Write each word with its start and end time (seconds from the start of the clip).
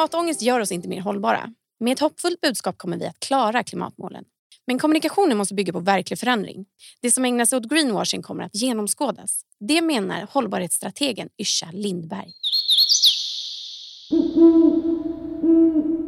Klimatångest 0.00 0.42
gör 0.42 0.60
oss 0.60 0.72
inte 0.72 0.88
mer 0.88 1.00
hållbara. 1.00 1.54
Med 1.80 1.92
ett 1.92 2.00
hoppfullt 2.00 2.40
budskap 2.40 2.78
kommer 2.78 2.96
vi 2.96 3.06
att 3.06 3.20
klara 3.20 3.62
klimatmålen. 3.62 4.24
Men 4.66 4.78
kommunikationen 4.78 5.38
måste 5.38 5.54
bygga 5.54 5.72
på 5.72 5.80
verklig 5.80 6.18
förändring. 6.18 6.66
Det 7.02 7.10
som 7.10 7.24
ägnas 7.24 7.52
åt 7.52 7.68
greenwashing 7.68 8.22
kommer 8.22 8.44
att 8.44 8.54
genomskådas. 8.54 9.40
Det 9.68 9.82
menar 9.82 10.26
hållbarhetsstrategen 10.30 11.28
Yrsa 11.38 11.68
Lindberg. 11.72 12.32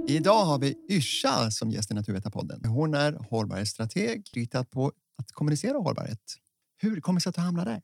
Idag 0.09 0.45
har 0.45 0.59
vi 0.59 0.74
Yrsa 0.90 1.50
som 1.50 1.70
gäst 1.70 1.90
i 1.90 1.95
Naturvetarpodden. 1.95 2.65
Hon 2.65 2.95
är 2.95 3.12
hållbarhetsstrateg, 3.12 4.24
riktad 4.32 4.65
på 4.65 4.87
att 5.18 5.32
kommunicera 5.32 5.79
hållbarhet. 5.79 6.37
Hur 6.77 7.01
kommer 7.01 7.20
det 7.20 7.23
sig 7.23 7.30
att 7.30 7.34
du 7.37 7.40
hamnade 7.40 7.70
där? 7.70 7.82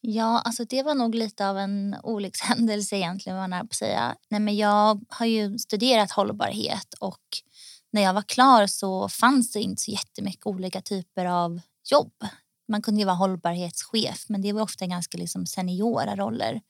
Ja, 0.00 0.40
alltså 0.40 0.64
det 0.64 0.82
var 0.82 0.94
nog 0.94 1.14
lite 1.14 1.48
av 1.48 1.58
en 1.58 1.96
olyckshändelse 2.02 2.96
egentligen. 2.96 3.38
Var 3.38 3.48
på 3.48 3.64
att 3.64 3.74
säga. 3.74 4.16
Nej, 4.28 4.40
men 4.40 4.56
jag 4.56 5.04
har 5.08 5.26
ju 5.26 5.58
studerat 5.58 6.10
hållbarhet 6.10 6.94
och 7.00 7.22
när 7.90 8.02
jag 8.02 8.14
var 8.14 8.22
klar 8.22 8.66
så 8.66 9.08
fanns 9.08 9.52
det 9.52 9.60
inte 9.60 9.82
så 9.82 9.90
jättemycket 9.90 10.46
olika 10.46 10.80
typer 10.80 11.26
av 11.26 11.60
jobb. 11.90 12.12
Man 12.68 12.82
kunde 12.82 13.00
ju 13.00 13.04
vara 13.04 13.16
hållbarhetschef 13.16 14.24
men 14.28 14.42
det 14.42 14.52
var 14.52 14.62
ofta 14.62 14.86
ganska 14.86 15.18
liksom 15.18 15.46
seniora 15.46 16.16
roller. 16.16 16.60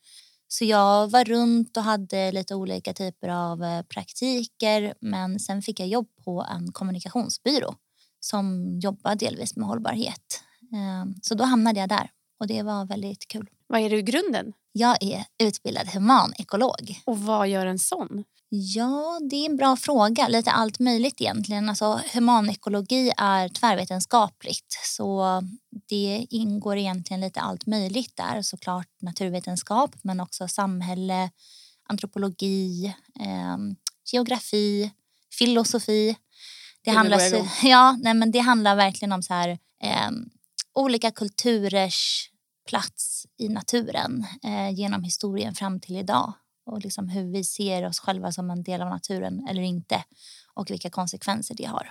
Så 0.49 0.65
jag 0.65 1.11
var 1.11 1.25
runt 1.25 1.77
och 1.77 1.83
hade 1.83 2.33
lite 2.33 2.55
olika 2.55 2.93
typer 2.93 3.29
av 3.29 3.65
eh, 3.65 3.83
praktiker 3.83 4.95
men 5.01 5.41
sen 5.41 5.63
fick 5.63 5.81
jag 5.81 5.89
jobb 5.89 6.09
på 6.25 6.47
en 6.51 6.73
kommunikationsbyrå 6.73 7.75
som 8.21 8.79
jobbar 8.83 9.15
delvis 9.15 9.57
med 9.57 9.69
hållbarhet. 9.69 10.43
Ehm, 10.75 11.15
så 11.23 11.35
då 11.35 11.45
hamnade 11.45 11.81
jag 11.81 11.89
där 11.89 12.11
och 12.39 12.47
det 12.47 12.63
var 12.63 12.87
väldigt 12.87 13.29
kul. 13.29 13.51
Vad 13.67 13.81
är 13.81 13.91
du 13.91 13.99
i 13.99 14.03
grunden? 14.03 14.53
Jag 14.73 15.03
är 15.03 15.25
utbildad 15.39 15.89
humanekolog. 15.89 17.03
Och 17.05 17.19
vad 17.19 17.49
gör 17.49 17.67
en 17.67 17.79
sån? 17.79 18.25
Ja, 18.51 19.19
det 19.31 19.37
är 19.37 19.51
en 19.51 19.57
bra 19.57 19.77
fråga. 19.77 20.29
Lite 20.29 20.51
allt 20.51 20.79
möjligt 20.79 21.21
egentligen. 21.21 21.69
Alltså, 21.69 22.01
humanekologi 22.13 23.13
är 23.17 23.49
tvärvetenskapligt 23.49 24.79
så 24.85 25.43
det 25.89 26.27
ingår 26.31 26.77
egentligen 26.77 27.21
lite 27.21 27.41
allt 27.41 27.67
möjligt 27.67 28.17
där. 28.17 28.43
Såklart 28.43 28.89
naturvetenskap 29.01 29.91
men 30.03 30.21
också 30.21 30.49
samhälle, 30.49 31.31
antropologi, 31.89 32.95
eh, 33.21 33.57
geografi, 34.13 34.91
filosofi. 35.39 36.17
Det, 36.83 36.91
handlar, 36.91 37.21
ja, 37.67 37.99
nej, 38.03 38.15
men 38.15 38.31
det 38.31 38.39
handlar 38.39 38.77
verkligen 38.77 39.13
om 39.13 39.23
så 39.23 39.35
här, 39.35 39.49
eh, 39.83 40.11
olika 40.79 41.11
kulturers 41.11 42.31
plats 42.69 43.27
i 43.39 43.49
naturen 43.49 44.27
eh, 44.45 44.71
genom 44.75 45.03
historien 45.03 45.55
fram 45.55 45.81
till 45.81 45.97
idag 45.97 46.33
och 46.67 46.81
liksom 46.81 47.09
hur 47.09 47.33
vi 47.33 47.45
ser 47.45 47.87
oss 47.87 47.99
själva 48.01 48.33
som 48.33 48.51
en 48.51 48.63
del 48.63 48.83
av 48.83 48.89
naturen 48.89 49.47
eller 49.51 49.63
inte 49.63 50.05
och 50.55 50.71
vilka 50.71 50.91
konsekvenser 50.91 51.55
det 51.55 51.65
har. 51.65 51.91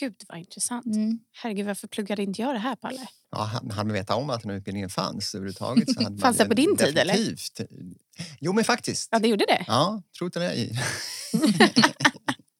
Gud 0.00 0.14
vad 0.28 0.38
intressant. 0.38 0.86
Mm. 0.86 1.18
Herregud, 1.32 1.66
varför 1.66 1.88
pluggade 1.88 2.22
inte 2.22 2.42
jag 2.42 2.54
det 2.54 2.58
här 2.58 2.76
Palle? 2.76 3.06
Ja, 3.30 3.44
hade 3.44 3.66
man 3.68 3.92
vetat 3.92 4.16
om 4.16 4.30
att 4.30 4.42
den 4.42 4.50
här 4.50 4.58
utbildningen 4.58 4.90
fanns 4.90 5.34
överhuvudtaget 5.34 5.94
så 5.94 6.02
hade 6.04 6.18
Fanns 6.18 6.36
det 6.36 6.44
på 6.44 6.54
din 6.54 6.76
tid 6.76 6.98
eller? 6.98 7.34
Jo 8.40 8.52
men 8.52 8.64
faktiskt. 8.64 9.08
Ja 9.12 9.18
det 9.18 9.28
gjorde 9.28 9.44
det? 9.48 9.64
Ja, 9.66 10.02
tror 10.18 10.28
inte 10.28 10.38
det. 10.38 10.70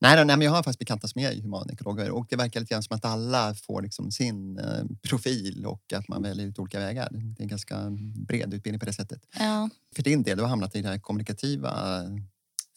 Nej, 0.05 0.25
nej, 0.25 0.37
men 0.37 0.41
jag 0.41 0.51
har 0.51 0.63
faktiskt 0.63 0.79
bekanta 0.79 1.09
som 1.09 1.21
är 1.21 1.43
humanekologer 1.43 2.11
och 2.11 2.27
det 2.29 2.37
verkar 2.37 2.61
lite 2.61 2.75
grann 2.75 2.83
som 2.83 2.97
att 2.97 3.05
alla 3.05 3.55
får 3.55 3.83
liksom 3.83 4.11
sin 4.11 4.59
eh, 4.59 4.85
profil 5.03 5.67
och 5.67 5.93
att 5.93 6.09
man 6.09 6.23
väljer 6.23 6.47
ut 6.47 6.59
olika 6.59 6.79
vägar. 6.79 7.09
Det 7.13 7.41
är 7.41 7.43
en 7.43 7.49
ganska 7.49 7.91
bred 8.29 8.55
utbildning 8.55 8.81
på 8.81 8.87
det 8.87 8.93
sättet. 8.93 9.23
Ja. 9.39 9.71
För 9.97 10.03
din 10.03 10.23
del, 10.23 10.37
du 10.37 10.43
har 10.43 10.51
hamnat 10.51 10.77
i 10.77 10.83
det 10.83 10.89
här 10.89 10.99
kommunikativa 10.99 12.03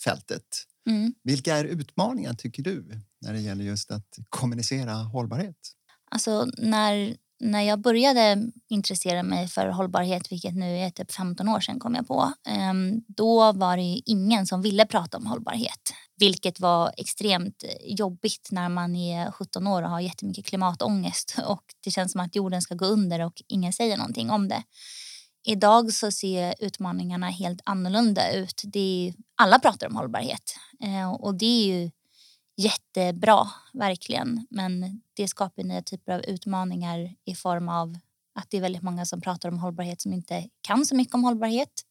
fältet. 0.03 0.43
Mm. 0.89 1.13
Vilka 1.23 1.57
är 1.57 1.65
utmaningar 1.65 2.33
tycker 2.33 2.63
du 2.63 3.01
när 3.21 3.33
det 3.33 3.39
gäller 3.39 3.65
just 3.65 3.91
att 3.91 4.17
kommunicera 4.29 4.93
hållbarhet? 4.93 5.57
Alltså 6.11 6.47
när 6.57 7.17
när 7.39 7.61
jag 7.61 7.79
började 7.79 8.51
intressera 8.69 9.23
mig 9.23 9.47
för 9.47 9.67
hållbarhet, 9.67 10.31
vilket 10.31 10.55
nu 10.55 10.77
är 10.77 10.89
typ 10.89 11.11
15 11.11 11.49
år 11.49 11.59
sedan 11.59 11.79
kom 11.79 11.95
jag 11.95 12.07
på, 12.07 12.33
ehm, 12.47 13.01
då 13.07 13.51
var 13.51 13.77
det 13.77 14.01
ingen 14.05 14.47
som 14.47 14.61
ville 14.61 14.85
prata 14.85 15.17
om 15.17 15.25
hållbarhet. 15.25 15.93
Vilket 16.19 16.59
var 16.59 16.91
extremt 16.97 17.63
jobbigt 17.83 18.49
när 18.51 18.69
man 18.69 18.95
är 18.95 19.31
17 19.31 19.67
år 19.67 19.83
och 19.83 19.89
har 19.89 19.99
jättemycket 19.99 20.45
klimatångest 20.45 21.35
och 21.45 21.63
det 21.83 21.91
känns 21.91 22.11
som 22.11 22.21
att 22.21 22.35
jorden 22.35 22.61
ska 22.61 22.75
gå 22.75 22.85
under 22.85 23.25
och 23.25 23.41
ingen 23.47 23.73
säger 23.73 23.97
någonting 23.97 24.29
om 24.29 24.47
det. 24.47 24.63
Idag 25.45 25.93
så 25.93 26.11
ser 26.11 26.55
utmaningarna 26.59 27.29
helt 27.29 27.61
annorlunda 27.63 28.31
ut. 28.31 28.61
Det 28.65 29.07
är, 29.07 29.13
alla 29.35 29.59
pratar 29.59 29.87
om 29.87 29.95
hållbarhet 29.95 30.55
eh, 30.83 31.11
och 31.11 31.35
det 31.35 31.45
är 31.45 31.65
ju 31.65 31.91
jättebra, 32.57 33.47
verkligen. 33.73 34.47
Men 34.49 35.01
det 35.13 35.27
skapar 35.27 35.63
nya 35.63 35.81
typer 35.81 36.11
av 36.11 36.21
utmaningar 36.21 37.15
i 37.25 37.35
form 37.35 37.69
av 37.69 37.97
att 38.35 38.49
det 38.49 38.57
är 38.57 38.61
väldigt 38.61 38.81
många 38.81 39.05
som 39.05 39.21
pratar 39.21 39.49
om 39.49 39.59
hållbarhet 39.59 40.01
som 40.01 40.13
inte 40.13 40.49
kan 40.61 40.85
så 40.85 40.95
mycket 40.95 41.15
om 41.15 41.23
hållbarhet. 41.23 41.83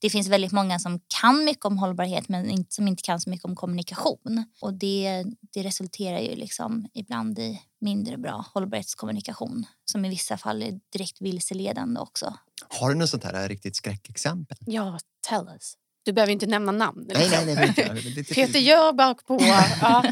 Det 0.00 0.10
finns 0.10 0.28
väldigt 0.28 0.52
många 0.52 0.78
som 0.78 1.00
kan 1.20 1.44
mycket 1.44 1.64
om 1.64 1.78
hållbarhet 1.78 2.28
men 2.28 2.66
som 2.68 2.88
inte 2.88 3.02
kan 3.02 3.20
så 3.20 3.30
mycket 3.30 3.44
om 3.44 3.56
kommunikation. 3.56 4.44
Och 4.60 4.74
det, 4.74 5.24
det 5.40 5.62
resulterar 5.62 6.18
ju 6.18 6.36
liksom 6.36 6.88
ibland 6.94 7.38
i 7.38 7.62
mindre 7.80 8.18
bra 8.18 8.44
hållbarhetskommunikation 8.54 9.66
som 9.84 10.04
i 10.04 10.08
vissa 10.08 10.36
fall 10.36 10.62
är 10.62 10.80
direkt 10.92 11.20
vilseledande 11.20 12.00
också. 12.00 12.34
Har 12.68 12.88
du 12.88 12.94
något 12.94 13.10
sånt 13.10 13.24
här 13.24 13.48
riktigt 13.48 13.76
skräckexempel? 13.76 14.58
Ja, 14.60 14.98
tell 15.28 15.48
us. 15.48 15.76
Du 16.02 16.12
behöver 16.12 16.32
inte 16.32 16.46
nämna 16.46 16.72
namn. 16.72 17.04
Nej, 17.14 17.28
nej, 17.30 17.54
nej, 17.54 17.74
nej. 17.76 18.24
Peter 18.24 18.58
Jöback 18.58 19.26
på... 19.26 19.38
Ja. 19.40 20.02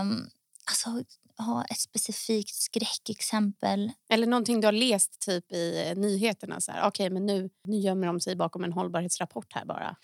um, 0.00 0.28
alltså, 0.64 1.02
ha 1.38 1.64
ett 1.64 1.78
specifikt 1.78 2.54
skräckexempel. 2.54 3.92
Eller 4.10 4.26
någonting 4.26 4.60
du 4.60 4.66
har 4.66 4.72
läst 4.72 5.20
typ 5.20 5.52
i 5.52 5.94
nyheterna. 5.96 6.58
Okej, 6.68 6.86
okay, 6.88 7.10
men 7.10 7.26
nu, 7.26 7.50
nu 7.64 7.76
gömmer 7.76 8.06
de 8.06 8.20
sig 8.20 8.36
bakom 8.36 8.64
en 8.64 8.72
hållbarhetsrapport 8.72 9.52
här 9.52 9.64
bara. 9.64 9.96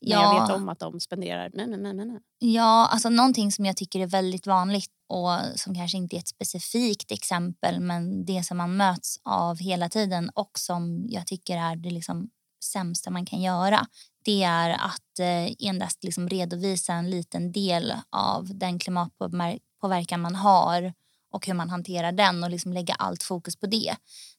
Ja. 0.00 0.16
Men 0.16 0.24
jag 0.24 0.40
vet 0.40 0.56
om 0.56 0.68
att 0.68 0.78
de 0.78 1.00
spenderar... 1.00 1.50
Nej, 1.54 1.66
nej, 1.66 1.78
nej, 1.78 2.06
nej. 2.06 2.20
Ja, 2.38 2.88
alltså 2.92 3.08
någonting 3.08 3.52
som 3.52 3.64
jag 3.64 3.76
tycker 3.76 4.00
är 4.00 4.06
väldigt 4.06 4.46
vanligt 4.46 4.90
och 5.08 5.58
som 5.60 5.74
kanske 5.74 5.98
inte 5.98 6.16
är 6.16 6.18
ett 6.18 6.28
specifikt 6.28 7.12
exempel 7.12 7.80
men 7.80 8.24
det 8.24 8.42
som 8.42 8.56
man 8.56 8.76
möts 8.76 9.20
av 9.22 9.58
hela 9.58 9.88
tiden 9.88 10.30
och 10.34 10.50
som 10.58 11.06
jag 11.08 11.26
tycker 11.26 11.56
är 11.56 11.76
det 11.76 11.90
liksom 11.90 12.30
sämsta 12.66 13.10
man 13.10 13.26
kan 13.26 13.40
göra 13.40 13.86
det 14.26 14.42
är 14.42 14.70
att 14.70 15.18
eh, 15.18 15.68
endast 15.68 16.04
liksom 16.04 16.28
redovisa 16.28 16.92
en 16.92 17.10
liten 17.10 17.52
del 17.52 17.94
av 18.10 18.58
den 18.58 18.78
klimatpåverkan 18.78 20.20
man 20.20 20.34
har 20.34 20.92
och 21.32 21.46
hur 21.46 21.54
man 21.54 21.70
hanterar 21.70 22.12
den 22.12 22.44
och 22.44 22.50
liksom 22.50 22.72
lägga 22.72 22.94
allt 22.94 23.22
fokus 23.22 23.56
på 23.56 23.66
det. 23.66 23.96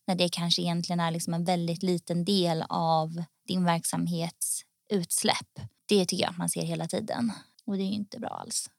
När 0.08 0.16
det 0.16 0.30
kanske 0.30 0.62
egentligen 0.62 1.00
är 1.00 1.12
liksom 1.12 1.34
en 1.34 1.44
väldigt 1.44 1.84
liten 1.84 2.26
del 2.26 2.64
av 2.70 3.24
din 3.48 3.66
verksamhets 3.66 4.62
utsläpp. 4.90 5.60
Det 5.86 6.06
tycker 6.06 6.24
jag 6.24 6.32
att 6.32 6.38
man 6.38 6.50
ser 6.50 6.62
hela 6.62 6.88
tiden 6.88 7.32
och 7.66 7.78
det 7.78 7.84
är 7.84 7.92
inte 7.92 8.20
bra 8.20 8.30
alls. 8.30 8.70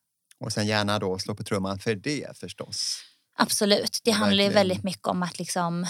Och 0.41 0.53
sen 0.53 0.67
gärna 0.67 0.99
då 0.99 1.19
slå 1.19 1.35
på 1.35 1.45
trumman 1.45 1.79
för 1.79 1.95
det 1.95 2.37
förstås. 2.37 3.01
Absolut. 3.41 3.99
Det 4.05 4.11
handlar 4.11 4.45
ju 4.45 4.51
väldigt 4.51 4.83
mycket 4.85 5.07
om 5.07 5.23
att 5.23 5.39
liksom 5.39 5.87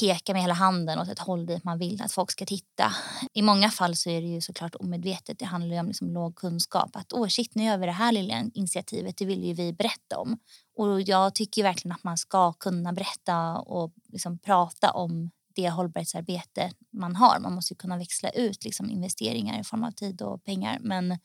peka 0.00 0.32
med 0.32 0.42
hela 0.42 0.54
handen 0.54 0.98
åt 0.98 1.08
ett 1.08 1.18
håll 1.18 1.46
dit 1.46 1.64
man 1.64 1.78
vill 1.78 2.02
att 2.02 2.12
folk 2.12 2.30
ska 2.30 2.46
titta. 2.46 2.92
I 3.32 3.42
många 3.42 3.70
fall 3.70 3.96
så 3.96 4.10
är 4.10 4.20
det 4.20 4.26
ju 4.26 4.40
såklart 4.40 4.74
omedvetet. 4.74 5.38
Det 5.38 5.44
handlar 5.44 5.80
om 5.80 5.86
liksom 5.86 6.10
låg 6.10 6.36
kunskap. 6.36 6.96
Att 6.96 7.12
åh 7.12 7.28
shit, 7.28 7.54
nu 7.54 7.64
gör 7.64 7.78
vi 7.78 7.86
det 7.86 7.92
här 7.92 8.12
lilla 8.12 8.44
initiativet. 8.54 9.16
Det 9.16 9.24
vill 9.24 9.44
ju 9.44 9.54
vi 9.54 9.72
berätta 9.72 10.18
om. 10.18 10.38
Och 10.76 11.00
jag 11.00 11.34
tycker 11.34 11.62
verkligen 11.62 11.92
att 11.94 12.04
man 12.04 12.18
ska 12.18 12.52
kunna 12.52 12.92
berätta 12.92 13.56
och 13.58 13.92
liksom 14.12 14.38
prata 14.38 14.90
om 14.90 15.30
det 15.54 15.70
hållbarhetsarbete 15.70 16.70
man 16.92 17.16
har. 17.16 17.38
Man 17.40 17.54
måste 17.54 17.74
kunna 17.74 17.96
växla 17.96 18.30
ut 18.30 18.64
liksom 18.64 18.90
investeringar 18.90 19.60
i 19.60 19.64
form 19.64 19.84
av 19.84 19.90
tid 19.90 20.22
och 20.22 20.44
pengar. 20.44 20.78
Men 20.80 21.18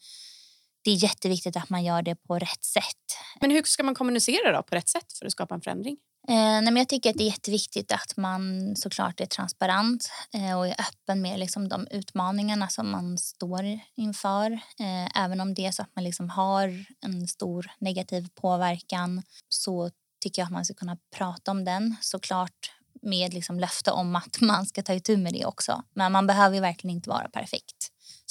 det 0.87 0.91
är 0.91 1.03
jätteviktigt 1.03 1.57
att 1.57 1.69
man 1.69 1.83
gör 1.83 2.01
det 2.01 2.15
på 2.15 2.39
rätt 2.39 2.63
sätt. 2.63 3.17
Men 3.41 3.51
hur 3.51 3.63
ska 3.63 3.83
man 3.83 3.95
kommunicera 3.95 4.51
då 4.51 4.63
på 4.63 4.75
rätt 4.75 4.89
sätt 4.89 5.13
för 5.19 5.25
att 5.25 5.31
skapa 5.31 5.55
en 5.55 5.61
förändring? 5.61 5.97
Eh, 6.27 6.35
nej, 6.35 6.63
men 6.63 6.77
jag 6.77 6.89
tycker 6.89 7.09
att 7.09 7.17
det 7.17 7.23
är 7.23 7.31
jätteviktigt 7.31 7.91
att 7.91 8.17
man 8.17 8.75
såklart 8.75 9.19
är 9.19 9.25
transparent 9.25 10.09
eh, 10.33 10.57
och 10.57 10.67
är 10.67 10.75
öppen 10.79 11.21
med 11.21 11.39
liksom, 11.39 11.69
de 11.69 11.87
utmaningarna 11.91 12.67
som 12.67 12.91
man 12.91 13.17
står 13.17 13.79
inför. 13.95 14.51
Eh, 14.51 15.23
även 15.23 15.41
om 15.41 15.53
det 15.53 15.65
är 15.65 15.71
så 15.71 15.81
att 15.81 15.95
man 15.95 16.03
liksom 16.03 16.29
har 16.29 16.85
en 17.01 17.27
stor 17.27 17.71
negativ 17.79 18.27
påverkan 18.35 19.23
så 19.49 19.89
tycker 20.23 20.41
jag 20.41 20.45
att 20.45 20.53
man 20.53 20.65
ska 20.65 20.73
kunna 20.73 20.97
prata 21.15 21.51
om 21.51 21.65
den 21.65 21.95
såklart 22.01 22.71
med 23.01 23.33
liksom 23.33 23.59
löfte 23.59 23.91
om 23.91 24.15
att 24.15 24.41
man 24.41 24.65
ska 24.65 24.83
ta 24.83 24.93
itu 24.93 25.17
med 25.17 25.33
det 25.33 25.45
också. 25.45 25.83
Men 25.93 26.11
man 26.11 26.27
behöver 26.27 26.61
verkligen 26.61 26.95
inte 26.95 27.09
vara 27.09 27.29
perfekt. 27.29 27.76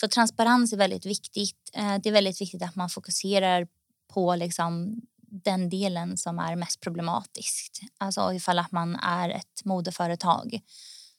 Så 0.01 0.09
transparens 0.09 0.73
är 0.73 0.77
väldigt 0.77 1.07
viktigt. 1.07 1.71
Eh, 1.73 1.95
det 2.03 2.09
är 2.09 2.13
väldigt 2.13 2.41
viktigt 2.41 2.63
att 2.63 2.77
man 2.77 2.91
fokuserar 2.91 3.67
på 4.09 4.35
liksom 4.35 5.01
den 5.45 5.69
delen 5.69 6.17
som 6.17 6.39
är 6.39 6.57
mest 6.57 6.81
problematisk. 6.81 7.81
Alltså 7.99 8.33
ifall 8.33 8.59
att 8.59 8.73
man 8.73 8.97
är 8.97 9.31
ett 9.31 9.65
modeföretag 9.65 10.61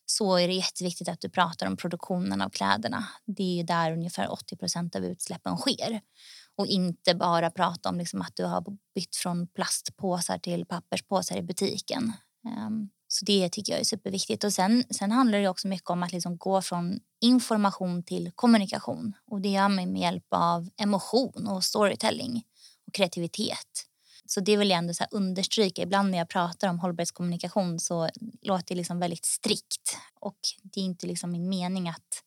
så 0.06 0.36
är 0.36 0.48
det 0.48 0.54
jätteviktigt 0.54 1.10
att 1.10 1.22
du 1.22 1.30
pratar 1.30 1.68
om 1.68 1.78
produktionen 1.78 2.42
av 2.42 2.50
kläderna. 2.50 3.08
Det 3.26 3.60
är 3.60 3.64
där 3.64 3.92
ungefär 3.92 4.32
80 4.32 4.56
procent 4.56 4.96
av 4.96 5.06
utsläppen 5.06 5.58
sker. 5.58 6.02
och 6.56 6.68
inte 6.68 7.16
bara 7.16 7.52
prata 7.52 7.90
om 7.90 7.98
liksom 7.98 8.22
att 8.22 8.36
du 8.36 8.46
har 8.46 8.64
bytt 8.96 9.16
från 9.16 9.48
plastpåsar 9.48 10.38
till 10.38 10.66
papperspåsar 10.66 11.38
i 11.38 11.42
butiken. 11.42 12.14
Ehm, 12.48 12.90
så 13.08 13.26
det 13.26 13.50
tycker 13.50 13.74
jag 13.74 13.80
är 13.80 13.86
superviktigt. 13.86 14.44
Och 14.44 14.54
sen, 14.54 14.84
sen 14.90 15.12
handlar 15.12 15.40
det 15.40 15.48
också 15.48 15.68
mycket 15.68 15.90
om 15.90 16.04
att 16.04 16.12
liksom 16.12 16.38
gå 16.38 16.62
från 16.62 17.00
information 17.22 18.04
till 18.04 18.32
kommunikation. 18.36 19.14
Och 19.32 19.42
det 19.42 19.50
gör 19.50 19.70
man 19.70 19.92
med 19.92 20.02
hjälp 20.02 20.26
av 20.30 20.70
emotion 20.78 21.48
och 21.48 21.64
storytelling 21.64 22.44
och 22.88 22.94
kreativitet. 22.94 23.88
Så 24.26 24.40
det 24.40 24.58
vill 24.58 24.70
jag 24.70 24.78
ändå 24.78 24.94
så 24.94 25.06
understryka. 25.12 25.82
Ibland 25.82 26.12
när 26.12 26.18
jag 26.18 26.30
pratar 26.30 26.70
om 26.70 26.80
hållbarhetskommunikation 26.80 27.80
så 27.80 28.10
låter 28.42 28.66
det 28.68 28.76
liksom 28.76 29.00
väldigt 29.00 29.26
strikt. 29.26 29.98
Och 30.20 30.38
det 30.64 30.80
är 30.80 30.84
inte 30.84 31.08
liksom 31.08 31.32
min 31.32 31.50
mening 31.50 31.90
att 31.90 32.24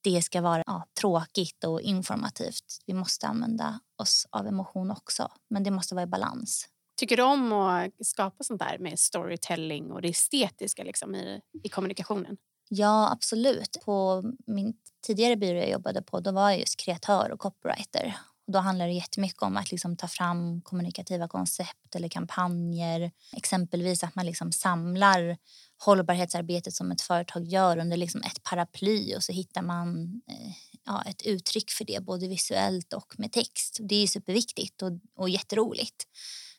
det 0.00 0.22
ska 0.22 0.40
vara 0.40 0.62
ja, 0.66 0.86
tråkigt 1.00 1.64
och 1.64 1.80
informativt. 1.80 2.82
Vi 2.86 2.94
måste 2.94 3.26
använda 3.26 3.80
oss 3.96 4.26
av 4.30 4.46
emotion 4.46 4.90
också, 4.90 5.28
men 5.50 5.62
det 5.62 5.70
måste 5.70 5.94
vara 5.94 6.02
i 6.02 6.06
balans. 6.06 6.68
Tycker 6.98 7.16
du 7.16 7.22
om 7.22 7.52
att 7.52 8.06
skapa 8.06 8.44
sånt 8.44 8.60
där 8.60 8.78
med 8.78 8.98
storytelling 8.98 9.92
och 9.92 10.02
det 10.02 10.08
estetiska 10.08 10.84
liksom 10.84 11.14
i, 11.14 11.40
i 11.62 11.68
kommunikationen? 11.68 12.36
Ja, 12.68 13.10
absolut. 13.12 13.78
På 13.84 14.24
min 14.46 14.74
tidigare 15.06 15.36
byrå 15.36 15.58
jag 15.58 15.70
jobbade 15.70 16.02
på 16.02 16.20
då 16.20 16.32
var 16.32 16.50
jag 16.50 16.60
just 16.60 16.80
kreatör 16.80 17.30
och 17.32 17.40
copywriter. 17.40 18.14
Och 18.46 18.52
då 18.52 18.58
handlar 18.58 18.86
det 18.86 18.92
jättemycket 18.92 19.42
om 19.42 19.56
att 19.56 19.70
liksom 19.70 19.96
ta 19.96 20.08
fram 20.08 20.60
kommunikativa 20.60 21.28
koncept 21.28 21.94
eller 21.94 22.08
kampanjer. 22.08 23.10
Exempelvis 23.36 24.04
att 24.04 24.14
man 24.14 24.26
liksom 24.26 24.52
samlar 24.52 25.36
hållbarhetsarbetet 25.84 26.74
som 26.74 26.90
ett 26.90 27.00
företag 27.00 27.44
gör 27.44 27.78
under 27.78 27.96
liksom 27.96 28.22
ett 28.22 28.42
paraply 28.42 29.16
och 29.16 29.22
så 29.22 29.32
hittar 29.32 29.62
man 29.62 30.20
eh, 30.28 30.52
ja, 30.84 31.02
ett 31.02 31.22
uttryck 31.22 31.70
för 31.70 31.84
det 31.84 32.04
både 32.04 32.28
visuellt 32.28 32.92
och 32.92 33.14
med 33.18 33.32
text. 33.32 33.78
Det 33.80 34.02
är 34.02 34.06
superviktigt 34.06 34.82
och, 34.82 34.92
och 35.16 35.28
jätteroligt. 35.28 36.04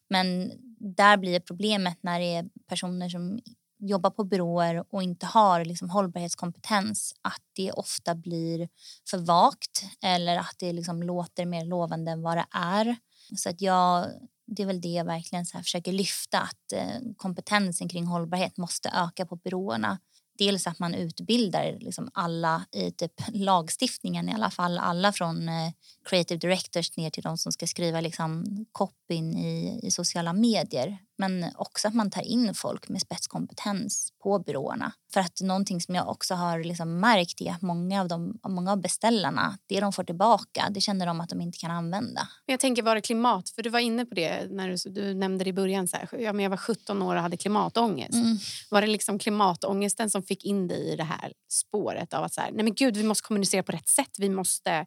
Men 0.09 0.51
där 0.79 1.17
blir 1.17 1.39
problemet 1.39 1.97
när 2.01 2.19
det 2.19 2.35
är 2.35 2.49
personer 2.67 3.09
som 3.09 3.39
jobbar 3.79 4.09
på 4.09 4.23
byråer 4.23 4.85
och 4.89 5.03
inte 5.03 5.25
har 5.25 5.65
liksom 5.65 5.89
hållbarhetskompetens 5.89 7.13
att 7.21 7.41
det 7.55 7.71
ofta 7.71 8.15
blir 8.15 8.69
för 9.09 9.17
vagt 9.17 9.83
eller 10.03 10.37
att 10.37 10.55
det 10.57 10.73
liksom 10.73 11.03
låter 11.03 11.45
mer 11.45 11.65
lovande 11.65 12.11
än 12.11 12.21
vad 12.21 12.37
det 12.37 12.45
är. 12.51 12.95
Så 13.35 13.49
att 13.49 13.61
jag, 13.61 14.07
det 14.47 14.63
är 14.63 14.67
väl 14.67 14.81
det 14.81 14.89
jag 14.89 15.05
verkligen 15.05 15.45
så 15.45 15.57
försöker 15.57 15.91
lyfta 15.91 16.39
att 16.39 16.73
eh, 16.73 16.99
kompetensen 17.17 17.89
kring 17.89 18.05
hållbarhet 18.05 18.57
måste 18.57 18.89
öka 18.89 19.25
på 19.25 19.35
byråerna 19.35 19.99
dels 20.39 20.67
att 20.67 20.79
man 20.79 20.93
utbildar 20.93 21.77
liksom 21.79 22.09
alla 22.13 22.65
i 22.71 22.91
typ 22.91 23.13
lagstiftningen 23.33 24.29
i 24.29 24.33
alla 24.33 24.49
fall. 24.51 24.77
Alla 24.77 25.11
från 25.11 25.49
eh, 25.49 25.71
creative 26.09 26.37
directors 26.37 26.97
ner 26.97 27.09
till 27.09 27.23
de 27.23 27.37
som 27.37 27.51
ska 27.51 27.67
skriva 27.67 28.01
liksom 28.01 28.45
copyn 28.71 29.37
i, 29.37 29.79
i 29.83 29.91
sociala 29.91 30.33
medier. 30.33 30.97
Men 31.19 31.45
också 31.55 31.87
att 31.87 31.93
man 31.93 32.11
tar 32.11 32.21
in 32.21 32.53
folk 32.53 32.89
med 32.89 33.01
spetskompetens 33.01 34.13
på 34.23 34.39
byråerna. 34.39 34.91
För 35.13 35.19
att 35.19 35.41
någonting 35.41 35.81
som 35.81 35.95
jag 35.95 36.09
också 36.09 36.33
har 36.35 36.63
liksom 36.63 36.99
märkt 36.99 37.41
är 37.41 37.51
att 37.51 37.61
många 37.61 38.01
av, 38.01 38.07
de, 38.07 38.39
många 38.47 38.71
av 38.71 38.81
beställarna, 38.81 39.57
det 39.67 39.79
de 39.79 39.93
får 39.93 40.03
tillbaka, 40.03 40.67
det 40.71 40.81
känner 40.81 41.05
de 41.05 41.21
att 41.21 41.29
de 41.29 41.41
inte 41.41 41.57
kan 41.57 41.71
använda. 41.71 42.27
Jag 42.45 42.59
tänker, 42.59 42.83
var 42.83 42.95
det 42.95 43.01
klimat? 43.01 43.49
För 43.49 43.63
du 43.63 43.69
var 43.69 43.79
inne 43.79 44.05
på 44.05 44.15
det 44.15 44.51
när 44.51 44.69
du, 44.69 44.89
du 44.89 45.13
nämnde 45.13 45.45
i 45.49 45.53
början. 45.53 45.87
Så 45.87 45.97
här, 45.97 46.09
ja, 46.19 46.33
men 46.33 46.43
jag 46.43 46.49
var 46.49 46.57
17 46.57 47.01
år 47.01 47.15
och 47.15 47.21
hade 47.21 47.37
klimatångest. 47.37 48.13
Mm. 48.13 48.37
Var 48.69 48.81
det 48.81 48.87
liksom 48.87 49.19
klimatångesten 49.19 50.09
som 50.09 50.23
fick 50.23 50.45
in 50.45 50.67
dig 50.67 50.93
i 50.93 50.95
det 50.95 51.03
här 51.03 51.33
spåret 51.51 52.13
av 52.13 52.23
att 52.23 52.33
så 52.33 52.41
här, 52.41 52.51
nej 52.51 52.63
men 52.63 52.73
gud, 52.73 52.97
vi 52.97 53.03
måste 53.03 53.27
kommunicera 53.27 53.63
på 53.63 53.71
rätt 53.71 53.87
sätt. 53.87 54.15
Vi 54.17 54.29
måste 54.29 54.85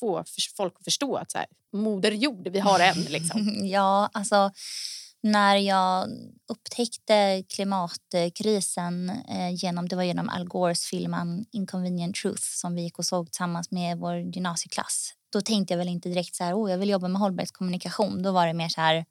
få 0.00 0.24
folk 0.56 0.74
att 0.78 0.84
förstå 0.84 1.16
att 1.16 1.30
så 1.30 1.38
här, 1.38 1.46
moder 1.72 2.12
jord, 2.12 2.48
vi 2.48 2.60
har 2.60 2.80
en. 2.80 3.02
Liksom. 3.02 3.60
ja, 3.66 4.10
alltså 4.12 4.50
när 5.24 5.56
jag 5.56 6.08
upptäckte 6.48 7.44
klimatkrisen 7.54 9.10
eh, 9.10 9.54
genom, 9.54 9.88
det 9.88 9.96
var 9.96 10.02
genom 10.02 10.28
Al 10.28 10.44
Gores 10.44 10.84
film 10.84 11.16
Inconvenient 11.50 12.16
Truth 12.16 12.42
som 12.42 12.74
vi 12.74 12.82
gick 12.82 12.98
och 12.98 13.04
såg 13.04 13.26
tillsammans 13.26 13.70
med 13.70 13.98
vår 13.98 14.16
gymnasieklass. 14.16 15.12
Då 15.32 15.40
tänkte 15.40 15.74
jag 15.74 15.78
väl 15.78 15.88
inte 15.88 16.08
direkt 16.08 16.34
så 16.34 16.44
här, 16.44 16.54
oh, 16.54 16.70
jag 16.70 16.78
vill 16.78 16.88
jobba 16.88 17.08
med 17.08 17.20
hållbarhetskommunikation. 17.20 18.22
Då 18.22 18.32
var 18.32 18.46
det 18.46 18.52
mer 18.52 18.68
så 18.68 18.80
här, 18.80 19.04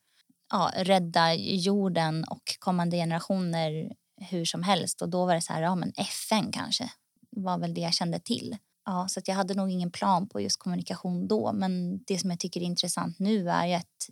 ja, 0.52 0.72
rädda 0.76 1.34
jorden 1.36 2.24
och 2.24 2.56
kommande 2.60 2.98
generationer 2.98 3.92
hur 4.22 4.46
som 4.46 4.64
helst. 4.64 5.02
Och 5.02 5.10
då 5.10 5.26
var 5.26 5.36
det 5.36 5.42
så 5.42 5.54
här, 5.54 5.62
ja 5.62 5.76
men 5.76 5.94
FN 5.98 6.52
kanske 6.52 6.92
var 7.30 7.58
väl 7.58 7.74
det 7.74 7.82
jag 7.82 7.94
kände 7.94 8.20
till. 8.20 8.58
Ja, 8.86 9.08
så 9.10 9.22
jag 9.26 9.36
hade 9.36 9.54
nog 9.54 9.72
ingen 9.72 9.92
plan 9.92 10.30
på 10.30 10.42
just 10.42 10.60
kommunikation 10.60 11.28
då. 11.28 11.54
Men 11.54 12.04
det 12.04 12.18
som 12.18 12.30
jag 12.30 12.40
tycker 12.40 12.62
är 12.62 12.66
intressant 12.66 13.20
nu 13.20 13.50
är 13.50 13.78
att 13.78 14.10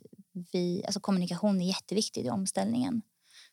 vi, 0.51 0.83
alltså 0.85 0.99
kommunikation 0.99 1.61
är 1.61 1.67
jätteviktigt 1.67 2.25
i 2.25 2.29
omställningen. 2.29 3.01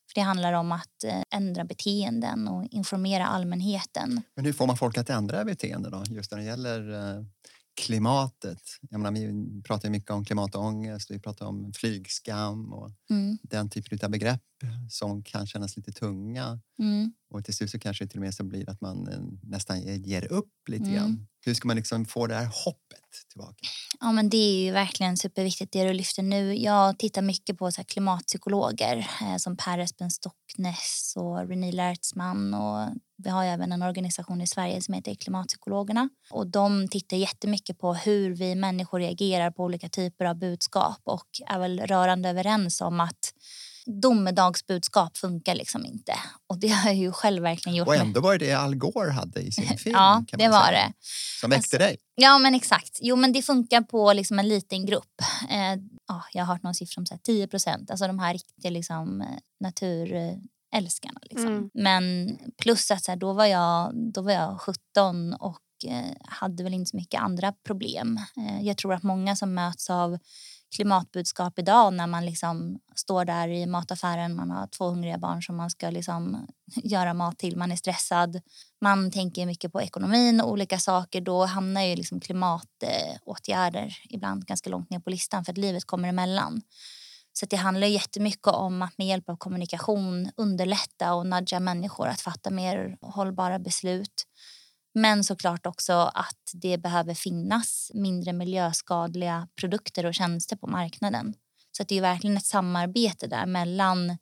För 0.09 0.15
Det 0.15 0.21
handlar 0.21 0.53
om 0.53 0.73
att 0.73 1.05
eh, 1.05 1.23
ändra 1.31 1.65
beteenden 1.65 2.49
och 2.49 2.67
informera 2.71 3.27
allmänheten. 3.27 4.23
Men 4.35 4.45
hur 4.45 4.53
får 4.53 4.67
man 4.67 4.77
folk 4.77 4.99
att 4.99 5.11
ändra 5.11 5.45
beteende 5.45 5.91
då? 5.91 6.05
Just 6.09 6.31
när 6.31 6.39
det 6.39 6.45
gäller 6.45 6.93
eh, 6.93 7.25
klimatet. 7.81 8.63
Jag 8.91 9.01
menar, 9.01 9.21
vi 9.21 9.63
pratar 9.63 9.91
mycket 9.91 10.11
om 10.11 10.25
klimatångest, 10.25 11.11
vi 11.11 11.19
pratar 11.19 11.47
om 11.47 11.73
flygskam 11.73 12.73
och 12.73 12.91
mm. 13.11 13.39
den 13.43 13.71
typen 13.71 13.99
av 14.03 14.11
begrepp 14.11 14.43
som 14.89 15.23
kan 15.23 15.47
kännas 15.47 15.77
lite 15.77 15.93
tunga. 15.93 16.61
Mm. 16.79 17.13
Och 17.31 17.45
till 17.45 17.55
slut 17.55 17.71
så 17.71 17.79
kanske 17.79 18.05
det 18.05 18.09
till 18.09 18.19
och 18.19 18.25
med 18.25 18.35
så 18.35 18.45
blir 18.45 18.71
att 18.71 18.81
man 18.81 19.09
eh, 19.09 19.21
nästan 19.43 19.81
ger 20.03 20.33
upp 20.33 20.53
lite 20.69 20.85
mm. 20.85 20.95
grann. 20.95 21.27
Hur 21.41 21.55
ska 21.55 21.69
man 21.69 21.77
liksom 21.77 22.05
få 22.05 22.27
det 22.27 22.35
här 22.35 22.51
hoppet 22.65 23.29
tillbaka? 23.29 23.67
Ja, 24.01 24.13
men 24.13 24.31
det 24.31 24.37
är 24.37 24.65
ju 24.65 24.73
verkligen 24.73 25.17
superviktigt 25.17 25.73
det 25.73 25.85
du 25.85 25.93
lyfter 25.93 26.23
nu. 26.23 26.55
Jag 26.55 26.99
tittar 26.99 27.23
mycket 27.23 27.59
på 27.59 27.73
så 27.73 27.85
klimatpsykologer 27.85 28.97
eh, 29.23 29.37
som 29.37 29.57
Per 29.57 29.79
Espen 29.79 30.11
Stocknäs 30.11 31.15
och 31.17 31.49
René 31.49 31.73
Lertzman 31.73 32.55
och 32.55 32.89
vi 33.25 33.31
har 33.31 33.45
även 33.45 33.73
en 33.73 33.83
organisation 33.83 34.41
i 34.41 34.47
Sverige 34.47 34.83
som 34.83 34.95
heter 34.95 35.15
Klimatpsykologerna. 35.15 36.09
Och 36.31 36.47
de 36.47 36.89
tittar 36.89 37.17
jättemycket 37.17 37.79
på 37.79 37.95
hur 37.95 38.35
vi 38.35 38.55
människor 38.55 38.99
reagerar 39.01 39.51
på 39.51 39.65
olika 39.65 39.89
typer 39.89 40.25
av 40.25 40.39
budskap 40.39 41.01
och 41.05 41.27
är 41.47 41.59
väl 41.59 41.81
rörande 41.81 42.29
överens 42.29 42.81
om 42.81 43.01
att 43.01 43.35
domedagsbudskap 43.89 45.17
funkar 45.17 45.55
liksom 45.55 45.85
inte. 45.85 46.15
Och 46.47 46.59
det 46.59 46.69
har 46.69 46.91
jag 46.91 46.97
ju 46.99 47.13
själv 47.13 47.43
verkligen 47.43 47.77
gjort. 47.77 47.89
Och 47.89 47.97
ändå 47.97 48.21
var 48.21 48.39
det 48.39 48.47
det 48.47 48.53
Al 48.53 48.75
Gore 48.75 49.11
hade 49.11 49.41
i 49.41 49.53
sin 49.53 49.79
film. 49.79 49.95
ja, 49.99 50.25
det 50.33 50.49
var 50.49 50.73
det. 50.73 50.93
Som 51.41 51.51
väckte 51.51 51.77
alltså, 51.77 51.79
dig. 51.79 51.99
Ja, 52.15 52.39
men 52.39 52.55
exakt. 52.55 52.99
Jo, 53.03 53.17
men 53.17 53.33
det 53.33 53.43
funkar 53.43 53.81
på 53.81 54.13
liksom 54.13 54.39
en 54.39 54.49
liten 54.49 54.87
grupp. 54.87 55.23
Eh, 55.51 55.81
ja, 56.09 56.25
jag 56.33 56.45
har 56.45 56.55
hört 56.55 56.63
någon 56.63 56.75
siffra 56.75 57.01
om 57.01 57.07
så 57.07 57.15
här 57.15 57.21
10 57.21 57.49
procent. 57.49 57.91
Alltså 57.91 58.07
de 58.07 58.19
här 58.19 58.33
riktiga 58.33 58.71
liksom, 58.71 59.21
eh, 59.21 59.27
naturälskarna. 59.61 61.21
Liksom. 61.23 61.47
Mm. 61.47 61.71
Men 61.75 62.37
plus 62.63 62.91
att 62.91 63.05
så 63.05 63.11
här, 63.11 63.17
då, 63.17 63.33
var 63.33 63.47
jag, 63.47 63.93
då 64.13 64.23
var 64.23 64.33
jag 64.33 64.61
17 64.61 65.35
och 65.35 65.61
eh, 65.87 66.17
hade 66.25 66.63
väl 66.63 66.75
inte 66.75 66.91
så 66.91 66.97
mycket 66.97 67.21
andra 67.21 67.53
problem. 67.53 68.21
Eh, 68.37 68.67
jag 68.67 68.77
tror 68.77 68.95
att 68.95 69.03
många 69.03 69.37
som 69.37 69.55
möts 69.55 69.91
av 69.91 70.19
klimatbudskap 70.77 71.59
idag 71.59 71.93
när 71.93 72.07
man 72.07 72.27
liksom 72.27 72.79
står 72.95 73.25
där 73.25 73.49
i 73.49 73.67
mataffären, 73.67 74.37
man 74.37 74.51
har 74.51 74.67
två 74.67 74.85
hungriga 74.85 75.19
barn 75.19 75.43
som 75.43 75.57
man 75.57 75.71
ska 75.71 75.91
liksom 75.91 76.47
göra 76.77 77.15
mat 77.15 77.39
till, 77.39 77.57
man 77.57 77.73
är 77.73 77.77
stressad, 77.77 78.41
man 78.81 79.11
tänker 79.11 79.47
mycket 79.47 79.73
på 79.73 79.83
ekonomin 79.83 80.41
och 80.41 80.51
olika 80.51 80.79
saker, 80.79 81.21
då 81.21 81.45
hamnar 81.45 81.83
ju 81.83 81.97
liksom 81.97 82.21
klimatåtgärder 82.21 83.97
ibland 84.09 84.47
ganska 84.47 84.71
långt 84.71 84.91
ner 84.91 84.99
på 84.99 85.11
listan 85.11 85.45
för 85.45 85.53
att 85.53 85.59
livet 85.59 85.85
kommer 85.85 86.09
emellan. 86.09 86.63
Så 87.33 87.47
det 87.47 87.57
handlar 87.57 87.87
jättemycket 87.87 88.47
om 88.47 88.83
att 88.83 88.99
med 88.99 89.07
hjälp 89.07 89.29
av 89.29 89.37
kommunikation 89.37 90.31
underlätta 90.37 91.15
och 91.15 91.27
nudga 91.27 91.61
människor 91.61 92.09
att 92.09 92.21
fatta 92.21 92.51
mer 92.51 92.97
hållbara 93.01 93.59
beslut. 93.59 94.25
Men 94.95 95.25
såklart 95.25 95.67
också 95.67 95.93
att 95.93 96.51
det 96.53 96.79
behöver 96.79 97.15
finnas 97.15 97.91
mindre 97.95 98.33
miljöskadliga 98.33 99.49
produkter 99.61 100.07
och 100.07 100.15
tjänster 100.15 100.57
på 100.57 100.67
marknaden. 100.67 101.35
Så 101.73 101.85
det 101.85 101.99
är 101.99 102.01
verkligen 102.01 102.37
ett 102.37 102.47
samarbete 102.47 103.27
där 103.27 103.47
mellan 103.47 104.19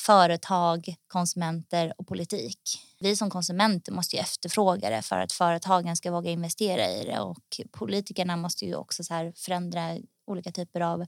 företag, 0.00 0.94
konsumenter 1.06 1.92
och 1.98 2.06
politik. 2.06 2.60
Vi 3.00 3.16
som 3.16 3.30
konsumenter 3.30 3.92
måste 3.92 4.16
ju 4.16 4.20
efterfråga 4.20 4.90
det 4.90 5.02
för 5.02 5.16
att 5.16 5.32
företagen 5.32 5.96
ska 5.96 6.10
våga 6.10 6.30
investera 6.30 6.90
i 6.90 7.04
det 7.04 7.20
och 7.20 7.60
politikerna 7.72 8.36
måste 8.36 8.64
ju 8.64 8.74
också 8.74 9.04
så 9.04 9.32
förändra 9.36 9.98
olika 10.26 10.52
typer 10.52 10.80
av 10.80 11.06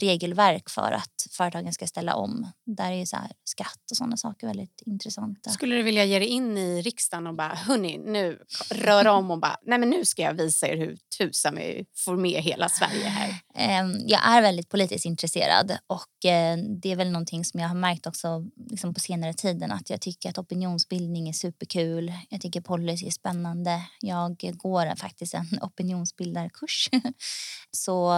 regelverk 0.00 0.70
för 0.70 0.92
att 0.92 1.26
företagen 1.30 1.72
ska 1.72 1.86
ställa 1.86 2.14
om. 2.14 2.52
Där 2.66 2.92
är 2.92 3.04
så 3.04 3.16
här, 3.16 3.32
skatt 3.44 3.90
och 3.90 3.96
sådana 3.96 4.16
saker 4.16 4.46
väldigt 4.46 4.82
intressanta. 4.86 5.50
Skulle 5.50 5.76
du 5.76 5.82
vilja 5.82 6.04
ge 6.04 6.18
dig 6.18 6.28
in 6.28 6.58
i 6.58 6.82
riksdagen 6.82 7.26
och 7.26 7.34
bara, 7.34 7.54
hörni, 7.54 7.98
nu 7.98 8.38
rör 8.70 9.06
om 9.06 9.30
och 9.30 9.38
bara, 9.38 9.56
nej 9.62 9.78
men 9.78 9.90
nu 9.90 10.04
ska 10.04 10.22
jag 10.22 10.34
visa 10.34 10.68
er 10.68 10.76
hur 10.76 10.98
tusan 11.18 11.54
vi 11.56 11.86
får 11.96 12.16
med 12.16 12.42
hela 12.42 12.68
Sverige 12.68 13.08
här. 13.08 13.34
Ehm, 13.58 14.02
jag 14.06 14.26
är 14.26 14.42
väldigt 14.42 14.68
politiskt 14.68 15.04
intresserad 15.04 15.78
och 15.86 16.24
eh, 16.30 16.58
det 16.58 16.92
är 16.92 16.96
väl 16.96 17.10
någonting 17.10 17.44
som 17.44 17.60
jag 17.60 17.68
har 17.68 17.74
märkt 17.74 18.06
också 18.06 18.46
liksom 18.70 18.94
på 18.94 19.00
senare 19.00 19.34
tiden 19.34 19.72
att 19.72 19.90
jag 19.90 20.00
tycker 20.00 20.28
att 20.28 20.38
opinionsbildning 20.38 21.28
är 21.28 21.32
superkul. 21.32 22.12
Jag 22.28 22.40
tycker 22.40 22.60
policy 22.60 23.06
är 23.06 23.10
spännande. 23.10 23.82
Jag 24.00 24.36
går 24.56 24.96
faktiskt 24.96 25.34
en 25.34 25.46
opinionsbildarkurs. 25.62 26.90
Så 27.70 28.12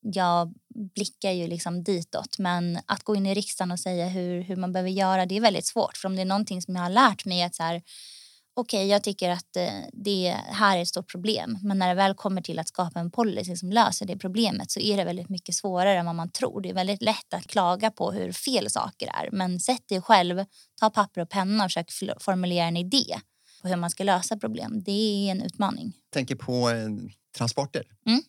jag 0.00 0.54
blickar 0.94 1.30
ju 1.30 1.46
liksom 1.46 1.84
ditåt. 1.84 2.38
Men 2.38 2.78
att 2.86 3.02
gå 3.04 3.16
in 3.16 3.26
i 3.26 3.34
riksdagen 3.34 3.72
och 3.72 3.80
säga 3.80 4.08
hur, 4.08 4.42
hur 4.42 4.56
man 4.56 4.72
behöver 4.72 4.90
göra 4.90 5.26
det 5.26 5.36
är 5.36 5.40
väldigt 5.40 5.66
svårt. 5.66 5.96
För 5.96 6.08
om 6.08 6.16
det 6.16 6.22
är 6.22 6.26
någonting 6.26 6.62
som 6.62 6.74
jag 6.74 6.82
har 6.82 6.90
lärt 6.90 7.24
mig 7.24 7.42
att 7.42 7.54
så 7.54 7.62
här, 7.62 7.82
okej, 8.56 8.78
okay, 8.78 8.86
jag 8.90 9.02
tycker 9.02 9.30
att 9.30 9.56
eh, 9.56 9.68
det 9.92 10.36
här 10.46 10.78
är 10.78 10.82
ett 10.82 10.88
stort 10.88 11.10
problem. 11.10 11.58
Men 11.62 11.78
när 11.78 11.88
det 11.88 11.94
väl 11.94 12.14
kommer 12.14 12.42
till 12.42 12.58
att 12.58 12.68
skapa 12.68 13.00
en 13.00 13.10
policy 13.10 13.56
som 13.56 13.70
löser 13.70 14.06
det 14.06 14.16
problemet 14.16 14.70
så 14.70 14.80
är 14.80 14.96
det 14.96 15.04
väldigt 15.04 15.28
mycket 15.28 15.54
svårare 15.54 15.98
än 15.98 16.06
vad 16.06 16.14
man 16.14 16.30
tror. 16.30 16.60
Det 16.60 16.70
är 16.70 16.74
väldigt 16.74 17.02
lätt 17.02 17.34
att 17.34 17.46
klaga 17.46 17.90
på 17.90 18.12
hur 18.12 18.32
fel 18.32 18.70
saker 18.70 19.06
är. 19.06 19.28
Men 19.32 19.60
sätt 19.60 19.88
dig 19.88 20.00
själv, 20.00 20.44
ta 20.80 20.90
papper 20.90 21.20
och 21.20 21.28
penna 21.28 21.64
och 21.64 21.70
försök 21.70 22.22
formulera 22.22 22.64
en 22.64 22.76
idé 22.76 23.20
på 23.62 23.68
hur 23.68 23.76
man 23.76 23.90
ska 23.90 24.04
lösa 24.04 24.36
problem. 24.36 24.82
Det 24.84 24.92
är 24.92 25.30
en 25.30 25.42
utmaning. 25.42 25.92
Jag 26.04 26.12
tänker 26.12 26.34
på 26.36 26.70
eh, 26.70 26.88
transporter. 27.36 27.82
Mm. 28.06 28.22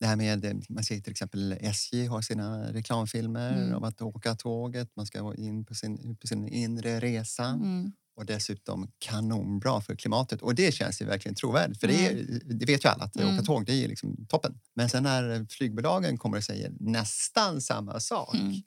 Det 0.00 0.06
här 0.06 0.16
med, 0.16 0.44
eh, 0.44 0.54
man 0.68 0.84
ser 0.84 1.00
till 1.00 1.10
exempel 1.10 1.52
SJ 1.60 2.06
har 2.06 2.22
sina 2.22 2.72
reklamfilmer 2.72 3.52
mm. 3.52 3.74
om 3.74 3.84
att 3.84 4.02
åka 4.02 4.34
tåget. 4.34 4.96
Man 4.96 5.06
ska 5.06 5.34
in 5.34 5.64
på 5.64 5.74
sin, 5.74 6.16
på 6.16 6.26
sin 6.26 6.48
inre 6.48 7.00
resa. 7.00 7.44
Mm. 7.44 7.92
Och 8.16 8.26
dessutom 8.26 8.90
kanonbra 8.98 9.80
för 9.80 9.96
klimatet. 9.96 10.42
Och 10.42 10.54
det 10.54 10.74
känns 10.74 11.02
ju 11.02 11.06
verkligen 11.06 11.34
trovärdigt. 11.34 11.80
För 11.80 11.88
det, 11.88 12.06
är, 12.06 12.10
mm. 12.10 12.58
det 12.58 12.66
vet 12.66 12.84
ju 12.84 12.88
alla, 12.88 13.04
att 13.04 13.16
mm. 13.16 13.34
åka 13.34 13.44
tåg 13.44 13.66
det 13.66 13.84
är 13.84 13.88
liksom 13.88 14.26
toppen. 14.28 14.60
Men 14.74 14.88
sen 14.88 15.02
när 15.02 15.46
flygbolagen 15.50 16.18
kommer 16.18 16.36
och 16.36 16.44
säger 16.44 16.72
nästan 16.80 17.60
samma 17.60 18.00
sak, 18.00 18.34
mm. 18.34 18.62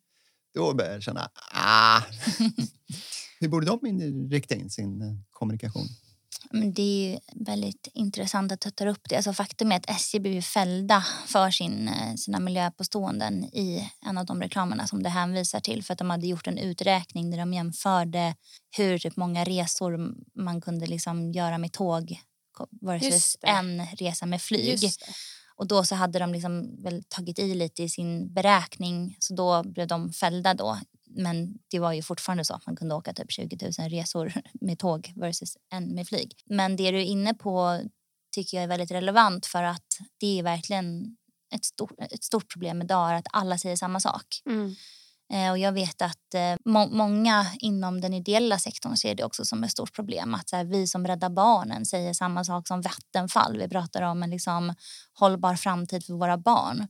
då 0.53 0.73
börjar 0.73 0.93
jag 0.93 1.03
känna, 1.03 1.29
ah, 1.53 2.01
hur 3.39 3.47
borde 3.47 3.65
de 3.65 3.79
rikta 4.29 4.55
in 4.55 4.69
sin 4.69 5.01
eh, 5.01 5.15
kommunikation? 5.29 5.87
Men 6.51 6.73
det 6.73 7.13
är 7.13 7.45
väldigt 7.45 7.87
intressant 7.93 8.51
att 8.51 8.61
du 8.61 8.71
tar 8.71 8.87
upp 8.87 9.09
det. 9.09 9.15
Alltså 9.15 9.33
faktum 9.33 9.71
är 9.71 9.75
att 9.75 9.89
SJ 9.89 10.19
blev 10.19 10.41
fällda 10.41 11.05
för 11.25 11.51
sin, 11.51 11.87
eh, 11.87 12.15
sina 12.15 12.39
miljöpåståenden 12.39 13.43
i 13.43 13.91
en 14.05 14.17
av 14.17 14.25
de 14.25 14.41
reklamerna 14.41 14.87
som 14.87 15.03
det 15.03 15.09
hänvisar 15.09 15.59
till. 15.59 15.83
För 15.83 15.93
att 15.93 15.99
de 15.99 16.09
hade 16.09 16.27
gjort 16.27 16.47
en 16.47 16.57
uträkning 16.57 17.31
där 17.31 17.37
de 17.37 17.53
jämförde 17.53 18.35
hur 18.77 18.97
typ 18.97 19.15
många 19.15 19.43
resor 19.43 20.15
man 20.35 20.61
kunde 20.61 20.87
liksom 20.87 21.31
göra 21.31 21.57
med 21.57 21.71
tåg 21.71 22.19
versus 22.81 23.37
en 23.41 23.85
resa 23.85 24.25
med 24.25 24.41
flyg. 24.41 24.79
Och 25.55 25.67
då 25.67 25.83
så 25.83 25.95
hade 25.95 26.19
de 26.19 26.33
liksom 26.33 26.83
väl 26.83 27.03
tagit 27.09 27.39
i 27.39 27.55
lite 27.55 27.83
i 27.83 27.89
sin 27.89 28.33
beräkning. 28.33 29.15
Så 29.19 29.33
då 29.33 29.63
blev 29.63 29.87
de 29.87 30.13
fällda 30.13 30.53
då 30.53 30.79
men 31.17 31.57
det 31.71 31.79
var 31.79 31.93
ju 31.93 32.01
fortfarande 32.01 32.45
så 32.45 32.53
att 32.53 32.65
man 32.65 32.75
kunde 32.75 32.95
åka 32.95 33.13
typ 33.13 33.31
20 33.31 33.57
000 33.79 33.89
resor 33.89 34.33
med 34.61 34.79
tåg 34.79 35.13
versus 35.15 35.57
en 35.69 35.95
med 35.95 36.07
flyg. 36.07 36.33
Men 36.45 36.75
det 36.75 36.91
du 36.91 36.97
är 36.97 37.05
inne 37.05 37.33
på 37.33 37.81
tycker 38.31 38.57
jag 38.57 38.63
är 38.63 38.67
väldigt 38.67 38.91
relevant 38.91 39.45
för 39.45 39.63
att 39.63 39.99
det 40.19 40.39
är 40.39 40.43
verkligen 40.43 41.17
ett 41.55 41.65
stort, 41.65 41.91
ett 41.99 42.23
stort 42.23 42.51
problem 42.51 42.81
idag 42.81 43.15
att 43.15 43.27
alla 43.31 43.57
säger 43.57 43.75
samma 43.75 43.99
sak. 43.99 44.41
Mm. 44.45 44.75
Eh, 45.33 45.51
och 45.51 45.57
jag 45.57 45.71
vet 45.71 46.01
att 46.01 46.33
eh, 46.33 46.55
må 46.65 46.87
många 46.87 47.45
inom 47.59 48.01
den 48.01 48.13
ideella 48.13 48.59
sektorn 48.59 48.97
ser 48.97 49.15
det 49.15 49.23
också 49.23 49.45
som 49.45 49.63
ett 49.63 49.71
stort 49.71 49.93
problem. 49.95 50.33
Att 50.33 50.51
här, 50.51 50.63
vi 50.63 50.87
som 50.87 51.07
räddar 51.07 51.29
barnen 51.29 51.85
säger 51.85 52.13
samma 52.13 52.43
sak 52.43 52.67
som 52.67 52.81
Vattenfall. 52.81 53.57
Vi 53.57 53.69
pratar 53.69 54.01
om 54.01 54.23
en 54.23 54.29
liksom, 54.29 54.73
hållbar 55.13 55.55
framtid 55.55 56.05
för 56.05 56.13
våra 56.13 56.37
barn. 56.37 56.87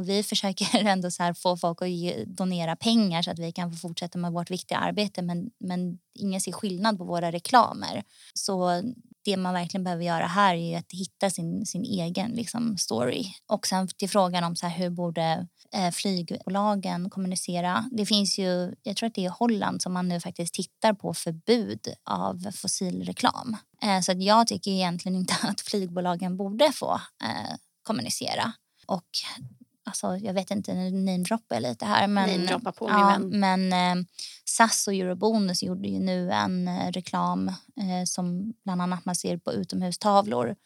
Och 0.00 0.08
vi 0.08 0.22
försöker 0.32 0.84
ändå 0.84 1.10
så 1.10 1.34
få 1.34 1.56
folk 1.56 1.82
att 1.82 1.90
ge, 1.90 2.24
donera 2.24 2.76
pengar 2.76 3.22
så 3.22 3.30
att 3.30 3.38
vi 3.38 3.52
kan 3.52 3.72
få 3.72 3.78
fortsätta 3.78 4.18
med 4.18 4.32
vårt 4.32 4.50
viktiga 4.50 4.78
arbete 4.78 5.22
men, 5.22 5.50
men 5.58 5.98
ingen 6.18 6.40
ser 6.40 6.52
skillnad 6.52 6.98
på 6.98 7.04
våra 7.04 7.32
reklamer. 7.32 8.02
Så 8.34 8.82
det 9.24 9.36
man 9.36 9.54
verkligen 9.54 9.84
behöver 9.84 10.04
göra 10.04 10.26
här 10.26 10.54
är 10.54 10.78
att 10.78 10.92
hitta 10.92 11.30
sin, 11.30 11.66
sin 11.66 11.84
egen 11.84 12.30
liksom, 12.30 12.78
story. 12.78 13.24
Och 13.46 13.66
sen 13.66 13.88
till 13.88 14.08
frågan 14.08 14.44
om 14.44 14.56
så 14.56 14.66
här, 14.66 14.78
hur 14.78 14.90
borde 14.90 15.46
eh, 15.74 15.90
flygbolagen 15.90 17.10
kommunicera. 17.10 17.84
Det 17.92 18.06
finns 18.06 18.38
ju, 18.38 18.74
jag 18.82 18.96
tror 18.96 19.06
att 19.06 19.14
det 19.14 19.24
är 19.24 19.30
Holland 19.30 19.82
som 19.82 19.92
man 19.92 20.08
nu 20.08 20.20
faktiskt 20.20 20.54
tittar 20.54 20.92
på 20.92 21.14
förbud 21.14 21.88
av 22.04 22.50
fossilreklam. 22.52 23.56
Eh, 23.82 24.00
så 24.00 24.12
att 24.12 24.22
jag 24.22 24.46
tycker 24.46 24.70
egentligen 24.70 25.18
inte 25.18 25.34
att 25.42 25.60
flygbolagen 25.60 26.36
borde 26.36 26.72
få 26.72 26.94
eh, 27.22 27.56
kommunicera. 27.82 28.52
Och 28.86 29.08
alltså, 29.84 30.16
jag 30.16 30.34
vet 30.34 30.50
inte, 30.50 30.74
nu 30.74 30.90
namedroppar 30.90 31.56
jag 31.56 31.62
lite 31.62 31.84
här. 31.84 32.06
Men, 32.06 32.48
på 32.72 32.88
ja, 32.88 33.18
men 33.18 33.72
eh, 33.72 34.04
SAS 34.44 34.86
och 34.86 34.94
Eurobonus 34.94 35.62
gjorde 35.62 35.88
ju 35.88 35.98
nu 35.98 36.30
en 36.30 36.68
eh, 36.68 36.90
reklam 36.92 37.48
eh, 37.48 38.04
som 38.06 38.54
bland 38.64 38.82
annat 38.82 39.04
man 39.04 39.14
ser 39.14 39.36
på 39.36 39.52
utomhustavlor 39.52 40.56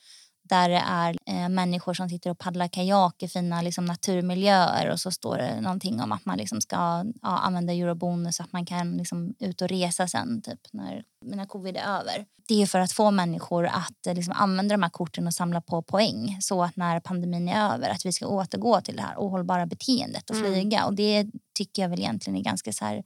där 0.48 0.68
det 0.68 0.82
är 0.86 1.16
eh, 1.26 1.48
människor 1.48 1.94
som 1.94 2.08
sitter 2.08 2.30
och 2.30 2.38
paddlar 2.38 2.68
kajak 2.68 3.22
i 3.22 3.28
fina 3.28 3.62
liksom, 3.62 3.84
naturmiljöer 3.84 4.90
och 4.90 5.00
så 5.00 5.10
står 5.10 5.36
det 5.36 5.60
någonting 5.60 6.00
om 6.00 6.12
att 6.12 6.24
man 6.24 6.38
liksom 6.38 6.60
ska 6.60 6.76
ja, 7.22 7.38
använda 7.38 7.72
eurobonus 7.72 8.36
så 8.36 8.42
att 8.42 8.52
man 8.52 8.66
kan 8.66 8.96
liksom, 8.96 9.34
ut 9.38 9.62
och 9.62 9.68
resa 9.68 10.08
sen 10.08 10.42
typ, 10.42 10.60
när, 10.72 11.04
när 11.24 11.46
covid 11.46 11.76
är 11.76 12.00
över. 12.00 12.26
Det 12.48 12.62
är 12.62 12.66
för 12.66 12.78
att 12.78 12.92
få 12.92 13.10
människor 13.10 13.66
att 13.66 14.06
eh, 14.06 14.14
liksom, 14.14 14.34
använda 14.36 14.74
de 14.74 14.82
här 14.82 14.90
korten 14.90 15.26
och 15.26 15.34
samla 15.34 15.60
på 15.60 15.82
poäng 15.82 16.36
så 16.40 16.62
att 16.62 16.76
när 16.76 17.00
pandemin 17.00 17.48
är 17.48 17.74
över 17.74 17.90
att 17.90 18.06
vi 18.06 18.12
ska 18.12 18.26
återgå 18.26 18.80
till 18.80 18.96
det 18.96 19.02
här 19.02 19.14
ohållbara 19.16 19.66
beteendet 19.66 20.30
och 20.30 20.36
mm. 20.36 20.52
flyga. 20.52 20.78
Mm. 20.78 20.88
Och 20.88 20.94
det 20.94 21.26
tycker 21.54 21.82
jag 21.82 21.88
väl 21.88 22.00
egentligen 22.00 22.38
är 22.38 22.44
ganska 22.44 22.72
så 22.72 22.84
här 22.84 23.02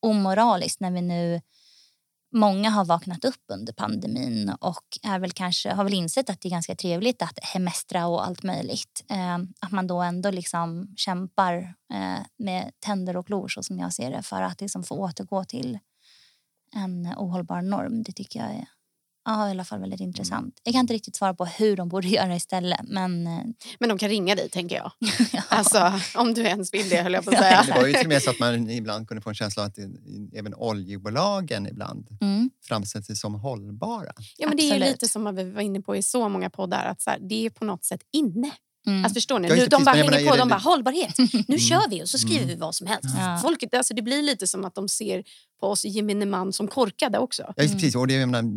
omoraliskt 0.00 0.80
när 0.80 0.90
vi 0.90 1.02
nu 1.02 1.40
många 2.34 2.70
har 2.70 2.84
vaknat 2.84 3.24
upp 3.24 3.44
under 3.52 3.72
pandemin 3.72 4.52
och 4.60 4.98
är 5.02 5.18
väl 5.18 5.32
kanske, 5.32 5.72
har 5.72 5.84
väl 5.84 5.94
insett 5.94 6.30
att 6.30 6.40
det 6.40 6.48
är 6.48 6.50
ganska 6.50 6.74
trevligt 6.74 7.22
att 7.22 7.38
hemestra 7.42 8.06
och 8.06 8.26
allt 8.26 8.42
möjligt. 8.42 9.04
Eh, 9.10 9.38
att 9.60 9.72
man 9.72 9.86
då 9.86 10.02
ändå 10.02 10.30
liksom 10.30 10.94
kämpar 10.96 11.74
eh, 11.94 12.24
med 12.36 12.72
tänder 12.80 13.16
och 13.16 13.26
klor 13.26 13.48
så 13.48 13.62
som 13.62 13.78
jag 13.78 13.92
ser 13.92 14.10
det 14.10 14.22
för 14.22 14.42
att 14.42 14.60
liksom 14.60 14.82
få 14.82 14.94
återgå 14.94 15.44
till 15.44 15.78
en 16.72 17.14
ohållbar 17.16 17.62
norm. 17.62 18.02
Det 18.02 18.12
tycker 18.12 18.40
jag 18.40 18.50
är 18.50 18.66
Ja, 19.24 19.48
i 19.48 19.50
alla 19.50 19.64
fall 19.64 19.80
väldigt 19.80 20.00
intressant. 20.00 20.60
Jag 20.62 20.74
kan 20.74 20.80
inte 20.80 20.94
riktigt 20.94 21.16
svara 21.16 21.34
på 21.34 21.44
hur 21.44 21.76
de 21.76 21.88
borde 21.88 22.08
göra 22.18 22.36
istället. 22.36 22.80
Men, 22.84 23.26
eh, 23.26 23.42
men 23.78 23.88
de 23.88 23.98
kan 23.98 24.08
ringa 24.08 24.34
dig, 24.34 24.48
tänker 24.48 24.76
jag. 24.76 24.92
ja. 25.32 25.42
Alltså, 25.48 25.92
om 26.14 26.34
du 26.34 26.42
ens 26.42 26.74
vill 26.74 26.88
det, 26.88 27.02
höll 27.02 27.12
jag 27.12 27.24
på 27.24 27.30
att 27.30 27.38
säga. 27.38 27.62
det 27.66 27.72
var 27.72 27.86
ju 27.86 27.92
till 27.92 28.06
och 28.06 28.08
med 28.08 28.22
så 28.22 28.30
att 28.30 28.38
man 28.38 28.70
ibland 28.70 29.08
kunde 29.08 29.20
få 29.20 29.28
en 29.28 29.34
känsla 29.34 29.62
av 29.62 29.68
att 29.68 29.78
även 30.32 30.54
oljebolagen 30.54 31.66
ibland 31.66 32.08
mm. 32.20 32.50
framställs 32.68 33.20
som 33.20 33.34
hållbara. 33.34 34.12
Ja, 34.36 34.48
men 34.48 34.56
det 34.56 34.70
är 34.70 34.78
lite 34.78 35.08
som 35.08 35.34
vi 35.34 35.50
var 35.50 35.62
inne 35.62 35.80
på 35.80 35.96
i 35.96 36.02
så 36.02 36.28
många 36.28 36.50
poddar, 36.50 36.84
att 36.84 37.02
så 37.02 37.10
här, 37.10 37.18
det 37.20 37.46
är 37.46 37.50
på 37.50 37.64
något 37.64 37.84
sätt 37.84 38.00
inne. 38.12 38.50
Mm. 38.86 39.04
Alltså 39.04 39.14
förstår 39.14 39.38
ni? 39.38 39.48
Nu, 39.48 39.66
de 39.66 39.84
bara 39.84 39.94
hänger 39.94 40.30
på, 40.30 40.36
de 40.36 40.48
bara 40.48 40.58
hållbarhet. 40.58 41.18
Nu 41.18 41.44
mm. 41.48 41.58
kör 41.58 41.90
vi 41.90 42.02
och 42.02 42.08
så 42.08 42.18
skriver 42.18 42.42
mm. 42.42 42.48
vi 42.48 42.54
vad 42.54 42.74
som 42.74 42.86
helst. 42.86 43.08
Ja. 43.16 43.38
Folket, 43.42 43.74
alltså, 43.74 43.94
det 43.94 44.02
blir 44.02 44.22
lite 44.22 44.46
som 44.46 44.64
att 44.64 44.74
de 44.74 44.88
ser 44.88 45.24
på 45.60 45.66
oss 45.66 45.84
gemene 45.84 46.26
man 46.26 46.52
som 46.52 46.68
korkade 46.68 47.18
också. 47.18 47.42
Ja, 47.46 47.52
precis. 47.56 47.94
Och 47.94 48.06
det, 48.06 48.14
jag 48.14 48.28
menar, 48.28 48.50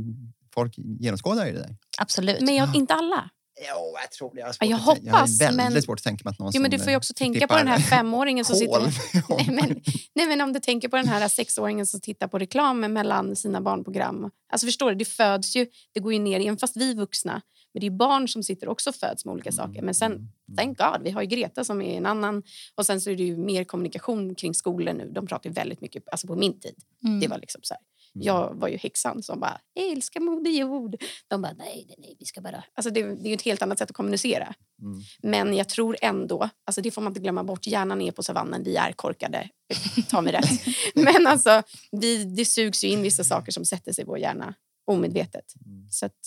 folk 0.57 0.73
genomskådar 0.77 1.45
ju 1.45 1.53
det 1.53 1.59
där. 1.59 1.75
Absolut. 1.97 2.41
Men 2.41 2.55
jag, 2.55 2.75
inte 2.75 2.93
alla. 2.93 3.29
Jo, 3.59 3.97
jag 4.01 4.11
tror 4.11 4.35
det. 4.35 4.39
Jag, 4.39 4.47
har 4.47 4.55
jag 4.59 4.77
hoppas. 4.77 5.39
Jag 5.39 5.47
har 5.47 5.57
väldigt 5.57 5.73
men... 5.73 5.81
svårt 5.81 5.99
att 5.99 6.03
tänka 6.03 6.21
mig 6.25 6.31
att 6.31 6.39
någon 6.39 6.51
jo, 6.53 6.61
men 6.61 6.71
Du 6.71 6.79
får 6.79 6.89
ju 6.89 6.97
också 6.97 7.13
tänka 7.13 7.47
på 7.47 7.55
den 7.55 7.67
här 7.67 7.79
femåringen 7.79 8.45
som 8.45 8.55
sitter... 8.55 8.79
nej, 9.29 9.47
men, 9.49 9.81
nej, 10.15 10.27
men 10.27 10.41
om 10.41 10.53
du 10.53 10.59
tänker 10.59 10.87
på 10.89 10.95
den 10.95 11.07
här 11.07 11.27
sexåringen 11.27 11.85
som 11.85 12.01
tittar 12.01 12.27
på 12.27 12.39
reklam 12.39 12.79
mellan 12.79 13.35
sina 13.35 13.61
barnprogram. 13.61 14.31
Alltså 14.51 14.67
förstår 14.67 14.89
du, 14.89 14.95
det 14.95 15.05
föds 15.05 15.55
ju, 15.55 15.67
det 15.93 15.99
går 15.99 16.13
ju 16.13 16.19
ner, 16.19 16.39
även 16.39 16.57
fast 16.57 16.77
vi 16.77 16.93
vuxna. 16.93 17.41
Men 17.73 17.81
det 17.81 17.87
är 17.87 17.91
barn 17.91 18.27
som 18.27 18.43
sitter 18.43 18.67
också 18.67 18.91
föds 18.91 19.25
med 19.25 19.33
olika 19.33 19.51
saker. 19.51 19.81
Men 19.81 19.93
sen, 19.93 20.11
mm. 20.11 20.27
thank 20.57 20.77
God, 20.77 21.03
vi 21.03 21.11
har 21.11 21.21
ju 21.21 21.27
Greta 21.27 21.63
som 21.63 21.81
är 21.81 21.97
en 21.97 22.05
annan. 22.05 22.43
Och 22.75 22.85
sen 22.85 23.01
så 23.01 23.09
är 23.09 23.15
det 23.15 23.23
ju 23.23 23.37
mer 23.37 23.63
kommunikation 23.63 24.35
kring 24.35 24.53
skolor 24.53 24.93
nu. 24.93 25.11
De 25.11 25.27
pratar 25.27 25.49
väldigt 25.49 25.81
mycket, 25.81 26.09
alltså 26.09 26.27
på 26.27 26.35
min 26.35 26.59
tid. 26.59 26.75
Mm. 27.03 27.19
Det 27.19 27.27
var 27.27 27.37
liksom 27.37 27.61
så 27.63 27.73
här. 27.73 27.81
Jag 28.13 28.53
var 28.53 28.67
ju 28.67 28.77
häxan 28.77 29.23
som 29.23 29.39
bara 29.39 29.61
älskar 29.79 30.19
Moder 30.19 30.51
Jord. 30.51 30.95
De 31.27 31.41
bara 31.41 31.53
nej, 31.53 31.95
nej, 31.97 32.15
vi 32.19 32.25
ska 32.25 32.41
bara... 32.41 32.63
Alltså 32.73 32.89
det, 32.89 33.03
det 33.03 33.29
är 33.29 33.33
ett 33.33 33.41
helt 33.41 33.61
annat 33.61 33.77
sätt 33.77 33.89
att 33.89 33.95
kommunicera. 33.95 34.53
Mm. 34.81 35.01
Men 35.23 35.53
jag 35.53 35.69
tror 35.69 35.97
ändå, 36.01 36.49
alltså 36.65 36.81
det 36.81 36.91
får 36.91 37.01
man 37.01 37.11
inte 37.11 37.19
glömma 37.19 37.43
bort, 37.43 37.67
hjärnan 37.67 38.01
är 38.01 38.11
på 38.11 38.23
savannen, 38.23 38.63
vi 38.63 38.75
är 38.75 38.91
korkade. 38.91 39.49
Ta 40.09 40.21
mig 40.21 40.33
rätt. 40.33 40.49
Men 40.95 41.27
alltså, 41.27 41.63
vi, 41.91 42.23
det 42.25 42.45
sugs 42.45 42.83
ju 42.83 42.87
in 42.87 43.01
vissa 43.01 43.23
saker 43.23 43.51
som 43.51 43.65
sätter 43.65 43.93
sig 43.93 44.01
i 44.01 44.05
vår 44.07 44.17
hjärna 44.17 44.53
omedvetet. 44.87 45.53
Mm. 45.65 45.89
Så 45.89 46.05
att, 46.05 46.17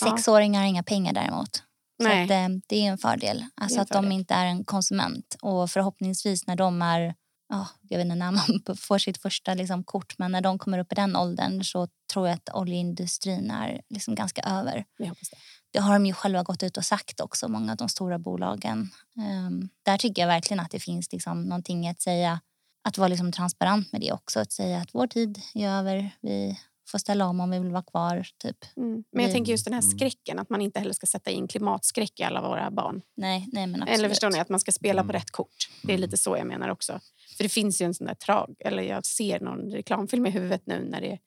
ja. 0.00 0.10
Sexåringar 0.10 0.60
har 0.60 0.68
inga 0.68 0.82
pengar 0.82 1.12
däremot. 1.12 1.56
Så 2.02 2.08
Nej. 2.08 2.24
att, 2.24 2.30
eh, 2.30 2.48
det 2.66 2.86
är 2.86 2.90
en 2.90 2.98
fördel. 2.98 3.44
Alltså 3.54 3.76
en 3.76 3.82
att 3.82 3.88
de 3.88 3.94
fördel. 3.94 4.12
inte 4.12 4.34
är 4.34 4.46
en 4.46 4.64
konsument. 4.64 5.36
Och 5.42 5.70
förhoppningsvis 5.70 6.46
när 6.46 6.56
de 6.56 6.82
är, 6.82 7.14
ja, 7.52 7.68
jag 7.88 7.98
vet 7.98 8.04
inte 8.04 8.14
när 8.14 8.32
man 8.32 8.76
får 8.76 8.98
sitt 8.98 9.18
första 9.18 9.54
liksom, 9.54 9.84
kort, 9.84 10.18
men 10.18 10.32
när 10.32 10.40
de 10.40 10.58
kommer 10.58 10.78
upp 10.78 10.92
i 10.92 10.94
den 10.94 11.16
åldern 11.16 11.64
så 11.64 11.88
tror 12.12 12.28
jag 12.28 12.34
att 12.34 12.48
oljeindustrin 12.54 13.50
är 13.50 13.80
liksom 13.88 14.14
ganska 14.14 14.42
över. 14.42 14.84
Det. 14.98 15.12
Det 15.70 15.78
har 15.78 15.92
de 15.92 16.06
ju 16.06 16.12
själva 16.12 16.42
gått 16.42 16.62
ut 16.62 16.76
och 16.76 16.84
sagt 16.84 17.20
också, 17.20 17.48
många 17.48 17.72
av 17.72 17.76
de 17.76 17.88
stora 17.88 18.18
bolagen. 18.18 18.90
Ehm, 19.18 19.68
där 19.82 19.98
tycker 19.98 20.22
jag 20.22 20.26
verkligen 20.26 20.60
att 20.60 20.70
det 20.70 20.80
finns 20.80 21.12
liksom 21.12 21.42
någonting 21.42 21.88
att 21.88 22.00
säga, 22.00 22.40
att 22.84 22.98
vara 22.98 23.08
liksom 23.08 23.32
transparent 23.32 23.92
med 23.92 24.00
det 24.00 24.12
också. 24.12 24.40
Att 24.40 24.52
säga 24.52 24.78
att 24.78 24.94
vår 24.94 25.06
tid 25.06 25.40
är 25.54 25.68
över, 25.68 26.10
vi 26.20 26.58
får 26.92 26.98
ställa 26.98 27.26
om 27.26 27.40
om 27.40 27.50
vi 27.50 27.58
vill 27.58 27.70
vara 27.72 27.82
kvar. 27.82 28.26
Typ. 28.38 28.56
Mm. 28.76 29.04
Men 29.12 29.22
jag 29.22 29.28
Vi- 29.28 29.32
tänker 29.34 29.52
just 29.52 29.64
den 29.64 29.74
här 29.74 29.82
Mm. 29.82 29.90
skräcken, 29.90 30.38
att 30.38 30.50
man 30.50 30.60
inte 30.60 30.78
heller 30.80 30.92
ska 30.92 31.06
sätta 31.06 31.30
in 31.30 31.48
klimatskräck 31.48 32.20
i 32.20 32.22
alla 32.22 32.40
våra 32.42 32.70
barn. 32.70 33.02
Nej, 33.16 33.48
nej 33.52 33.66
men 33.66 33.82
absolut. 33.82 33.98
Eller 33.98 34.08
förstår 34.08 34.30
ni, 34.30 34.38
att 34.38 34.48
man 34.48 34.60
ska 34.60 34.72
spela 34.72 35.02
på 35.02 35.06
Mm. 35.10 35.12
rätt 35.14 35.30
kort. 35.30 35.68
Det 35.82 35.94
är 35.94 35.98
lite 35.98 36.16
så 36.16 36.36
jag 36.36 36.46
menar 36.46 36.68
också. 36.68 37.00
För 37.36 37.42
det 37.44 37.48
finns 37.48 37.80
ju 37.82 37.86
en 37.86 37.94
sån 37.94 38.06
där 38.06 38.14
trag, 38.14 38.54
eller 38.60 38.82
jag 38.82 39.06
ser 39.06 39.40
någon 39.40 39.70
reklamfilm 39.70 40.26
i 40.26 40.30
huvudet 40.30 40.62
nu 40.66 40.86
när 40.90 41.00
det 41.00 41.10
är 41.12 41.18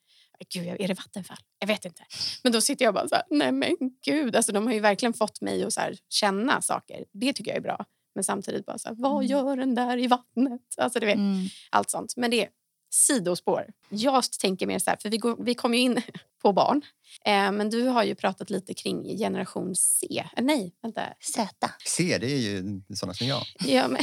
Gud, 0.53 0.67
är 0.81 0.87
det 0.87 0.93
Vattenfall? 0.93 1.37
Jag 1.59 1.67
vet 1.67 1.85
inte. 1.85 2.03
Men 2.43 2.51
då 2.51 2.61
sitter 2.61 2.85
jag 2.85 2.93
bara 2.93 3.07
så 3.07 3.15
här, 3.15 3.23
nej 3.29 3.51
men 3.51 3.75
gud. 4.05 4.35
Alltså, 4.35 4.51
de 4.51 4.65
har 4.67 4.73
ju 4.73 4.79
verkligen 4.79 5.13
fått 5.13 5.41
mig 5.41 5.63
att 5.63 5.73
så 5.73 5.81
här, 5.81 5.97
känna 6.09 6.61
saker. 6.61 7.05
Det 7.11 7.33
tycker 7.33 7.51
jag 7.51 7.57
är 7.57 7.61
bra. 7.61 7.85
Men 8.15 8.23
samtidigt 8.23 8.65
bara 8.65 8.77
så 8.77 8.87
här, 8.87 8.95
vad 8.99 9.11
Mm. 9.11 9.25
gör 9.25 9.57
den 9.57 9.75
där 9.75 9.97
i 9.97 10.07
vattnet? 10.07 10.61
Alltså, 10.77 10.99
du 10.99 11.05
vet, 11.05 11.15
Mm. 11.15 11.45
allt 11.71 11.89
sånt. 11.89 12.13
Men 12.17 12.31
det 12.31 12.47
sidospår. 12.95 13.65
Jag 13.89 14.23
tänker 14.41 14.67
mer 14.67 14.79
så 14.79 14.89
här, 14.89 14.97
för 15.01 15.09
vi, 15.09 15.17
går, 15.17 15.35
vi 15.39 15.55
kommer 15.55 15.77
ju 15.77 15.83
in 15.83 16.01
på 16.41 16.53
barn. 16.53 16.81
Eh, 17.25 17.51
men 17.51 17.69
du 17.69 17.81
har 17.87 18.03
ju 18.03 18.15
pratat 18.15 18.49
lite 18.49 18.73
kring 18.73 19.17
generation 19.17 19.75
C. 19.75 20.07
Eh, 20.37 20.43
nej, 20.43 20.73
vänta. 20.81 21.01
Z. 21.35 21.47
Se, 21.85 22.17
det 22.17 22.31
är 22.31 22.37
ju 22.37 22.81
sådana 22.95 23.13
som 23.13 23.27
jag. 23.27 23.43
Ja, 23.65 23.87
men, 23.87 24.01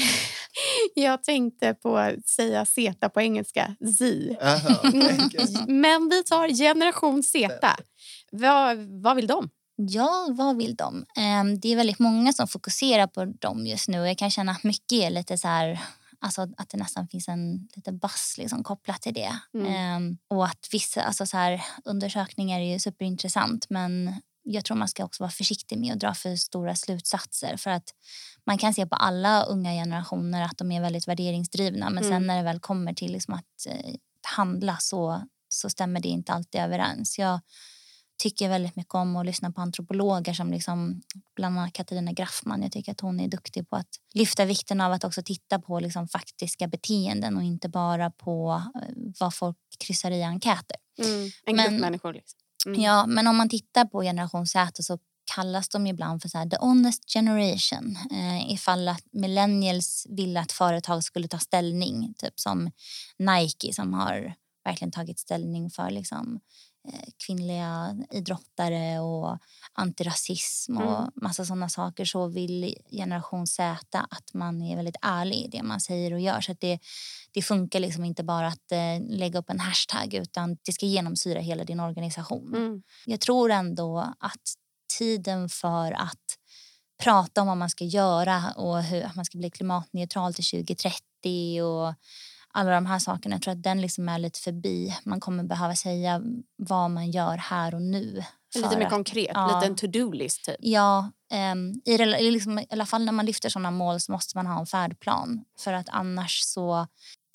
jag 0.94 1.22
tänkte 1.22 1.74
på 1.74 1.96
att 1.98 2.28
säga 2.28 2.64
Z 2.64 3.08
på 3.08 3.20
engelska, 3.20 3.76
Z. 3.98 4.36
Aha, 4.42 4.80
okej. 4.84 5.18
Men 5.68 6.08
vi 6.08 6.24
tar 6.24 6.48
generation 6.48 7.22
Z. 7.22 7.76
Vad, 8.32 8.78
vad 9.02 9.16
vill 9.16 9.26
de? 9.26 9.50
Ja, 9.76 10.26
vad 10.30 10.56
vill 10.56 10.76
de? 10.76 11.04
Ehm, 11.16 11.60
Det 11.60 11.72
är 11.72 11.76
väldigt 11.76 11.98
många 11.98 12.32
som 12.32 12.48
fokuserar 12.48 13.06
på 13.06 13.24
dem 13.24 13.66
just 13.66 13.88
nu. 13.88 14.06
Jag 14.06 14.18
kan 14.18 14.30
känna 14.30 14.52
att 14.52 14.64
mycket 14.64 14.92
är 14.92 15.10
lite 15.10 15.38
så 15.38 15.48
här... 15.48 15.80
Alltså 16.24 16.42
att 16.56 16.68
det 16.68 16.78
nästan 16.78 17.08
finns 17.08 17.28
en 17.28 17.68
lite 17.76 17.92
bass 17.92 18.34
liksom 18.38 18.64
kopplat 18.64 19.02
till 19.02 19.14
det. 19.14 19.38
Mm. 19.54 19.66
Ehm, 19.66 20.18
och 20.28 20.44
att 20.44 20.68
vissa 20.72 21.02
alltså 21.02 21.26
så 21.26 21.36
här, 21.36 21.64
undersökningar 21.84 22.60
är 22.60 22.72
ju 22.72 22.78
superintressant 22.78 23.66
men 23.70 24.14
jag 24.44 24.64
tror 24.64 24.76
man 24.76 24.88
ska 24.88 25.04
också 25.04 25.22
vara 25.22 25.30
försiktig 25.30 25.78
med 25.78 25.92
att 25.92 26.00
dra 26.00 26.14
för 26.14 26.36
stora 26.36 26.74
slutsatser. 26.74 27.56
För 27.56 27.70
att 27.70 27.94
man 28.46 28.58
kan 28.58 28.74
se 28.74 28.86
på 28.86 28.96
alla 28.96 29.42
unga 29.42 29.70
generationer 29.72 30.44
att 30.44 30.58
de 30.58 30.72
är 30.72 30.80
väldigt 30.80 31.08
värderingsdrivna 31.08 31.90
men 31.90 32.02
sen 32.04 32.12
Mm. 32.12 32.26
när 32.26 32.36
det 32.36 32.42
väl 32.42 32.60
kommer 32.60 32.94
till 32.94 33.12
liksom 33.12 33.34
att 33.34 33.66
eh, 33.68 33.94
handla 34.36 34.76
så, 34.76 35.22
så 35.48 35.70
stämmer 35.70 36.00
det 36.00 36.08
inte 36.08 36.32
alltid 36.32 36.60
överens. 36.60 37.18
Jag 37.18 37.40
tycker 38.22 38.48
väldigt 38.48 38.76
mycket 38.76 38.94
om 38.94 39.16
att 39.16 39.26
lyssna 39.26 39.52
på 39.52 39.60
antropologer 39.60 40.34
som 40.34 40.50
liksom, 40.50 41.02
bland 41.36 41.58
annat 41.58 41.72
Katarina 41.72 42.12
Graffman. 42.12 42.62
Jag 42.62 42.72
tycker 42.72 42.92
att 42.92 43.00
hon 43.00 43.20
är 43.20 43.28
duktig 43.28 43.70
på 43.70 43.76
att 43.76 43.88
lyfta 44.14 44.44
vikten 44.44 44.80
av 44.80 44.92
att 44.92 45.04
också 45.04 45.22
titta 45.22 45.58
på 45.58 45.80
liksom 45.80 46.08
faktiska 46.08 46.66
beteenden 46.66 47.36
och 47.36 47.42
inte 47.42 47.68
bara 47.68 48.10
på 48.10 48.62
eh, 48.74 48.94
vad 49.20 49.34
folk 49.34 49.56
kryssar 49.78 50.10
i 50.10 50.22
enkäter. 50.22 50.76
En 51.46 51.56
Men- 51.56 51.70
grupp 51.70 51.80
människor. 51.80 52.12
Liksom. 52.12 52.38
Mm. 52.66 52.80
Ja, 52.80 53.06
men 53.06 53.26
om 53.26 53.36
man 53.36 53.48
tittar 53.48 53.84
på 53.84 54.02
generation 54.02 54.46
Z 54.46 54.82
så 54.82 54.98
kallas 55.36 55.68
de 55.68 55.86
ibland 55.86 56.22
för 56.22 56.28
så 56.28 56.38
här, 56.38 56.46
the 56.50 56.56
honest 56.56 57.12
generation. 57.12 57.96
Eh, 58.10 58.52
ifall 58.52 58.88
att 58.88 59.04
millennials 59.12 60.06
ville 60.10 60.40
att 60.40 60.52
företag 60.52 61.04
skulle 61.04 61.28
ta 61.28 61.38
ställning, 61.38 62.14
typ 62.18 62.40
som 62.40 62.70
Nike 63.18 63.72
som 63.72 63.92
har 63.94 64.34
verkligen 64.64 64.92
tagit 64.92 65.18
ställning 65.18 65.70
för 65.70 65.90
liksom, 65.90 66.40
kvinnliga 67.26 67.96
idrottare 68.10 69.00
och 69.00 69.38
antirasism 69.72 70.76
och 70.76 70.98
Mm. 70.98 71.10
massa 71.14 71.44
sådana 71.44 71.68
saker 71.68 72.04
så 72.04 72.26
vill 72.26 72.74
generation 72.90 73.46
Z 73.46 74.06
att 74.10 74.34
man 74.34 74.62
är 74.62 74.76
väldigt 74.76 74.96
ärlig 75.02 75.36
i 75.36 75.48
det 75.48 75.62
man 75.62 75.80
säger 75.80 76.12
och 76.12 76.20
gör. 76.20 76.40
Så 76.40 76.52
att 76.52 76.60
det, 76.60 76.78
det 77.32 77.42
funkar 77.42 77.80
liksom 77.80 78.04
inte 78.04 78.24
bara 78.24 78.46
att 78.46 78.72
eh, 78.72 79.00
lägga 79.00 79.38
upp 79.38 79.50
en 79.50 79.60
hashtag 79.60 80.14
utan 80.14 80.56
det 80.62 80.72
ska 80.72 80.86
genomsyra 80.86 81.40
hela 81.40 81.64
din 81.64 81.80
organisation. 81.80 82.54
Mm. 82.54 82.82
Jag 83.06 83.20
tror 83.20 83.50
ändå 83.50 84.14
att 84.20 84.54
tiden 84.98 85.48
för 85.48 85.92
att 85.92 86.38
prata 87.02 87.40
om 87.40 87.46
vad 87.46 87.56
man 87.56 87.70
ska 87.70 87.84
göra 87.84 88.52
och 88.56 88.82
hur 88.82 89.10
man 89.14 89.24
ska 89.24 89.38
bli 89.38 89.50
klimatneutral 89.50 90.34
till 90.34 90.44
2030 90.44 91.62
och 91.62 91.94
alla 92.52 92.70
de 92.70 92.86
här 92.86 92.98
sakerna. 92.98 93.34
Jag 93.34 93.42
tror 93.42 93.52
att 93.52 93.62
den 93.62 93.80
liksom 93.80 94.08
är 94.08 94.18
lite 94.18 94.40
förbi. 94.40 94.96
Man 95.04 95.20
kommer 95.20 95.44
behöva 95.44 95.76
säga 95.76 96.22
vad 96.56 96.90
man 96.90 97.10
gör 97.10 97.36
här 97.36 97.74
och 97.74 97.82
nu. 97.82 98.22
Lite 98.54 98.76
mer 98.78 98.84
att- 98.84 98.92
konkret, 98.92 99.30
ja. 99.34 99.54
lite 99.60 99.66
en 99.66 99.76
to-do-list. 99.76 100.44
Typ. 100.44 100.56
Ja, 100.58 101.10
ehm, 101.32 101.72
i, 101.84 102.30
liksom, 102.30 102.58
i 102.58 102.66
alla 102.70 102.86
fall 102.86 103.04
när 103.04 103.12
man 103.12 103.26
lyfter 103.26 103.48
sådana 103.48 103.70
mål 103.70 104.00
så 104.00 104.12
måste 104.12 104.36
man 104.36 104.46
ha 104.46 104.60
en 104.60 104.66
färdplan. 104.66 105.44
För 105.58 105.72
att 105.72 105.88
annars 105.88 106.40
så 106.40 106.86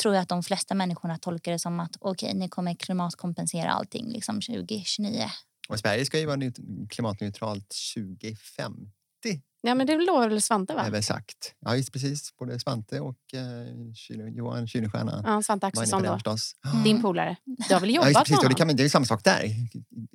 tror 0.01 0.15
jag 0.15 0.21
att 0.21 0.29
de 0.29 0.43
flesta 0.43 0.75
människorna 0.75 1.17
tolkar 1.17 1.51
det 1.51 1.59
som 1.59 1.79
att 1.79 1.95
okej, 1.99 2.33
ni 2.33 2.49
kommer 2.49 2.73
klimatkompensera 2.75 3.71
allting 3.71 4.11
liksom 4.11 4.41
2029. 4.41 5.25
Och 5.69 5.79
Sverige 5.79 6.05
ska 6.05 6.19
ju 6.19 6.25
vara 6.25 6.35
neut- 6.37 6.89
klimatneutralt 6.89 7.75
2050, 7.95 9.41
Ja, 9.61 9.75
men 9.75 9.87
det 9.87 9.97
lovar 9.97 10.29
väl 10.29 10.41
Svante, 10.41 10.73
va? 10.73 10.81
är 10.81 10.91
väl 10.91 11.03
sagt. 11.03 11.53
Ja, 11.59 11.75
just 11.75 11.93
precis. 11.93 12.35
Både 12.39 12.59
Svante 12.59 12.99
och 12.99 13.17
eh, 13.33 14.27
Johan 14.35 14.67
Kynestjärna 14.67 15.23
Ja, 15.25 15.43
Svante 15.43 15.63
var 15.65 15.67
Axelsson 15.67 16.01
det 16.01 16.07
då. 16.07 16.13
förstås. 16.13 16.51
Din 16.83 17.01
polare. 17.01 17.35
Du 17.67 17.73
har 17.73 17.81
väl 17.81 17.89
Ja, 17.93 17.95
jobbat 17.95 18.09
just, 18.09 18.19
precis. 18.19 18.31
med 18.31 18.37
det, 18.39 18.45
honom? 18.45 18.55
kan, 18.55 18.67
man- 18.67 18.75
det 18.75 18.83
är 18.83 18.89
samma 18.89 19.05
sak 19.05 19.23
där. 19.23 19.43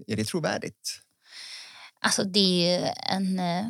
Är 0.07 0.17
det 0.17 0.25
trovärdigt? 0.25 1.01
Alltså 2.01 2.25
det 2.25 2.41
är 2.41 2.81
ju 2.81 2.89
en 3.11 3.39
eh, 3.39 3.67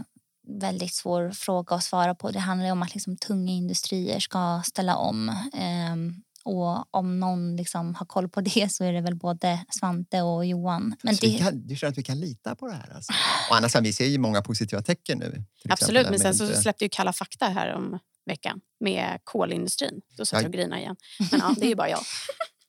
väldigt 0.61 0.95
svår 0.95 1.31
fråga 1.31 1.77
att 1.77 1.85
svara 1.85 2.15
på. 2.15 2.31
Det 2.31 2.39
handlar 2.39 2.67
ju 2.67 2.73
om 2.73 2.83
att 2.83 2.95
liksom, 2.95 3.17
tunga 3.17 3.53
industrier 3.53 4.21
ska 4.21 4.63
ställa 4.65 4.97
om. 4.97 5.29
Ehm, 5.55 6.15
och 6.45 6.95
om 6.97 7.21
någon 7.21 7.57
liksom 7.57 7.95
har 7.95 8.07
koll 8.07 8.29
på 8.29 8.41
det 8.41 8.67
så 8.73 8.85
är 8.85 8.93
det 8.93 9.01
väl 9.01 9.17
både 9.17 9.65
Svante 9.81 10.23
och 10.23 10.47
Johan. 10.47 10.95
Men 11.03 11.17
det, 11.21 11.39
kan, 11.39 11.67
du 11.67 11.77
känner 11.77 11.91
att 11.93 11.99
vi 11.99 12.03
kan 12.03 12.21
lita 12.21 12.55
på 12.55 12.67
det 12.67 12.73
här? 12.75 12.93
Alltså. 12.95 13.13
Och 13.51 13.57
annars, 13.57 13.77
vi 13.77 13.93
ser 13.93 14.07
ju 14.07 14.19
många 14.19 14.43
positiva 14.43 14.83
tecken 14.83 15.19
nu. 15.19 15.45
Absolut, 15.69 16.11
men 16.11 16.19
sen 16.19 16.35
så 16.35 16.45
inte- 16.47 16.63
släppte 16.63 16.85
ju 16.85 16.89
Kalla 16.89 17.13
fakta 17.13 17.47
här 17.49 17.75
om 17.75 17.99
veckan 18.27 18.61
med 18.81 19.19
kolindustrin. 19.25 20.01
Då 20.17 20.27
satt 20.27 20.37
Ja. 20.37 20.43
jag 20.43 20.49
och 20.49 20.53
grinade 20.55 20.81
igen. 20.81 20.97
Men 21.31 21.41
ja, 21.41 21.55
det 21.59 21.65
är 21.67 21.69
ju 21.69 21.75
bara 21.77 21.89
jag. 21.91 22.01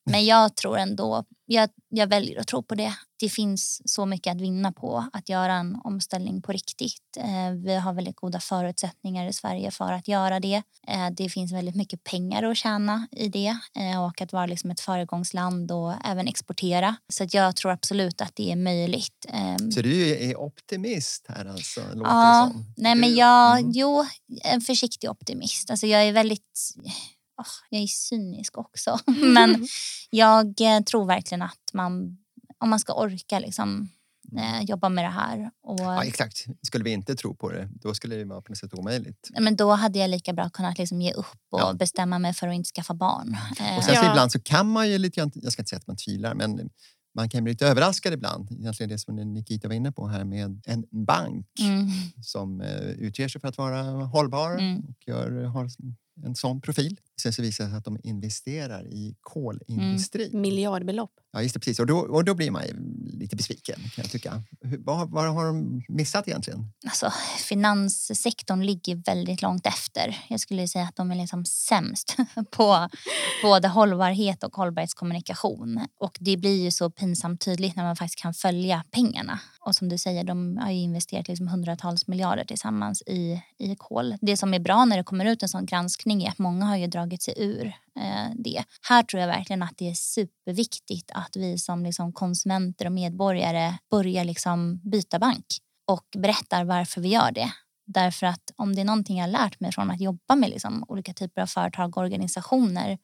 Men 0.05 0.25
jag 0.25 0.55
tror 0.55 0.77
ändå, 0.77 1.23
jag, 1.45 1.69
jag 1.89 2.07
väljer 2.07 2.39
att 2.39 2.47
tro 2.47 2.63
på 2.63 2.75
det. 2.75 2.93
Det 3.19 3.29
finns 3.29 3.81
så 3.85 4.05
mycket 4.05 4.31
att 4.35 4.41
vinna 4.41 4.71
på 4.71 5.05
att 5.13 5.29
göra 5.29 5.53
en 5.53 5.75
omställning 5.83 6.41
på 6.41 6.51
riktigt. 6.51 7.17
Eh, 7.17 7.51
vi 7.65 7.75
har 7.75 7.93
väldigt 7.93 8.15
goda 8.15 8.39
förutsättningar 8.39 9.27
i 9.27 9.33
Sverige 9.33 9.71
för 9.71 9.91
att 9.93 10.07
göra 10.07 10.39
det. 10.39 10.61
Eh, 10.87 11.09
det 11.17 11.29
finns 11.29 11.51
väldigt 11.53 11.75
mycket 11.75 12.03
pengar 12.03 12.43
att 12.43 12.57
tjäna 12.57 13.07
i 13.11 13.27
det 13.27 13.57
eh, 13.79 14.03
och 14.05 14.21
att 14.21 14.33
vara 14.33 14.45
liksom 14.45 14.71
ett 14.71 14.79
föregångsland 14.79 15.71
och 15.71 15.93
även 16.05 16.27
exportera. 16.27 16.95
Så 17.13 17.25
jag 17.31 17.55
tror 17.55 17.71
absolut 17.71 18.21
att 18.21 18.35
det 18.35 18.51
är 18.51 18.55
möjligt. 18.55 19.25
Eh, 19.29 19.57
Så 19.71 19.81
du 19.81 20.17
är 20.29 20.39
optimist 20.39 21.25
här 21.29 21.45
alltså? 21.45 21.81
Låter 21.93 22.11
Ja, 22.11 22.51
nej 22.77 22.95
men 22.95 23.15
jag, 23.15 23.59
Mm. 23.59 23.71
jo, 23.75 24.05
en 24.43 24.61
försiktig 24.61 25.09
optimist. 25.09 25.69
Alltså 25.71 25.87
jag 25.87 26.03
är 26.03 26.11
väldigt, 26.11 26.75
åh, 27.37 27.45
jag 27.69 27.81
är 27.81 27.87
cynisk 27.87 28.57
också. 28.57 28.99
men 29.33 29.67
jag 30.09 30.61
eh, 30.61 30.81
tror 30.83 31.05
verkligen 31.05 31.41
att 31.41 31.59
man, 31.73 32.17
om 32.57 32.69
man 32.69 32.79
ska 32.79 32.93
orka 32.93 33.39
liksom, 33.39 33.89
eh, 34.37 34.61
jobba 34.61 34.89
med 34.89 35.03
det 35.05 35.09
här. 35.09 35.51
Och, 35.63 35.79
Ja, 35.79 36.03
exakt. 36.03 36.45
Skulle 36.61 36.83
vi 36.83 36.91
inte 36.91 37.15
tro 37.15 37.35
på 37.35 37.51
det, 37.51 37.69
då 37.81 37.93
skulle 37.93 38.15
det 38.15 38.25
vara 38.25 38.41
på 38.41 38.51
något 38.51 38.57
sätt 38.57 38.73
omöjligt. 38.73 39.29
men 39.39 39.55
då 39.55 39.71
hade 39.71 39.99
jag 39.99 40.09
lika 40.09 40.33
bra 40.33 40.49
kunnat 40.49 40.77
liksom 40.77 41.01
ge 41.01 41.11
upp 41.13 41.25
och 41.51 41.59
Ja. 41.59 41.73
bestämma 41.73 42.19
mig 42.19 42.33
för 42.33 42.47
att 42.47 42.55
inte 42.55 42.69
skaffa 42.69 42.93
barn. 42.93 43.37
Eh, 43.59 43.77
Och 43.77 43.83
sen 43.83 43.95
så 43.95 44.01
Ja. 44.03 44.09
ibland 44.11 44.31
så 44.31 44.39
kan 44.39 44.69
man 44.71 44.89
ju 44.89 44.97
lite 44.97 45.19
jag 45.35 45.51
ska 45.53 45.61
inte 45.61 45.69
säga 45.69 45.77
att 45.77 45.87
man 45.87 45.97
tvivlar, 45.97 46.33
men 46.35 46.69
man 47.15 47.29
kan 47.29 47.43
bli 47.43 47.53
lite 47.53 47.67
överraskad 47.67 48.13
ibland. 48.13 48.51
Egentligen 48.51 48.89
det 48.89 48.99
som 48.99 49.15
Nikita 49.15 49.67
var 49.67 49.75
inne 49.75 49.91
på 49.91 50.07
här 50.07 50.23
med 50.23 50.61
en 50.65 50.85
bank 51.05 51.47
mm, 51.59 51.87
som 52.21 52.61
eh, 52.61 52.77
utger 52.81 53.27
sig 53.27 53.41
för 53.41 53.47
att 53.47 53.57
vara 53.57 53.81
hållbar 54.05 54.51
Mm. 54.51 54.79
och 54.79 55.07
gör, 55.07 55.43
har 55.43 55.67
en 56.25 56.35
sån 56.35 56.61
profil. 56.61 56.99
Sen 57.21 57.33
så 57.33 57.41
visar 57.41 57.63
det 57.63 57.69
sig 57.69 57.77
att 57.77 57.85
de 57.85 57.97
investerar 58.03 58.87
i 58.87 59.15
kolindustri. 59.21 60.29
Miljardbelopp. 60.33 61.11
Ja, 61.35 61.41
just 61.41 61.53
det, 61.53 61.59
precis. 61.59 61.79
Och 61.79 61.85
då, 61.87 61.97
och 61.97 62.25
då 62.25 62.33
blir 62.33 62.51
man 62.51 62.61
lite 63.13 63.35
besviken 63.35 63.75
kan 63.75 64.03
jag 64.03 64.11
tycka. 64.11 64.43
Hur- 64.61 64.77
Vad, 64.77 65.09
vad 65.11 65.33
har 65.33 65.45
de 65.45 65.83
missat 65.87 66.27
egentligen? 66.27 66.65
Alltså, 66.85 67.11
finanssektorn 67.37 68.61
ligger 68.63 68.95
väldigt 68.95 69.41
långt 69.41 69.67
efter. 69.67 70.25
Jag 70.29 70.39
skulle 70.39 70.67
säga 70.67 70.85
att 70.85 70.95
de 70.95 71.11
är 71.11 71.15
liksom 71.15 71.45
sämst 71.45 72.17
på 72.51 72.89
både 73.43 73.67
hållbarhet 73.67 74.43
och 74.43 74.55
hållbarhetskommunikation. 74.55 75.87
Och 75.99 76.17
det 76.19 76.37
blir 76.37 76.63
ju 76.63 76.71
så 76.71 76.89
pinsamt 76.89 77.41
tydligt 77.41 77.75
när 77.75 77.83
man 77.83 77.95
faktiskt 77.95 78.19
kan 78.21 78.33
följa 78.33 78.83
pengarna. 78.91 79.39
Och 79.59 79.75
som 79.75 79.89
du 79.89 79.97
säger, 79.97 80.23
de 80.23 80.57
har 80.57 80.71
ju 80.71 80.79
investerat 80.79 81.27
liksom 81.27 81.47
hundratals 81.47 82.07
miljarder 82.07 82.43
tillsammans 82.45 83.01
i, 83.01 83.41
i 83.59 83.75
kol. 83.75 84.15
Det 84.21 84.37
som 84.37 84.53
är 84.53 84.59
bra 84.59 84.85
när 84.85 84.97
det 84.97 85.03
kommer 85.03 85.25
ut 85.25 85.43
en 85.43 85.49
sån 85.49 85.65
granskning 85.65 86.23
är 86.23 86.29
att 86.29 86.39
många 86.39 86.65
har 86.65 86.77
ju 86.77 86.87
dragit 86.87 87.21
sig 87.21 87.33
ur 87.37 87.73
Eh, 87.99 88.31
det. 88.35 88.63
Här 88.89 89.03
tror 89.03 89.21
jag 89.21 89.27
verkligen 89.27 89.63
att 89.63 89.77
det 89.77 89.89
är 89.89 89.93
superviktigt 89.93 91.11
att 91.13 91.35
vi 91.35 91.57
som 91.57 91.83
liksom 91.83 92.13
konsumenter 92.13 92.85
och 92.85 92.91
medborgare 92.91 93.73
börjar 93.89 94.23
liksom 94.23 94.81
byta 94.83 95.19
bank 95.19 95.45
och 95.87 96.05
berättar 96.17 96.63
varför 96.63 97.01
vi 97.01 97.09
gör 97.09 97.31
det. 97.31 97.51
Därför 97.85 98.25
att 98.27 98.51
om 98.55 98.75
det 98.75 98.81
är 98.81 98.85
någonting 98.85 99.17
jag 99.17 99.23
har 99.23 99.31
lärt 99.31 99.59
mig 99.59 99.71
från 99.71 99.91
att 99.91 100.01
jobba 100.01 100.35
med 100.35 100.49
liksom 100.49 100.85
olika 100.87 101.13
typer 101.13 101.41
av 101.41 101.47
företag 101.47 101.97
och 101.97 102.03
organisationer. 102.03 102.97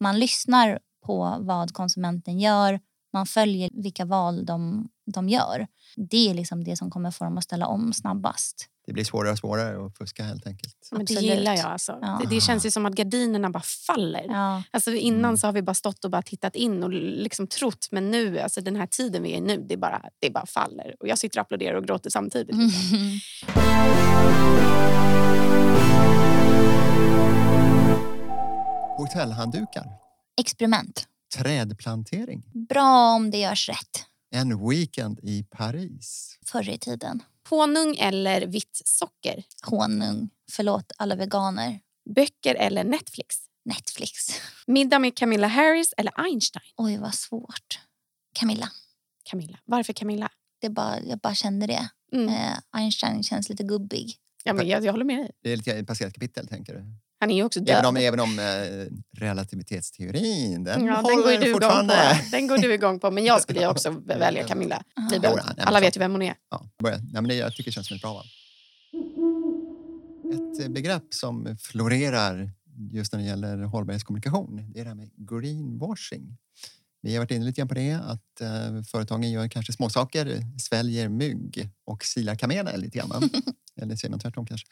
Man 0.00 0.18
lyssnar 0.18 0.78
på 1.06 1.36
vad 1.40 1.72
konsumenten 1.72 2.40
gör. 2.40 2.80
Man 3.12 3.26
följer 3.26 3.70
vilka 3.72 4.04
val 4.04 4.46
de, 4.46 4.88
de 5.06 5.28
gör. 5.28 5.66
Det 5.96 6.30
är 6.30 6.34
liksom 6.34 6.64
det 6.64 6.76
som 6.76 6.90
kommer 6.90 7.10
få 7.10 7.24
dem 7.24 7.38
att 7.38 7.44
ställa 7.44 7.66
om 7.66 7.92
snabbast. 7.92 8.68
Det 8.86 8.92
blir 8.92 9.04
svårare 9.04 9.32
och 9.32 9.38
svårare 9.38 9.86
att 9.86 9.96
fuska 9.98 10.24
helt 10.24 10.46
enkelt. 10.46 10.88
Men 10.92 11.04
det 11.04 11.14
gillar 11.14 11.54
jag. 11.54 11.66
Alltså. 11.66 11.98
Ja. 12.02 12.20
Det, 12.22 12.34
det 12.34 12.40
känns 12.40 12.66
ju 12.66 12.70
som 12.70 12.86
att 12.86 12.94
gardinerna 12.94 13.50
bara 13.50 13.62
faller. 13.86 14.24
Ja, 14.28 14.62
Alltså 14.70 14.92
innan 14.94 15.24
Mm. 15.24 15.36
så 15.36 15.46
har 15.46 15.52
vi 15.52 15.62
bara 15.62 15.74
stått 15.74 16.04
och 16.04 16.10
bara 16.10 16.22
tittat 16.22 16.56
in 16.56 16.82
och 16.82 16.90
liksom 16.90 17.46
trott. 17.46 17.88
Men 17.90 18.10
nu, 18.10 18.38
alltså 18.38 18.60
den 18.60 18.76
här 18.76 18.86
tiden 18.86 19.22
vi 19.22 19.32
är 19.32 19.36
i 19.36 19.40
nu, 19.40 19.64
det 19.68 19.76
bara, 19.76 20.02
det 20.18 20.30
bara 20.30 20.46
faller. 20.46 20.94
Och 21.00 21.08
jag 21.08 21.18
sitter 21.18 21.38
och 21.38 21.42
applåderar 21.42 21.74
och 21.76 21.84
gråter 21.84 22.10
samtidigt. 22.10 22.56
liksom. 22.56 23.20
Hotellhanddukar, 28.96 29.84
Experiment. 30.40 31.04
trädplantering, 31.38 32.42
Bra 32.68 33.14
om 33.14 33.30
det 33.30 33.38
görs 33.38 33.68
rätt. 33.68 34.04
En 34.34 34.68
weekend 34.68 35.20
i 35.22 35.44
Paris. 35.50 36.38
Förr 36.46 36.68
i 36.68 36.78
tiden. 36.78 37.22
Honung 37.50 37.96
eller 37.96 38.46
vitt 38.46 38.82
socker? 38.84 39.44
Honung. 39.62 40.30
Förlåt 40.50 40.92
alla 40.98 41.16
veganer. 41.16 41.80
Böcker 42.14 42.54
eller 42.54 42.84
Netflix? 42.84 43.36
Netflix. 43.64 44.40
Middag 44.66 44.98
med 44.98 45.16
Camilla 45.16 45.46
Harris 45.46 45.94
eller 45.96 46.12
Einstein? 46.16 46.64
Oj, 46.76 46.96
vad 46.98 47.14
svårt. 47.14 47.80
Camilla. 48.32 48.68
Camilla. 49.24 49.58
Varför 49.64 49.92
Camilla? 49.92 50.30
Det 50.60 50.70
bara, 50.70 51.00
jag 51.00 51.18
bara 51.18 51.34
kände 51.34 51.66
det. 51.66 51.88
Mm. 52.12 52.28
Eh, 52.28 52.58
Einstein 52.72 53.22
känns 53.22 53.48
lite 53.48 53.62
gubbig. 53.62 54.16
Ja, 54.44 54.52
men 54.52 54.68
jag, 54.68 54.84
jag 54.84 54.92
håller 54.92 55.04
med 55.04 55.18
dig. 55.18 55.30
Det 55.42 55.52
är 55.52 55.56
lite 55.56 55.84
passerat 55.84 56.12
kapitel, 56.12 56.48
tänker 56.48 56.74
du? 56.74 56.84
Han 57.20 57.30
är 57.30 57.36
ju 57.36 57.44
också 57.44 57.60
död. 57.60 57.76
Även 57.76 57.86
om, 57.86 57.96
även 57.96 58.20
om 58.20 58.38
eh, 58.38 58.44
relativitetsteorin, 59.20 60.64
den 60.64 60.84
ja, 60.84 60.94
den, 60.94 61.04
håller 61.04 61.22
går 61.22 61.32
ju 61.32 61.38
du 61.38 61.46
igång 61.46 61.60
fortfarande. 61.60 61.94
på. 61.94 62.36
den 62.36 62.46
går 62.46 62.58
du 62.58 62.74
igång 62.74 63.00
på. 63.00 63.10
Men 63.10 63.24
jag 63.24 63.42
skulle 63.42 63.60
ju 63.60 63.66
också 63.66 63.90
välja 64.06 64.44
Camilla. 64.44 64.82
Alla 65.58 65.80
vet 65.80 65.96
ju 65.96 65.98
vem 65.98 66.12
hon 66.12 66.22
är. 66.22 66.34
Ja, 66.50 66.68
börja. 66.82 66.96
Nej, 66.96 67.12
men 67.12 67.28
det, 67.28 67.34
jag 67.34 67.52
tycker 67.52 67.70
det 67.70 67.74
känns 67.74 67.86
som 67.86 67.96
ett 67.96 68.02
bra 68.02 68.12
val. 68.14 68.26
Ett 70.34 70.64
eh, 70.64 70.68
begrepp 70.68 71.14
som 71.14 71.56
florerar 71.60 72.50
just 72.92 73.12
när 73.12 73.20
det 73.20 73.26
gäller 73.26 73.56
hållbarhetskommunikation 73.56 74.70
det 74.72 74.80
är 74.80 74.84
det 74.84 74.90
här 74.90 74.94
med 74.94 75.10
greenwashing. 75.16 76.36
Vi 77.02 77.14
har 77.14 77.20
varit 77.20 77.30
inne 77.30 77.44
lite 77.44 77.60
grann 77.60 77.68
på 77.68 77.74
det, 77.74 77.92
att 77.92 78.40
eh, 78.40 78.82
företagen 78.82 79.30
gör 79.30 79.48
kanske 79.48 79.72
småsaker, 79.72 80.42
sväljer 80.58 81.08
mygg 81.08 81.68
och 81.84 82.04
silar 82.04 82.34
kameler 82.34 82.76
lite 82.76 82.98
grann. 82.98 83.10
Eller 83.80 83.96
säger 83.96 84.10
man 84.10 84.20
tvärtom 84.20 84.46
kanske. 84.46 84.66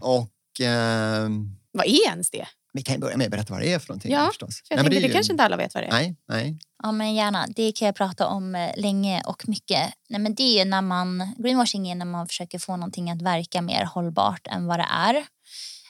Och 0.00 0.60
eh, 0.60 1.28
Vad 1.72 1.86
är 1.86 2.08
ens 2.10 2.30
det? 2.30 2.46
vi 2.74 2.82
kan 2.82 2.94
ju 2.94 3.00
börja 3.00 3.16
med 3.16 3.24
att 3.24 3.30
berätta 3.30 3.52
vad 3.52 3.62
det 3.62 3.72
är 3.72 3.78
för 3.78 3.88
någonting. 3.88 4.12
Ja, 4.12 4.26
förstås. 4.26 4.62
För 4.68 4.74
jag 4.74 4.76
Nej, 4.76 4.84
men 4.84 4.90
tänkte, 4.90 5.00
det, 5.00 5.06
är 5.06 5.08
ju- 5.08 5.14
kanske 5.14 5.32
inte 5.32 5.44
alla 5.44 5.56
vet 5.56 5.74
vad 5.74 5.82
det 5.82 5.86
är. 5.86 5.92
Nej, 5.92 6.16
nej. 6.28 6.58
Ja, 6.82 6.92
men 6.92 7.14
gärna. 7.14 7.46
Det 7.56 7.72
kan 7.72 7.86
jag 7.86 7.94
prata 7.94 8.26
om 8.26 8.54
eh, 8.54 8.70
länge 8.76 9.22
och 9.26 9.48
mycket. 9.48 9.90
Nej, 10.08 10.20
men 10.20 10.34
det 10.34 10.60
är 10.60 10.64
när 10.64 10.82
man, 10.82 11.34
greenwashing 11.38 11.88
är 11.90 11.94
när 11.94 12.06
man 12.06 12.28
försöker 12.28 12.58
få 12.58 12.76
någonting 12.76 13.10
att 13.10 13.22
verka 13.22 13.62
mer 13.62 13.84
hållbart 13.84 14.46
än 14.46 14.66
vad 14.66 14.78
det 14.78 14.86
är. 14.90 15.26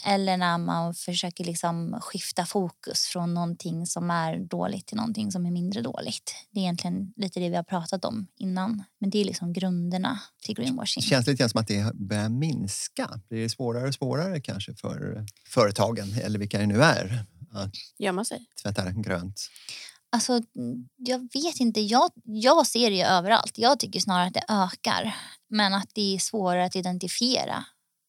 Eller 0.04 0.36
när 0.36 0.58
man 0.58 0.94
försöker 0.94 1.44
liksom 1.44 1.98
skifta 2.02 2.46
fokus 2.46 3.04
från 3.04 3.34
någonting 3.34 3.86
som 3.86 4.10
är 4.10 4.38
dåligt 4.38 4.86
till 4.86 4.96
någonting 4.96 5.32
som 5.32 5.46
är 5.46 5.50
mindre 5.50 5.80
dåligt. 5.80 6.34
Det 6.50 6.60
är 6.60 6.62
egentligen 6.62 7.12
lite 7.16 7.40
det 7.40 7.48
vi 7.48 7.56
har 7.56 7.62
pratat 7.62 8.04
om 8.04 8.26
innan. 8.36 8.84
Men 9.00 9.10
det 9.10 9.20
är 9.20 9.24
liksom 9.24 9.52
grunderna 9.52 10.20
till 10.42 10.54
greenwashing. 10.54 11.00
Det 11.00 11.06
känns 11.08 11.26
lite 11.26 11.48
som 11.48 11.60
att 11.60 11.68
det 11.68 11.94
börjar 11.94 12.28
minska. 12.28 13.20
Blir 13.28 13.42
det 13.42 13.48
svårare 13.48 13.88
och 13.88 13.94
svårare 13.94 14.40
kanske 14.40 14.74
för 14.74 15.26
företagen, 15.48 16.14
eller 16.22 16.38
vilka 16.38 16.58
det 16.58 16.66
nu 16.66 16.82
är, 16.82 17.24
att 17.52 17.74
Gör 17.98 18.12
man 18.12 18.24
sig? 18.24 18.46
tvätta 18.62 18.90
grönt? 18.90 19.40
Alltså, 20.12 20.40
jag 20.96 21.18
vet 21.18 21.60
inte. 21.60 21.80
Jag, 21.80 22.10
jag 22.24 22.66
ser 22.66 22.90
det 22.90 22.96
ju 22.96 23.02
överallt. 23.02 23.58
Jag 23.58 23.78
tycker 23.78 24.00
snarare 24.00 24.26
att 24.26 24.34
det 24.34 24.44
ökar. 24.48 25.14
Men 25.48 25.74
att 25.74 25.90
det 25.94 26.14
är 26.14 26.18
svårare 26.18 26.64
att 26.64 26.76
identifiera. 26.76 27.64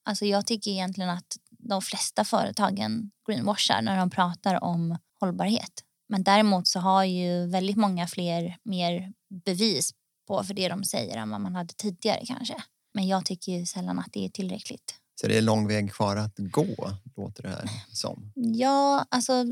Alltså, 0.05 0.25
jag 0.25 0.47
tycker 0.47 0.71
egentligen 0.71 1.09
att 1.09 1.37
de 1.63 1.81
flesta 1.81 2.23
företagen 2.23 3.11
greenwashar 3.27 3.81
när 3.81 3.97
de 3.97 4.09
pratar 4.09 4.63
om 4.63 4.97
hållbarhet. 5.19 5.83
Men 6.09 6.23
däremot 6.23 6.67
så 6.67 6.79
har 6.79 7.03
ju 7.03 7.47
väldigt 7.47 7.77
många 7.77 8.07
fler 8.07 8.57
mer 8.63 9.13
bevis 9.45 9.91
på 10.27 10.43
för 10.43 10.53
det 10.53 10.67
de 10.67 10.83
säger 10.83 11.17
än 11.17 11.29
vad 11.29 11.41
man 11.41 11.55
hade 11.55 11.73
tidigare 11.73 12.25
kanske. 12.25 12.55
Men 12.93 13.07
jag 13.07 13.25
tycker 13.25 13.51
ju 13.51 13.65
sällan 13.65 13.99
att 13.99 14.09
det 14.11 14.25
är 14.25 14.29
tillräckligt. 14.29 14.95
Så 15.21 15.27
det 15.27 15.37
är 15.37 15.41
lång 15.41 15.67
väg 15.67 15.93
kvar 15.93 16.15
att 16.15 16.33
gå, 16.37 16.91
låter 17.15 17.43
det 17.43 17.49
här 17.49 17.69
som. 17.91 18.31
Ja, 18.35 19.05
alltså 19.09 19.45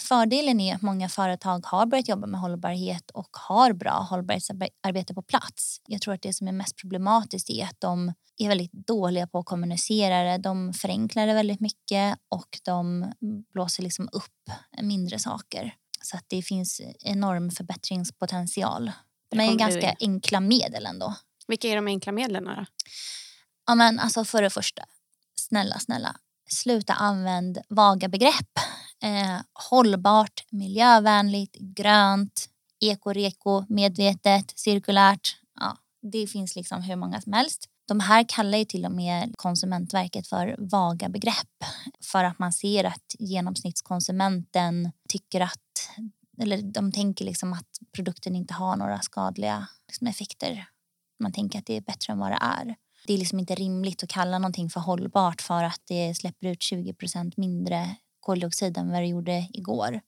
fördelen 0.00 0.60
är 0.60 0.74
att 0.74 0.82
många 0.82 1.08
företag 1.08 1.66
har 1.66 1.86
börjat 1.86 2.08
jobba 2.08 2.26
med 2.26 2.40
hållbarhet 2.40 3.10
och 3.10 3.28
har 3.32 3.72
bra 3.72 4.06
hållbarhetsarbete 4.10 5.14
på 5.14 5.22
plats. 5.22 5.80
Jag 5.86 6.00
tror 6.00 6.14
att 6.14 6.22
det 6.22 6.32
som 6.32 6.48
är 6.48 6.52
mest 6.52 6.76
problematiskt 6.76 7.50
är 7.50 7.64
att 7.64 7.80
de 7.80 8.12
är 8.36 8.48
väldigt 8.48 8.72
dåliga 8.72 9.26
på 9.26 9.38
att 9.38 9.46
kommunicera 9.46 10.22
det. 10.22 10.38
De 10.38 10.72
förenklar 10.72 11.26
det 11.26 11.34
väldigt 11.34 11.60
mycket 11.60 12.18
och 12.28 12.60
de 12.62 13.12
blåser 13.52 13.82
liksom 13.82 14.08
upp 14.12 14.50
mindre 14.82 15.18
saker. 15.18 15.74
Så 16.02 16.16
att 16.16 16.24
det 16.28 16.42
finns 16.42 16.80
enorm 17.00 17.50
förbättringspotential. 17.50 18.92
Du 19.30 19.56
ganska 19.56 19.96
enkla 20.00 20.40
medel 20.40 20.86
ändå. 20.86 21.14
Vilka 21.48 21.68
är 21.68 21.76
de 21.76 21.86
enkla 21.86 22.12
medlen 22.12 22.44
då? 22.44 22.66
Ja, 23.66 23.74
men 23.74 23.98
alltså 23.98 24.24
för 24.24 24.42
det 24.42 24.50
första, 24.50 24.84
snälla, 25.40 25.78
snälla, 25.78 26.16
sluta 26.50 26.92
använd 26.92 27.58
vaga 27.68 28.08
begrepp. 28.08 28.58
Eh, 29.02 29.40
hållbart, 29.70 30.44
miljövänligt, 30.50 31.56
grönt, 31.58 32.48
ekoreko, 32.80 33.64
medvetet, 33.68 34.52
cirkulärt. 34.58 35.36
Ja, 35.60 35.76
det 36.02 36.26
finns 36.26 36.56
liksom 36.56 36.82
hur 36.82 36.96
många 36.96 37.20
som 37.20 37.32
helst. 37.32 37.68
De 37.88 38.00
här 38.00 38.24
kallar 38.28 38.58
ju 38.58 38.64
till 38.64 38.84
och 38.84 38.92
med 38.92 39.34
Konsumentverket 39.36 40.26
för 40.26 40.56
vaga 40.58 41.08
begrepp 41.08 41.64
för 42.00 42.24
att 42.24 42.38
man 42.38 42.52
ser 42.52 42.84
att 42.84 43.14
genomsnittskonsumenten 43.18 44.92
tycker 45.08 45.40
att 45.40 45.58
eller 46.40 46.62
de 46.62 46.92
tänker 46.92 47.24
liksom 47.24 47.52
att 47.52 47.78
produkten 47.92 48.36
inte 48.36 48.54
har 48.54 48.76
några 48.76 49.00
skadliga 49.00 49.68
liksom, 49.88 50.06
effekter. 50.06 50.68
Man 51.18 51.32
tänker 51.32 51.58
att 51.58 51.66
det 51.66 51.76
är 51.76 51.80
bättre 51.80 52.12
än 52.12 52.18
vad 52.18 52.30
det 52.30 52.38
är. 52.40 52.76
Det 53.06 53.14
är 53.14 53.18
liksom 53.18 53.38
inte 53.38 53.54
rimligt 53.54 54.02
att 54.02 54.08
kalla 54.08 54.38
någonting 54.38 54.70
för 54.70 54.80
hållbart 54.80 55.42
för 55.42 55.64
att 55.64 55.80
det 55.84 56.14
släpper 56.14 56.46
ut 56.46 56.62
20 56.62 56.94
procent 56.94 57.36
mindre 57.36 57.96
koldioxid 58.32 58.78
än 58.78 58.90
vad 58.92 59.02
det 59.02 59.06
gjorde 59.06 59.46
igår. 59.52 60.00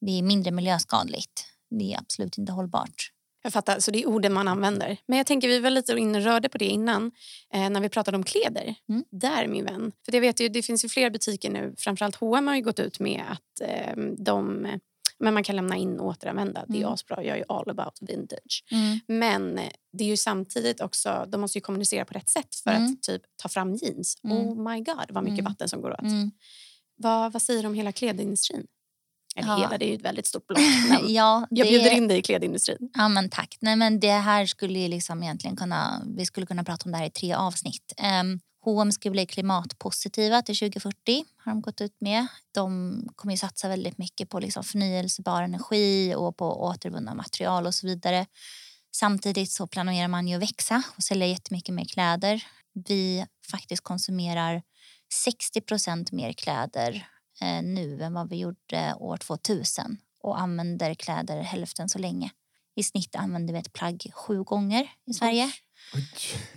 Det 0.00 0.18
är 0.18 0.22
mindre 0.22 0.50
miljöskadligt. 0.50 1.44
Det 1.78 1.92
är 1.94 1.98
absolut 1.98 2.38
inte 2.38 2.52
hållbart. 2.52 3.10
Jag 3.42 3.52
fattar, 3.52 3.80
så 3.80 3.90
det 3.90 4.02
är 4.02 4.06
orden 4.08 4.32
man 4.32 4.48
använder. 4.48 4.96
Men 5.08 5.18
jag 5.18 5.26
tänker, 5.26 5.48
vi 5.48 5.58
var 5.60 5.70
lite 5.70 5.92
inne 5.92 6.20
rörde 6.20 6.48
på 6.48 6.58
det 6.58 6.64
innan 6.64 7.12
eh, 7.52 7.70
när 7.70 7.80
vi 7.80 7.88
pratade 7.88 8.16
om 8.16 8.24
kläder. 8.24 8.74
Mm. 8.88 9.04
Där 9.10 9.46
min 9.46 9.64
vän. 9.64 9.92
För 10.04 10.14
jag 10.14 10.20
vet 10.20 10.40
ju, 10.40 10.48
det 10.48 10.62
finns 10.62 10.84
ju 10.84 10.88
fler 10.88 11.10
butiker 11.10 11.50
nu, 11.50 11.74
framförallt 11.78 12.16
H&M 12.16 12.46
har 12.46 12.54
ju 12.54 12.62
gått 12.62 12.78
ut 12.78 13.00
med 13.00 13.22
att 13.28 13.68
eh, 13.68 13.96
de 14.18 14.66
men 15.18 15.34
man 15.34 15.42
kan 15.44 15.56
lämna 15.56 15.76
in 15.76 16.00
och 16.00 16.06
återanvända. 16.06 16.64
Det 16.68 16.76
är 16.76 16.80
Mm. 16.82 16.92
asbra. 16.92 17.22
Jag 17.24 17.32
är 17.34 17.38
ju 17.38 17.44
all 17.48 17.70
about 17.70 17.98
vintage. 18.00 18.64
Mm. 18.72 18.98
Men 19.06 19.58
eh, 19.58 19.70
det 19.92 20.04
är 20.04 20.08
ju 20.08 20.16
samtidigt 20.16 20.80
också, 20.80 21.24
de 21.28 21.40
måste 21.40 21.58
ju 21.58 21.62
kommunicera 21.62 22.04
på 22.04 22.14
rätt 22.14 22.28
sätt 22.28 22.54
för 22.64 22.70
Mm. 22.70 22.84
att 22.92 23.02
typ 23.02 23.22
ta 23.42 23.48
fram 23.48 23.74
jeans. 23.74 24.16
Mm. 24.24 24.36
Oh 24.36 24.70
my 24.72 24.80
god 24.80 25.06
vad 25.08 25.24
mycket 25.24 25.38
Mm. 25.40 25.52
vatten 25.52 25.68
som 25.68 25.80
går 25.82 25.90
åt. 25.90 26.00
Vad, 26.96 27.32
vad 27.32 27.42
säger 27.42 27.62
du 27.62 27.68
om 27.68 27.74
hela 27.74 27.92
klädindustrin? 27.92 28.66
Eller 29.36 29.48
Ja. 29.48 29.56
hela, 29.56 29.78
det 29.78 29.84
är 29.84 29.88
ju 29.88 29.94
ett 29.94 30.02
väldigt 30.04 30.26
stort 30.26 30.46
block. 30.46 30.58
Men 30.88 31.14
Ja, 31.14 31.46
jag 31.50 31.68
bjuder 31.68 31.90
in 31.90 32.08
dig 32.08 32.18
i 32.18 32.22
klädindustrin. 32.22 32.90
Ja, 32.94 33.08
men 33.08 33.30
tack. 33.30 33.56
Nej, 33.60 33.76
men 33.76 34.00
det 34.00 34.12
här 34.12 34.46
skulle 34.46 34.88
liksom 34.88 35.22
egentligen 35.22 35.56
kunna... 35.56 36.02
Vi 36.16 36.26
skulle 36.26 36.46
kunna 36.46 36.64
prata 36.64 36.84
om 36.84 36.92
det 36.92 36.98
här 36.98 37.06
i 37.06 37.10
tre 37.10 37.34
avsnitt. 37.34 37.92
Um, 38.22 38.40
H&M 38.64 38.92
ska 38.92 39.10
bli 39.10 39.26
klimatpositiva 39.26 40.42
till 40.42 40.56
2040 40.56 41.24
har 41.44 41.52
de 41.52 41.60
gått 41.60 41.80
ut 41.80 41.96
med. 42.00 42.26
De 42.54 43.08
kommer 43.16 43.34
ju 43.34 43.38
satsa 43.38 43.68
väldigt 43.68 43.98
mycket 43.98 44.28
på 44.30 44.40
liksom 44.40 44.64
förnyelsebar 44.64 45.42
energi 45.42 46.14
och 46.14 46.36
på 46.36 46.62
återvunna 46.62 47.14
material 47.14 47.66
och 47.66 47.74
så 47.74 47.86
vidare. 47.86 48.26
Samtidigt 48.96 49.50
så 49.52 49.66
planerar 49.66 50.08
man 50.08 50.28
ju 50.28 50.36
att 50.36 50.42
växa 50.42 50.82
och 50.96 51.02
sälja 51.02 51.26
jättemycket 51.26 51.74
mer 51.74 51.84
kläder. 51.84 52.44
Vi 52.88 53.26
faktiskt 53.50 53.82
konsumerar 53.84 54.62
60 55.12 55.60
procent 55.60 56.12
mer 56.12 56.32
kläder 56.32 57.08
eh, 57.40 57.62
nu 57.62 58.02
än 58.02 58.14
vad 58.14 58.28
vi 58.28 58.36
gjorde 58.36 58.94
år 58.98 59.16
2000 59.16 59.98
och 60.22 60.40
använder 60.40 60.94
kläder 60.94 61.42
hälften 61.42 61.88
så 61.88 61.98
länge. 61.98 62.30
I 62.74 62.82
snitt 62.82 63.16
använder 63.16 63.54
vi 63.54 63.60
ett 63.60 63.72
plagg 63.72 64.10
sju 64.14 64.42
gånger 64.42 64.88
i 65.06 65.14
Sverige. 65.14 65.52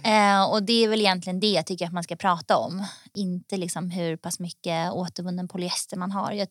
Eh, 0.04 0.44
och 0.44 0.64
det 0.64 0.84
är 0.84 0.88
väl 0.88 1.00
egentligen 1.00 1.40
det 1.40 1.52
jag 1.52 1.66
tycker 1.66 1.86
att 1.86 1.94
man 1.94 2.04
ska 2.04 2.16
prata 2.16 2.58
om. 2.58 2.86
Inte 3.14 3.58
liksom 3.58 3.90
hur 3.90 4.18
pass 4.18 4.40
mycket 4.40 4.92
återvunnen 4.92 5.48
polyester 5.48 5.98
man 5.98 6.12
har. 6.12 6.32
Jag 6.32 6.48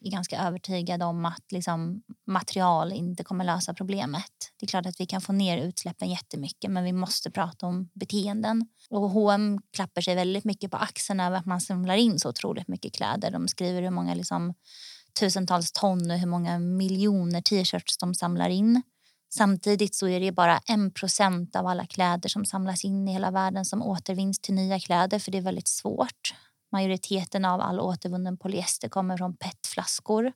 är 0.00 0.10
ganska 0.10 0.46
övertygad 0.46 1.02
om 1.02 1.24
att 1.24 1.52
liksom, 1.52 2.02
material 2.26 2.92
inte 2.92 3.24
kommer 3.24 3.44
lösa 3.44 3.74
problemet. 3.74 4.32
Det 4.60 4.66
är 4.66 4.68
klart 4.68 4.86
att 4.86 5.00
vi 5.00 5.06
kan 5.06 5.20
få 5.20 5.32
ner 5.32 5.58
utsläppen 5.58 6.10
jättemycket 6.10 6.70
men 6.70 6.84
vi 6.84 6.92
måste 6.92 7.30
prata 7.30 7.66
om 7.66 7.90
beteenden. 7.94 8.66
Och 8.90 9.10
H&M 9.10 9.60
klappar 9.72 10.00
sig 10.00 10.14
väldigt 10.14 10.44
mycket 10.44 10.70
på 10.70 10.76
axeln 10.76 11.20
över 11.20 11.36
att 11.36 11.46
man 11.46 11.60
samlar 11.60 11.96
in 11.96 12.18
så 12.18 12.28
otroligt 12.28 12.68
mycket 12.68 12.94
kläder. 12.94 13.30
De 13.30 13.48
skriver 13.48 13.82
hur 13.82 13.90
många 13.90 14.14
liksom, 14.14 14.54
tusentals 15.20 15.72
ton 15.72 16.10
och 16.10 16.18
hur 16.18 16.26
många 16.26 16.58
miljoner 16.58 17.40
t-shirts 17.40 17.98
de 17.98 18.14
samlar 18.14 18.48
in. 18.48 18.82
Samtidigt 19.34 19.94
så 19.94 20.08
är 20.08 20.20
det 20.20 20.32
bara 20.32 20.58
en 20.58 20.90
procent 20.90 21.56
av 21.56 21.66
alla 21.66 21.86
kläder 21.86 22.28
som 22.28 22.44
samlas 22.44 22.84
in 22.84 23.08
i 23.08 23.12
hela 23.12 23.30
världen 23.30 23.64
som 23.64 23.82
återvinns 23.82 24.38
till 24.40 24.54
nya 24.54 24.80
kläder 24.80 25.18
för 25.18 25.30
det 25.30 25.38
är 25.38 25.42
väldigt 25.42 25.68
svårt. 25.68 26.34
Majoriteten 26.72 27.44
av 27.44 27.60
all 27.60 27.80
återvunnen 27.80 28.38
polyester 28.38 28.88
kommer 28.88 29.16
från 29.16 29.36
petflaskor 29.36 30.32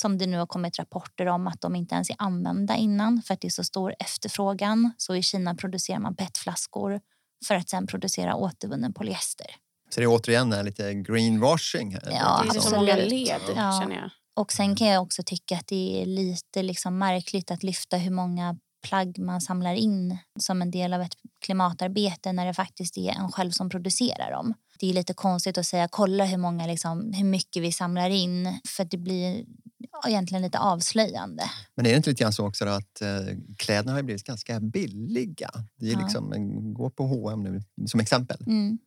som 0.00 0.18
det 0.18 0.26
nu 0.26 0.38
har 0.38 0.46
kommit 0.46 0.78
rapporter 0.78 1.26
om 1.26 1.46
att 1.46 1.60
de 1.60 1.76
inte 1.76 1.94
ens 1.94 2.10
är 2.10 2.16
använda 2.18 2.76
innan 2.76 3.22
för 3.22 3.34
att 3.34 3.40
det 3.40 3.48
är 3.48 3.50
så 3.50 3.64
stor 3.64 3.94
efterfrågan. 3.98 4.92
Så 4.96 5.14
i 5.14 5.22
Kina 5.22 5.54
producerar 5.54 5.98
man 5.98 6.16
petflaskor 6.16 7.00
för 7.46 7.54
att 7.54 7.68
sen 7.68 7.86
producera 7.86 8.34
återvunnen 8.34 8.92
polyester. 8.92 9.46
Så 9.90 10.00
det 10.00 10.04
är 10.04 10.08
återigen 10.08 10.50
lite 10.50 10.94
greenwashing? 10.94 11.94
Här, 11.94 12.12
ja, 12.12 12.44
det 12.52 12.58
är 12.58 12.60
så 12.60 12.76
många 12.76 12.96
led, 12.96 13.40
ja. 13.56 13.80
känner 13.80 13.96
jag. 13.96 14.10
Och 14.36 14.52
sen 14.52 14.76
kan 14.76 14.86
jag 14.86 15.02
också 15.02 15.22
tycka 15.26 15.56
att 15.56 15.66
det 15.66 16.02
är 16.02 16.06
lite 16.06 16.62
liksom 16.62 16.98
märkligt 16.98 17.50
att 17.50 17.62
lyfta 17.62 17.96
hur 17.96 18.10
många 18.10 18.56
plagg 18.82 19.18
man 19.18 19.40
samlar 19.40 19.74
in 19.74 20.18
som 20.38 20.62
en 20.62 20.70
del 20.70 20.94
av 20.94 21.02
ett 21.02 21.14
klimatarbete 21.40 22.32
när 22.32 22.46
det 22.46 22.54
faktiskt 22.54 22.96
är 22.96 23.10
en 23.10 23.32
själv 23.32 23.50
som 23.50 23.70
producerar 23.70 24.30
dem. 24.30 24.54
Det 24.78 24.90
är 24.90 24.94
lite 24.94 25.14
konstigt 25.14 25.58
att 25.58 25.66
säga 25.66 25.88
kolla 25.90 26.24
hur, 26.24 26.38
många 26.38 26.66
liksom, 26.66 27.12
hur 27.12 27.24
mycket 27.24 27.62
vi 27.62 27.72
samlar 27.72 28.10
in 28.10 28.58
för 28.68 28.84
det 28.84 28.96
blir 28.96 29.44
egentligen 30.06 30.42
lite 30.42 30.58
avslöjande. 30.58 31.42
Men 31.74 31.86
är 31.86 31.90
det 31.90 31.96
inte 31.96 32.10
lite 32.10 32.22
grann 32.22 32.32
så 32.32 32.46
också 32.46 32.64
att 32.64 33.00
eh, 33.00 33.36
kläderna 33.58 33.92
har 33.92 34.02
blivit 34.02 34.24
ganska 34.24 34.60
billiga? 34.60 35.50
Det 35.76 35.86
är 35.86 35.92
ja. 35.92 36.00
liksom, 36.00 36.74
gå 36.74 36.90
på 36.90 37.06
H&M 37.06 37.42
nu 37.42 37.86
som 37.86 38.00
exempel. 38.00 38.38
Mm 38.46 38.78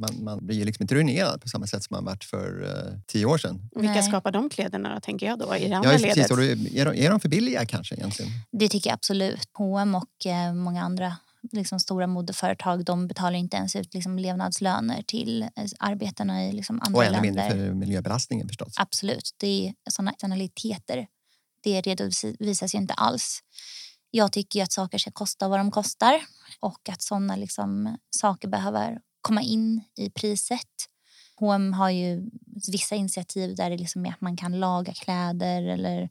man, 0.00 0.24
man 0.24 0.46
blir 0.46 0.64
liksom 0.64 0.82
inte 0.82 0.94
ruinerad 0.94 1.42
på 1.42 1.48
samma 1.48 1.66
sätt 1.66 1.84
som 1.84 1.94
man 1.94 2.04
varit 2.04 2.24
för 2.24 2.62
uh, 2.62 2.98
tio 3.06 3.26
år 3.26 3.38
sedan. 3.38 3.68
Vilka 3.74 3.92
Nej. 3.92 4.02
skapar 4.02 4.32
de 4.32 4.50
kläderna 4.50 4.94
då, 4.94 5.00
tänker 5.00 5.26
jag 5.26 5.38
då? 5.38 5.56
I 5.56 5.68
det 5.68 5.76
andra 5.76 5.92
ja, 5.92 5.98
ledet? 5.98 6.28
Precis, 6.28 6.74
är, 6.74 6.84
de, 6.84 7.04
är 7.04 7.10
de 7.10 7.20
för 7.20 7.28
billiga 7.28 7.66
kanske 7.66 7.94
egentligen? 7.94 8.32
Det 8.52 8.68
tycker 8.68 8.90
jag 8.90 8.94
absolut. 8.94 9.48
H&M 9.52 9.94
och 9.94 10.26
eh, 10.26 10.54
många 10.54 10.82
andra 10.82 11.16
liksom, 11.52 11.80
stora 11.80 12.06
modeföretag 12.06 12.84
de 12.84 13.06
betalar 13.06 13.38
inte 13.38 13.56
ens 13.56 13.76
ut 13.76 13.94
liksom, 13.94 14.18
levnadslöner 14.18 15.02
till 15.02 15.42
eh, 15.42 15.48
arbetarna 15.78 16.46
i 16.46 16.52
liksom, 16.52 16.80
andra 16.82 17.00
länder. 17.00 17.18
Och 17.18 17.24
ännu 17.24 17.26
mindre 17.26 17.50
för 17.50 17.74
miljöbelastningen 17.74 18.48
förstås. 18.48 18.74
Absolut. 18.76 19.34
Det 19.36 19.68
är 19.68 19.90
sådana 19.90 20.10
externaliteter. 20.10 21.06
Det 21.62 21.80
redovisas 21.80 22.74
ju 22.74 22.78
inte 22.78 22.94
alls. 22.94 23.40
Jag 24.10 24.32
tycker 24.32 24.62
att 24.62 24.72
saker 24.72 24.98
ska 24.98 25.10
kosta 25.10 25.48
vad 25.48 25.58
de 25.58 25.70
kostar 25.70 26.20
och 26.60 26.88
att 26.88 27.02
sådana 27.02 27.36
liksom, 27.36 27.96
saker 28.10 28.48
behöver 28.48 29.00
komma 29.20 29.42
in 29.42 29.84
i 29.96 30.10
priset. 30.10 30.68
H&M 31.36 31.72
har 31.72 31.90
ju 31.90 32.30
vissa 32.72 32.94
initiativ 32.94 33.54
där 33.56 33.70
det 33.70 33.76
liksom 33.76 34.06
är 34.06 34.10
att 34.10 34.20
man 34.20 34.36
kan 34.36 34.60
laga 34.60 34.92
kläder 34.92 35.62
eller 35.62 36.10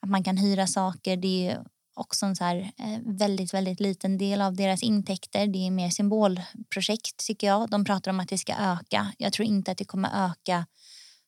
att 0.00 0.08
man 0.08 0.24
kan 0.24 0.36
hyra 0.36 0.66
saker. 0.66 1.16
Det 1.16 1.48
är 1.48 1.64
också 1.94 2.26
en 2.26 2.36
så 2.36 2.44
här, 2.44 2.72
eh, 2.78 2.98
väldigt, 3.04 3.54
väldigt 3.54 3.80
liten 3.80 4.18
del 4.18 4.40
av 4.40 4.54
deras 4.54 4.82
intäkter. 4.82 5.46
Det 5.46 5.66
är 5.66 5.70
mer 5.70 5.90
symbolprojekt 5.90 7.26
tycker 7.26 7.46
jag. 7.46 7.70
De 7.70 7.84
pratar 7.84 8.10
om 8.10 8.20
att 8.20 8.28
det 8.28 8.38
ska 8.38 8.54
öka. 8.54 9.12
Jag 9.18 9.32
tror 9.32 9.48
inte 9.48 9.70
att 9.70 9.78
det 9.78 9.84
kommer 9.84 10.26
öka 10.30 10.66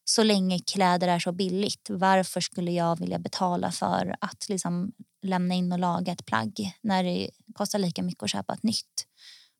så 0.05 0.22
länge 0.22 0.59
kläder 0.59 1.09
är 1.09 1.18
så 1.18 1.33
billigt. 1.33 1.90
Varför 1.90 2.40
skulle 2.40 2.72
jag 2.72 2.98
vilja 2.98 3.18
betala 3.18 3.70
för 3.72 4.16
att 4.20 4.48
liksom 4.48 4.92
lämna 5.22 5.55
in 5.55 5.72
och 5.72 5.79
laga 5.79 6.12
ett 6.12 6.27
plagg 6.27 6.72
när 6.81 7.05
det 7.05 7.31
kostar 7.55 7.79
lika 7.79 8.03
mycket 8.03 8.22
att 8.22 8.31
köpa 8.31 8.55
ett 8.55 8.62
nytt? 8.62 9.07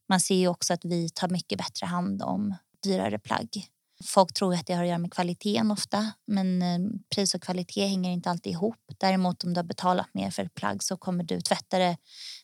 Man 0.09 0.19
ser 0.19 0.35
ju 0.35 0.47
också 0.47 0.73
att 0.73 0.85
vi 0.85 1.09
tar 1.09 1.27
mycket 1.27 1.57
bättre 1.57 1.85
hand 1.85 2.21
om 2.21 2.55
dyrare 2.83 3.19
plagg. 3.19 3.67
Folk 4.03 4.33
tror 4.33 4.53
att 4.53 4.67
det 4.67 4.73
har 4.73 4.83
att 4.83 4.89
göra 4.89 4.97
med 4.97 5.13
kvaliteten 5.13 5.71
ofta, 5.71 6.11
men 6.27 6.61
eh, 6.61 6.79
pris 7.15 7.35
och 7.35 7.41
kvalitet 7.41 7.87
hänger 7.87 8.11
inte 8.11 8.29
alltid 8.29 8.51
ihop. 8.51 8.79
Däremot 8.97 9.43
om 9.43 9.53
du 9.53 9.57
har 9.57 9.65
betalat 9.65 10.13
mer 10.13 10.31
för 10.31 10.43
ett 10.43 10.53
plagg 10.53 10.83
så 10.83 10.97
kommer 10.97 11.23
du 11.23 11.41
tvätta 11.41 11.77
det 11.77 11.97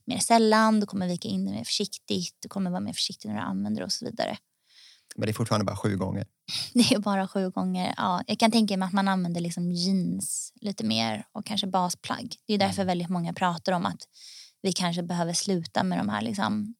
mer 0.06 0.20
sällan, 0.20 0.80
du 0.80 0.86
kommer 0.86 1.08
vika 1.08 1.28
in 1.28 1.46
det 1.46 1.52
mer 1.52 1.64
försiktigt, 1.64 2.38
du 2.40 2.50
kommer 2.50 2.72
vara 2.72 2.82
mer 2.82 2.94
försiktig 2.94 3.30
när 3.30 3.36
du 3.36 3.42
använder 3.42 3.82
det 3.82 3.86
och 3.86 3.92
så 3.92 4.06
vidare. 4.06 4.38
Men 5.16 5.26
det 5.26 5.32
är 5.32 5.34
fortfarande 5.34 5.66
bara 5.66 5.76
sju 5.76 5.98
gånger? 5.98 6.26
Det 6.74 6.94
är 6.94 7.00
bara 7.00 7.28
sju 7.28 7.50
gånger. 7.50 7.94
Ja, 7.98 8.24
jag 8.28 8.40
kan 8.40 8.52
tänka 8.52 8.78
mig 8.78 8.86
att 8.86 8.94
man 8.94 9.08
använder 9.08 9.42
liksom 9.42 9.72
jeans 9.72 10.54
lite 10.62 10.84
mer 10.84 11.26
och 11.32 11.46
kanske 11.46 11.68
basplagg. 11.68 12.36
Det 12.48 12.54
är 12.54 12.58
därför 12.58 12.82
mm. 12.82 12.88
väldigt 12.88 13.10
många 13.10 13.34
pratar 13.34 13.74
om 13.74 13.86
att 13.86 14.08
vi 14.62 14.74
kanske 14.74 15.04
behöver 15.04 15.34
sluta 15.34 15.84
med 15.84 15.98
de 15.98 16.10
här 16.10 16.22
liksom 16.22 16.76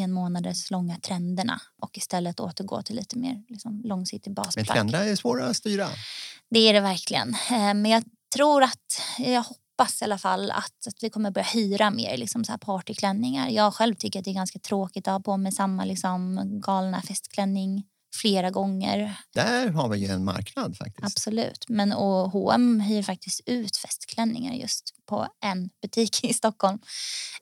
en 0.00 0.12
månaders 0.12 0.70
långa 0.70 0.96
trenderna 0.96 1.60
och 1.82 1.98
istället 1.98 2.40
återgå 2.40 2.82
till 2.82 2.96
lite 2.96 3.18
mer 3.18 3.42
liksom, 3.48 3.82
långsiktig 3.84 4.34
basplagg. 4.34 4.66
Men 4.66 4.76
trender 4.76 5.06
är 5.06 5.16
svåra 5.16 5.46
att 5.46 5.56
styra. 5.56 5.88
Det 6.50 6.58
är 6.58 6.72
det 6.72 6.80
verkligen. 6.80 7.28
Eh, 7.50 7.74
men 7.74 7.86
jag 7.86 8.04
tror 8.34 8.62
att, 8.62 9.00
jag 9.18 9.42
hoppas 9.42 10.02
i 10.02 10.04
alla 10.04 10.18
fall 10.18 10.50
att, 10.50 10.86
att 10.86 11.02
vi 11.02 11.10
kommer 11.10 11.30
börja 11.30 11.46
hyra 11.46 11.90
mer 11.90 12.16
liksom, 12.16 12.44
så 12.44 12.52
här 12.52 12.58
partyklänningar. 12.58 13.48
Jag 13.48 13.74
själv 13.74 13.94
tycker 13.94 14.18
att 14.18 14.24
det 14.24 14.30
är 14.30 14.34
ganska 14.34 14.58
tråkigt 14.58 15.08
att 15.08 15.12
ha 15.12 15.20
på 15.20 15.36
mig 15.36 15.52
samma 15.52 15.84
liksom, 15.84 16.40
galna 16.60 17.02
festklänning 17.02 17.84
flera 18.14 18.50
gånger. 18.50 19.16
Där 19.34 19.68
har 19.68 19.88
vi 19.88 19.98
ju 19.98 20.06
en 20.06 20.24
marknad 20.24 20.76
faktiskt. 20.76 21.04
Absolut. 21.04 21.64
Men 21.68 21.92
och 21.92 22.30
H&M 22.30 22.80
hyr 22.80 23.02
faktiskt 23.02 23.40
ut 23.46 23.76
festklänningar 23.76 24.54
just 24.54 24.94
på 25.06 25.26
en 25.40 25.70
butik 25.82 26.24
i 26.24 26.34
Stockholm. 26.34 26.78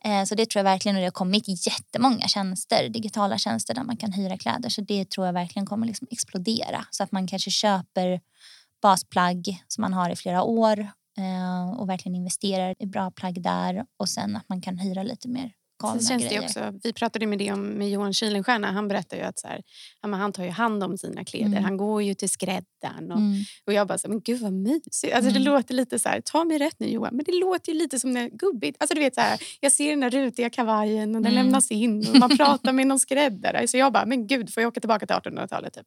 Eh, 0.04 0.24
så 0.24 0.34
det 0.34 0.46
tror 0.50 0.58
jag 0.58 0.64
verkligen 0.64 0.96
och 0.96 1.00
det 1.00 1.06
har 1.06 1.10
kommit 1.10 1.66
jättemånga 1.66 2.28
tjänster, 2.28 2.88
digitala 2.88 3.38
tjänster 3.38 3.74
där 3.74 3.84
man 3.84 3.96
kan 3.96 4.12
hyra 4.12 4.38
kläder. 4.38 4.68
Så 4.68 4.80
det 4.80 5.10
tror 5.10 5.26
jag 5.26 5.32
verkligen 5.32 5.66
kommer 5.66 5.86
liksom 5.86 6.08
explodera. 6.10 6.86
Så 6.90 7.02
att 7.02 7.12
man 7.12 7.26
kanske 7.26 7.50
köper 7.50 8.20
basplagg 8.82 9.64
som 9.68 9.82
man 9.82 9.92
har 9.92 10.10
i 10.10 10.16
flera 10.16 10.42
år 10.42 10.80
eh, 11.18 11.70
och 11.78 11.88
verkligen 11.88 12.16
investerar 12.16 12.74
i 12.78 12.86
bra 12.86 13.10
plagg 13.10 13.42
där 13.42 13.84
och 13.96 14.08
sen 14.08 14.36
att 14.36 14.48
man 14.48 14.60
kan 14.60 14.78
hyra 14.78 15.02
lite 15.02 15.28
mer 15.28 15.52
galna 15.80 16.02
känns 16.02 16.22
grejer. 16.22 16.44
Också, 16.44 16.72
vi 16.82 16.92
pratade 16.92 17.26
med 17.26 17.38
det 17.38 17.52
om 17.52 17.68
med 17.68 17.90
Johan 17.90 18.14
Kylenstierna. 18.14 18.72
Han 18.72 18.88
berättade 18.88 19.22
ju 19.22 19.28
att 19.28 19.38
så 19.38 19.48
här, 19.48 19.62
han 20.00 20.32
tar 20.32 20.44
ju 20.44 20.50
hand 20.50 20.84
om 20.84 20.98
sina 20.98 21.24
kläder. 21.24 21.46
Mm. 21.46 21.64
Han 21.64 21.76
går 21.76 22.02
ju 22.02 22.14
till 22.14 22.28
skräddaren. 22.28 23.12
Och, 23.12 23.18
mm. 23.18 23.42
och 23.66 23.72
jag 23.72 23.86
bara 23.86 23.98
så 23.98 24.08
men 24.08 24.20
gud 24.20 24.40
vad 24.40 24.52
mysigt. 24.52 25.14
Alltså, 25.14 25.30
mm. 25.30 25.32
Det 25.34 25.38
låter 25.38 25.74
lite 25.74 25.98
så 25.98 26.08
här, 26.08 26.20
ta 26.20 26.44
mig 26.44 26.58
rätt 26.58 26.76
nu 26.78 26.88
Johan, 26.88 27.16
men 27.16 27.24
det 27.24 27.32
låter 27.32 27.72
ju 27.72 27.78
lite 27.78 28.00
som 28.00 28.12
när 28.12 28.28
gubbigt. 28.28 28.76
Alltså, 28.80 28.94
du 28.94 29.00
vet, 29.00 29.14
så 29.14 29.20
här, 29.20 29.40
jag 29.60 29.72
ser 29.72 29.90
den 29.90 30.00
där 30.00 30.10
rutiga 30.10 30.50
kavajen 30.50 31.16
och 31.16 31.22
den 31.22 31.32
mm. 31.32 31.44
lämnas 31.44 31.70
in 31.70 32.06
och 32.08 32.16
man 32.16 32.36
pratar 32.36 32.72
med 32.72 32.86
någon 32.86 33.00
skräddare. 33.00 33.68
Så 33.68 33.76
jag 33.76 33.92
bara, 33.92 34.06
men 34.06 34.26
gud 34.26 34.54
får 34.54 34.62
jag 34.62 34.68
åka 34.68 34.80
tillbaka 34.80 35.06
till 35.06 35.16
1800-talet? 35.16 35.74
Typ. 35.74 35.86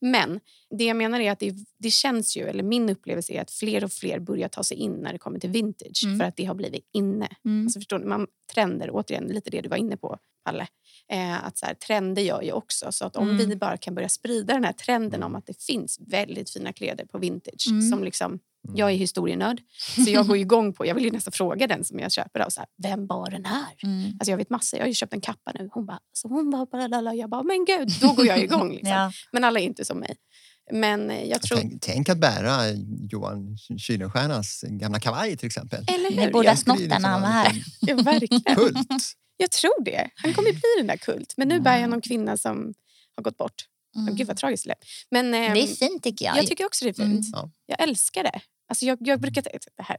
Men 0.00 0.40
det 0.70 0.84
jag 0.84 0.96
menar 0.96 1.20
är 1.20 1.32
att 1.32 1.38
det, 1.38 1.54
det, 1.78 1.90
känns 1.90 2.36
ju, 2.36 2.48
eller 2.48 2.62
min 2.62 2.90
upplevelse 2.90 3.32
är 3.32 3.40
att 3.40 3.50
fler 3.50 3.84
och 3.84 3.92
fler 3.92 4.18
börjar 4.18 4.48
ta 4.48 4.62
sig 4.62 4.76
in 4.76 4.92
när 4.92 5.12
det 5.12 5.18
kommer 5.18 5.38
till 5.38 5.50
vintage 5.50 6.04
mm. 6.04 6.18
för 6.18 6.24
att 6.24 6.36
det 6.36 6.44
har 6.44 6.54
blivit 6.54 6.88
inne. 6.92 7.28
Mm. 7.44 7.66
Alltså 7.66 7.80
förstår 7.80 7.98
ni? 7.98 8.06
Man, 8.06 8.26
trender, 8.54 8.90
återigen 8.92 9.24
lite 9.24 9.50
det 9.50 9.60
du 9.60 9.68
var 9.68 9.76
inne 9.76 9.96
på 9.96 10.18
Palle. 10.44 10.66
Eh, 11.12 11.44
att 11.44 11.58
så 11.58 11.66
här, 11.66 11.74
trender 11.74 12.22
gör 12.22 12.42
ju 12.42 12.52
också 12.52 12.92
så 12.92 13.04
att 13.04 13.16
om 13.16 13.30
mm. 13.30 13.48
vi 13.48 13.56
bara 13.56 13.76
kan 13.76 13.94
börja 13.94 14.08
sprida 14.08 14.54
den 14.54 14.64
här 14.64 14.72
trenden 14.72 15.22
om 15.22 15.34
att 15.34 15.46
det 15.46 15.62
finns 15.62 16.00
väldigt 16.06 16.50
fina 16.50 16.72
kläder 16.72 17.04
på 17.04 17.18
vintage 17.18 17.66
mm. 17.70 17.82
som 17.82 18.04
liksom 18.04 18.26
mm. 18.32 18.76
jag 18.76 18.90
är 18.90 18.94
historienörd, 18.94 19.60
så 20.04 20.10
jag 20.10 20.26
går 20.26 20.36
igång 20.36 20.72
på... 20.72 20.86
Jag 20.86 20.94
vill 20.94 21.04
ju 21.04 21.10
nästan 21.10 21.32
fråga 21.32 21.66
den 21.66 21.84
som 21.84 21.98
jag 21.98 22.12
köper. 22.12 22.40
Av, 22.40 22.50
så 22.50 22.60
här, 22.60 22.68
Vem 22.82 23.06
var 23.06 23.30
den 23.30 23.44
här? 23.44 23.74
Mm. 23.82 24.12
Alltså 24.20 24.30
jag 24.30 24.36
vet 24.36 24.50
massor. 24.50 24.78
Jag 24.78 24.84
har 24.84 24.88
ju 24.88 24.94
köpt 24.94 25.12
en 25.12 25.20
kappa 25.20 25.52
nu. 25.54 25.68
Hon 25.72 25.86
bara... 25.86 26.00
Så 26.12 26.28
hon 26.28 26.50
bara 26.50 27.14
jag 27.14 27.30
bara, 27.30 27.42
men 27.42 27.64
gud, 27.64 27.88
då 28.00 28.12
går 28.12 28.26
jag 28.26 28.38
igång. 28.42 28.70
Liksom. 28.74 28.90
ja. 28.90 29.12
Men 29.32 29.44
alla 29.44 29.60
är 29.60 29.64
inte 29.64 29.84
som 29.84 29.98
mig. 29.98 30.16
Men 30.70 31.28
jag 31.28 31.42
tror... 31.42 31.58
tänk, 31.58 31.82
tänk 31.82 32.08
att 32.08 32.18
bära 32.18 32.70
Johan 33.10 33.56
Kuylenstiernas 33.66 34.64
gamla 34.68 35.00
kavaj 35.00 35.36
till 35.36 35.46
exempel. 35.46 35.84
Eller 35.88 36.10
hur? 36.10 36.26
Vi 36.26 36.32
borde 36.32 36.48
ha 36.48 36.56
snott 36.56 36.78
den 36.78 37.02
när 37.02 37.08
han 37.08 37.22
var 37.22 37.28
här. 37.28 37.64
Ja, 37.80 37.96
verkligen. 37.96 38.56
Kult. 38.56 39.14
Jag 39.36 39.50
tror 39.50 39.84
det. 39.84 40.10
Han 40.14 40.34
kommer 40.34 40.52
bli 40.52 40.60
den 40.78 40.86
där 40.86 40.96
kult. 40.96 41.34
Men 41.36 41.48
nu 41.48 41.54
mm. 41.54 41.64
bär 41.64 41.78
jag 41.78 41.90
någon 41.90 42.00
kvinna 42.00 42.36
som 42.36 42.74
har 43.16 43.22
gått 43.22 43.36
bort. 43.36 43.64
Mm. 43.96 44.14
Gud 44.14 44.26
vad 44.26 44.36
tragiskt 44.36 44.66
det 44.66 44.74
Men 45.10 45.34
eh, 45.34 45.52
Det 45.52 45.62
är 45.62 45.66
fint 45.66 46.02
tycker 46.02 46.24
jag. 46.24 46.36
Jag 46.36 46.46
tycker 46.46 46.66
också 46.66 46.84
det 46.84 46.90
är 46.90 46.94
fint. 46.94 47.36
Mm. 47.36 47.50
Jag 47.66 47.82
älskar 47.82 48.22
det. 48.22 48.40
Alltså 48.68 48.86
jag, 48.86 48.98
jag 49.00 49.20
brukar... 49.20 49.42
Det 49.42 49.82
här, 49.82 49.96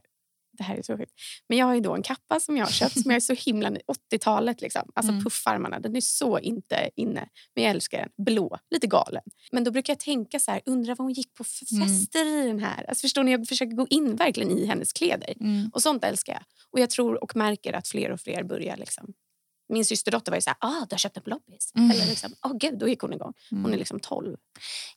det 0.60 0.64
här 0.64 0.76
är 0.76 0.82
så 0.82 0.96
sjukt. 0.96 1.12
Men 1.48 1.58
jag 1.58 1.66
har 1.66 1.74
ju 1.74 1.80
då 1.80 1.94
en 1.94 2.02
kappa 2.02 2.40
som 2.40 2.56
jag 2.56 2.64
har 2.66 2.72
köpt 2.72 2.92
som 3.02 3.10
jag 3.10 3.16
är 3.16 3.20
så 3.20 3.34
himla 3.34 3.70
80-talet. 3.70 4.60
Liksom. 4.60 4.90
Alltså 4.94 5.12
Mm. 5.12 5.24
puffarmarna, 5.24 5.80
den 5.80 5.96
är 5.96 6.00
så 6.00 6.38
inte 6.38 6.90
inne. 6.96 7.28
Men 7.54 7.64
jag 7.64 7.70
älskar 7.70 7.98
den. 7.98 8.24
Blå, 8.24 8.58
lite 8.70 8.86
galen. 8.86 9.22
Men 9.52 9.64
då 9.64 9.70
brukar 9.70 9.90
jag 9.92 9.98
tänka 9.98 10.38
så 10.40 10.50
här, 10.50 10.60
undra 10.66 10.94
vad 10.94 11.04
hon 11.04 11.12
gick 11.12 11.34
på 11.34 11.44
för 11.44 11.74
Mm. 11.76 11.88
fester 11.88 12.26
i 12.44 12.46
den 12.46 12.58
här. 12.60 12.84
Alltså 12.88 13.00
förstår 13.02 13.22
ni, 13.24 13.30
jag 13.30 13.48
försöker 13.48 13.76
gå 13.76 13.86
in 13.90 14.16
verkligen 14.16 14.50
i 14.58 14.66
hennes 14.66 14.92
kläder. 14.92 15.34
Mm. 15.40 15.70
Och 15.74 15.82
sånt 15.82 16.04
älskar 16.04 16.32
jag. 16.32 16.42
Och 16.72 16.80
jag 16.80 16.90
tror 16.90 17.22
och 17.24 17.36
märker 17.36 17.72
att 17.72 17.88
fler 17.88 18.10
och 18.10 18.20
fler 18.20 18.42
börjar 18.42 18.76
liksom. 18.76 19.12
Min 19.72 19.84
systerdotter 19.84 20.32
var 20.32 20.36
ju 20.36 20.42
så 20.42 20.50
här, 20.50 20.56
ah, 20.60 20.86
du 20.88 20.94
har 20.94 20.98
köpt 20.98 21.14
den 21.14 21.24
på 21.24 21.30
loppis. 21.30 21.72
Mm. 21.74 21.90
Eller 21.90 22.06
liksom, 22.06 22.34
åh 22.44 22.52
gud, 22.60 22.78
då 22.78 22.88
gick 22.88 23.00
hon 23.00 23.12
igång. 23.12 23.32
Hon 23.50 23.60
är 23.64 23.66
Mm. 23.68 23.78
liksom 23.78 24.00
12. 24.00 24.36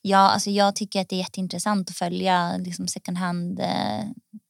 Ja, 0.02 0.18
alltså 0.18 0.50
jag 0.50 0.76
tycker 0.76 1.00
att 1.00 1.08
det 1.08 1.16
är 1.16 1.18
jätteintressant 1.18 1.90
att 1.90 1.96
följa 1.96 2.56
liksom 2.56 2.88
second 2.88 3.18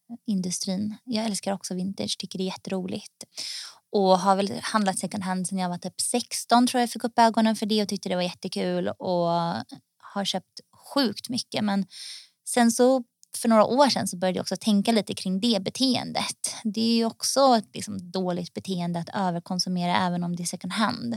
hand-industrin. 0.09 0.95
jag 1.03 1.25
älskar 1.25 1.53
också 1.53 1.73
vintage, 1.75 2.17
tycker 2.19 2.37
det 2.39 2.43
är 2.43 2.45
jätteroligt. 2.45 3.23
Och 3.91 4.19
har 4.19 4.35
väl 4.35 4.59
handlat 4.61 4.99
second 4.99 5.23
hand 5.23 5.47
sen 5.47 5.57
jag 5.57 5.69
var 5.69 5.77
typ 5.77 6.01
16 6.01 6.67
tror 6.67 6.81
jag 6.81 6.89
fick 6.89 7.03
upp 7.03 7.19
ögonen 7.19 7.55
för 7.55 7.65
det 7.65 7.81
och 7.81 7.89
tyckte 7.89 8.09
det 8.09 8.15
var 8.15 8.21
jättekul 8.23 8.87
och 8.87 9.27
har 10.13 10.25
köpt 10.25 10.59
sjukt 10.93 11.29
mycket. 11.29 11.63
Men 11.63 11.85
sen 12.49 12.71
så 12.71 13.03
för 13.37 13.49
några 13.49 13.65
år 13.65 13.89
sedan 13.89 14.07
så 14.07 14.17
började 14.17 14.37
jag 14.37 14.43
också 14.43 14.55
tänka 14.57 14.91
lite 14.91 15.13
kring 15.13 15.39
det 15.39 15.61
beteendet. 15.63 16.55
Det 16.63 16.81
är 16.81 16.95
ju 16.95 17.05
också 17.05 17.55
ett 17.57 17.69
liksom 17.73 18.11
dåligt 18.11 18.53
beteende 18.53 18.99
att 18.99 19.09
överkonsumera 19.13 19.97
även 19.97 20.23
om 20.23 20.35
det 20.35 20.43
är 20.43 20.45
second 20.45 20.73
hand. 20.73 21.13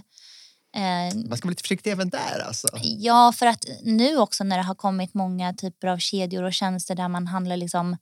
Eh, 0.77 1.17
Man 1.29 1.37
ska 1.39 1.47
vara 1.47 1.51
lite 1.51 1.63
försiktig 1.63 1.91
även 1.91 2.11
där 2.11 2.41
alltså. 2.47 2.69
Ja, 2.83 3.33
för 3.33 3.47
att 3.47 3.65
nu 3.83 4.19
också 4.19 4.45
när 4.45 4.57
det 4.57 4.63
har 4.63 4.75
kommit 4.75 5.15
många 5.15 5.55
typer 5.55 5.89
av 5.89 5.99
kedjor 5.99 6.43
och 6.43 6.53
tjänster 6.55 6.95
där 6.95 7.09
man 7.09 7.27
handlar 7.27 7.57
liksom 7.57 7.97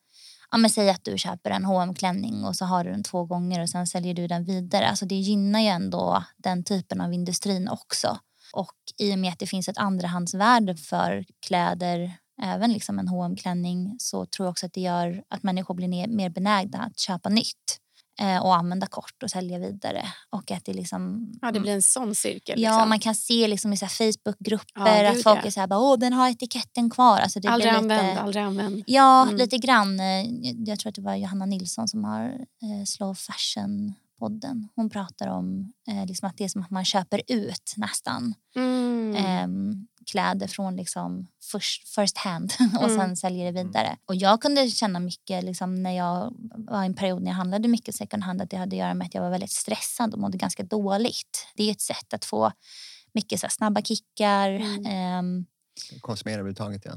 Ja, 0.51 0.59
men 0.59 0.71
säg 0.71 0.91
att 0.91 1.05
du 1.05 1.19
köper 1.19 1.51
en 1.51 1.65
hm 1.65 1.95
klänning 1.95 2.45
och 2.45 2.57
så 2.57 2.65
har 2.65 2.85
du 2.85 2.91
den 2.91 3.03
två 3.03 3.25
gånger 3.25 3.63
och 3.63 3.69
sen 3.69 3.87
säljer 3.87 4.15
du 4.15 4.27
den 4.27 4.45
vidare. 4.45 4.89
Alltså 4.89 5.07
det 5.07 5.15
gynnar 5.15 5.61
ju 5.61 5.67
ändå 5.67 6.25
den 6.37 6.65
typen 6.65 7.01
av 7.01 7.13
industrin 7.13 7.69
också. 7.69 8.19
Och 8.53 8.75
i 8.99 9.15
och 9.15 9.19
med 9.19 9.33
att 9.33 9.39
det 9.39 9.47
finns 9.47 9.69
ett 9.69 9.79
andrahandsvärde 9.79 10.77
för 10.77 11.25
kläder, 11.47 12.13
även 12.43 12.73
liksom 12.73 12.99
en 12.99 13.09
hm 13.09 13.37
klänning 13.37 13.97
så 13.99 14.27
tror 14.27 14.47
jag 14.47 14.51
också 14.51 14.67
att 14.67 14.73
det 14.73 14.81
gör 14.81 15.23
att 15.29 15.43
människor 15.43 15.75
blir 15.75 16.09
mer 16.09 16.31
benägna 16.31 16.79
att 16.79 16.99
köpa 16.99 17.29
nytt 17.29 17.81
och 18.43 18.57
använda 18.57 18.87
kort 18.87 19.23
och 19.23 19.31
sälja 19.31 19.59
vidare. 19.59 20.03
Och 20.31 20.51
att 20.51 20.65
det 20.65 20.73
liksom 20.73 21.33
Ja, 21.43 21.53
det 21.53 21.61
blir 21.61 21.73
en 21.73 21.83
sån 21.83 22.15
cirkel. 22.15 22.61
Ja, 22.61 22.71
liksom. 22.71 22.89
man 22.89 23.01
kan 23.01 23.15
se 23.15 23.49
liksom 23.49 23.73
i 23.73 23.77
Facebookgrupper 23.77 25.05
Ja, 25.05 25.11
att 25.11 25.23
folk 25.23 25.39
ja. 25.43 25.47
är 25.47 25.51
så 25.51 25.61
här, 25.61 25.67
bara, 25.67 25.81
åh 25.81 25.99
den 25.99 26.13
har 26.13 26.29
etiketten 26.31 26.91
kvar. 26.91 27.19
Alltså 27.19 27.41
det 27.41 27.49
aldrig 27.49 27.73
blir 27.73 27.83
lite, 27.83 27.95
använd, 27.95 28.19
aldrig 28.19 28.45
använd. 28.45 28.85
Ja, 28.87 29.23
Mm. 29.23 29.37
lite 29.37 29.59
grann. 29.59 30.01
Eh, 30.01 30.25
Jag 30.67 30.79
tror 30.79 30.89
att 30.91 30.95
det 30.95 31.03
var 31.03 31.15
Johanna 31.15 31.47
Nilsson 31.47 31.89
som 31.89 32.05
har 32.05 32.25
eh, 32.63 32.85
Slow 32.87 33.15
Fashion-podden. 33.15 34.69
Hon 34.77 34.91
pratar 34.91 35.27
om 35.29 35.73
eh, 35.91 36.07
liksom 36.07 36.29
att 36.29 36.37
det 36.37 36.45
är 36.45 36.49
som 36.49 36.63
att 36.63 36.71
man 36.71 36.85
köper 36.85 37.23
ut 37.29 37.75
nästan 37.77 38.35
Mm. 38.57 39.17
ehm, 39.17 39.87
kläder 40.11 40.47
från 40.47 40.77
liksom 40.77 41.27
first, 41.53 41.89
first 41.95 42.19
hand 42.19 42.53
och 42.79 42.85
Mm. 42.91 42.97
sen 42.97 43.17
säljer 43.17 43.53
det 43.53 43.63
vidare. 43.65 43.97
Och 44.07 44.15
jag 44.15 44.43
kunde 44.43 44.71
känna 44.71 45.01
mycket 45.01 45.45
liksom, 45.45 45.83
när 45.83 45.97
jag 45.97 46.35
var 46.57 46.83
i 46.83 46.87
en 46.87 46.95
period 46.95 47.23
när 47.23 47.31
jag 47.31 47.37
handlade 47.37 47.69
mycket 47.69 47.95
second 47.95 48.23
hand 48.23 48.43
att 48.43 48.51
det 48.51 48.57
hade 48.57 48.77
att 48.77 48.79
göra 48.81 48.95
med 48.95 49.07
att 49.07 49.15
jag 49.15 49.23
var 49.23 49.31
väldigt 49.31 49.51
stressad 49.51 50.15
och 50.15 50.21
mådde 50.21 50.39
ganska 50.39 50.63
dåligt. 50.63 51.47
Det 51.55 51.63
är 51.69 51.71
ett 51.73 51.81
sätt 51.81 52.15
att 52.15 52.25
få 52.25 52.53
mycket 53.13 53.41
så 53.41 53.47
här, 53.47 53.51
snabba 53.51 53.83
kickar. 53.83 54.51
Mm. 54.51 54.87
ehm, 54.87 55.47
Konsumera 56.01 56.35
överhuvudtaget, 56.35 56.83
ja. 56.85 56.93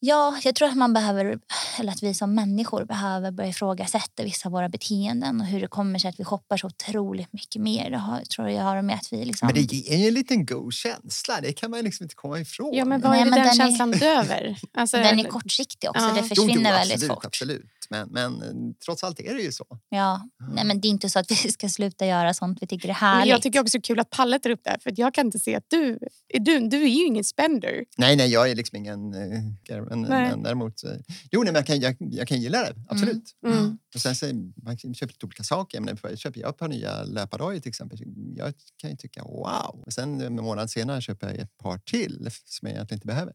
Ja, 0.00 0.38
jag 0.44 0.54
tror 0.54 0.68
att 0.68 0.76
man 0.76 0.92
behöver, 0.92 1.38
eller 1.78 1.92
att 1.92 2.02
vi 2.02 2.14
som 2.14 2.34
människor 2.34 2.84
behöver 2.84 3.30
börja 3.30 3.50
ifrågasätta 3.50 4.22
vissa 4.24 4.48
av 4.48 4.52
våra 4.52 4.68
beteenden 4.68 5.40
och 5.40 5.46
hur 5.46 5.60
det 5.60 5.66
kommer 5.68 5.98
sig 5.98 6.08
att 6.08 6.20
vi 6.20 6.24
shoppar 6.24 6.56
så 6.56 6.66
otroligt 6.66 7.32
mycket 7.32 7.62
mer. 7.62 7.90
Det 7.90 7.96
har, 7.98 8.20
tror 8.20 8.48
jag 8.50 8.62
har 8.62 8.82
med 8.82 8.94
att 8.96 9.12
vi 9.12 9.24
liksom... 9.24 9.46
Men 9.46 9.54
det 9.54 9.72
ger 9.74 9.96
ju 9.96 10.08
en 10.08 10.14
liten 10.14 10.46
god 10.46 10.72
känsla. 10.72 11.40
Det 11.42 11.52
kan 11.52 11.70
man 11.70 11.84
liksom 11.84 12.04
inte 12.04 12.14
komma 12.14 12.40
ifrån. 12.40 12.74
Ja, 12.74 12.84
men 12.84 13.00
vad 13.00 13.10
Nej, 13.10 13.20
är 13.20 13.24
det 13.24 13.30
men 13.30 13.38
den, 13.38 13.48
den 13.56 13.60
är- 13.60 13.68
känslan 13.68 13.90
döver? 13.90 14.58
Alltså, 14.78 14.96
den 14.96 15.18
är 15.20 15.24
kortsiktig 15.24 15.90
också, 15.90 16.02
Ja. 16.04 16.12
det 16.14 16.20
Jo, 16.20 16.26
försvinner 16.28 16.70
jo, 16.70 16.76
väldigt 16.76 16.94
absolut, 16.94 17.14
fort. 17.14 17.24
Absolut. 17.24 17.66
Men, 17.90 18.08
men 18.08 18.42
eh, 18.42 18.48
trots 18.84 19.04
allt 19.04 19.20
är 19.20 19.34
det 19.34 19.42
ju 19.42 19.52
så. 19.52 19.64
Ja, 19.88 20.28
nej, 20.54 20.64
men 20.64 20.80
det 20.80 20.88
är 20.88 20.90
inte 20.90 21.10
så 21.10 21.18
att 21.18 21.30
vi 21.30 21.34
ska 21.36 21.68
sluta 21.68 22.06
göra 22.06 22.34
sånt 22.34 22.58
vi 22.60 22.66
tycker 22.66 22.88
är 22.88 22.92
Men 22.92 22.94
härligt. 22.96 23.30
jag 23.30 23.42
tycker 23.42 23.60
också 23.60 23.78
det 23.78 23.80
är 23.80 23.82
kul 23.82 24.00
att 24.00 24.10
Palle 24.10 24.38
tar 24.38 24.50
upp 24.50 24.60
det 24.64 24.70
här, 24.70 24.78
för 24.78 24.92
jag 24.96 25.14
kan 25.14 25.26
inte 25.26 25.38
se 25.38 25.54
att 25.54 25.64
du 25.68 25.98
är, 26.34 26.38
du, 26.40 26.68
du 26.68 26.82
är 26.82 26.88
ju 26.88 27.04
ingen 27.06 27.24
spender. 27.24 27.84
Nej, 27.96 28.16
nej, 28.16 28.28
jag 28.32 28.50
är 28.50 28.54
liksom 28.54 28.76
ingen... 28.76 29.14
eh, 29.14 29.78
Men, 29.90 30.00
Nej. 30.02 30.30
men 30.30 30.42
däremot... 30.42 30.82
Jo, 31.30 31.42
nej, 31.42 31.52
men 31.52 31.54
jag 31.54 31.66
kan, 31.66 31.80
jag, 31.80 31.96
jag 31.98 32.28
kan 32.28 32.40
gilla 32.40 32.58
det. 32.58 32.74
Absolut. 32.88 33.24
Mm. 33.46 33.78
Och 33.94 34.00
sen 34.00 34.14
så, 34.14 34.26
man 34.56 34.76
köpa 34.78 35.06
lite 35.06 35.26
olika 35.26 35.42
saker. 35.42 35.80
Men 35.80 35.96
för- 35.96 36.16
köper 36.16 36.40
jag 36.40 36.50
ett 36.50 36.56
par 36.56 36.68
nya 36.68 37.02
löpardojor 37.04 37.60
till 37.60 37.68
exempel, 37.68 37.98
jag 38.36 38.54
kan 38.76 38.90
ju 38.90 38.96
tycka 38.96 39.22
wow. 39.22 39.82
Och 39.86 39.92
sen 39.92 40.20
en 40.20 40.36
månad 40.36 40.70
senare 40.70 41.00
köper 41.00 41.26
jag 41.26 41.38
ett 41.38 41.58
par 41.58 41.78
till 41.78 42.28
som 42.44 42.68
jag 42.68 42.74
egentligen 42.74 42.96
inte 42.96 43.06
behöver. 43.06 43.32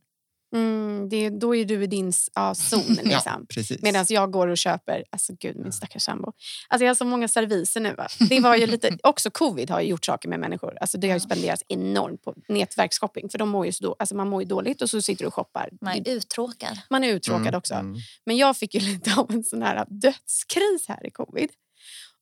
Mm, 0.53 1.09
det, 1.09 1.29
då 1.29 1.55
är 1.55 1.65
du 1.65 1.83
i 1.83 1.87
din 1.87 2.11
ja, 2.35 2.55
zon. 2.55 2.79
Ja, 2.97 3.01
Liksom. 3.03 3.45
precis. 3.49 3.81
Medan 3.81 4.05
jag 4.09 4.31
går 4.31 4.47
och 4.47 4.57
köper, 4.57 5.03
alltså 5.09 5.33
gud 5.39 5.55
min 5.55 5.71
stackars 5.71 6.01
sambo. 6.03 6.31
Alltså 6.67 6.83
jag 6.85 6.89
har 6.89 6.95
så 6.95 7.05
många 7.05 7.27
serviser 7.27 7.79
nu. 7.81 7.93
Va? 7.93 8.07
Det 8.29 8.39
var 8.39 8.55
ju 8.55 8.67
lite, 8.67 8.97
också 9.03 9.31
covid 9.31 9.69
har 9.69 9.81
ju 9.81 9.87
gjort 9.87 10.05
saker 10.05 10.29
med 10.29 10.39
människor. 10.39 10.77
Alltså 10.81 10.97
det 10.97 11.07
har 11.07 11.15
ju 11.15 11.19
spenderats 11.19 11.63
enormt 11.67 12.21
på 12.23 12.33
nätverksshopping. 12.47 13.29
För 13.29 13.37
de 13.37 13.49
mår 13.49 13.65
ju 13.65 13.71
så 13.71 13.83
då, 13.83 13.95
alltså 13.99 14.15
man 14.15 14.29
mår 14.29 14.41
ju 14.41 14.47
dåligt 14.47 14.81
och 14.81 14.89
så 14.89 15.01
sitter 15.01 15.23
du 15.23 15.27
och 15.27 15.33
shoppar. 15.33 15.69
Man 15.81 15.93
är 15.93 16.09
uttråkad. 16.09 16.79
Man 16.89 17.03
är 17.03 17.07
uttråkad 17.13 17.47
Mm, 17.47 17.57
också. 17.57 17.73
mm. 17.73 17.95
Men 18.25 18.37
jag 18.37 18.57
fick 18.57 18.73
ju 18.73 18.79
lite 18.79 19.15
av 19.15 19.31
en 19.31 19.43
sån 19.43 19.61
här 19.61 19.85
dödskris 19.89 20.85
här 20.87 21.07
i 21.07 21.11
covid. 21.11 21.49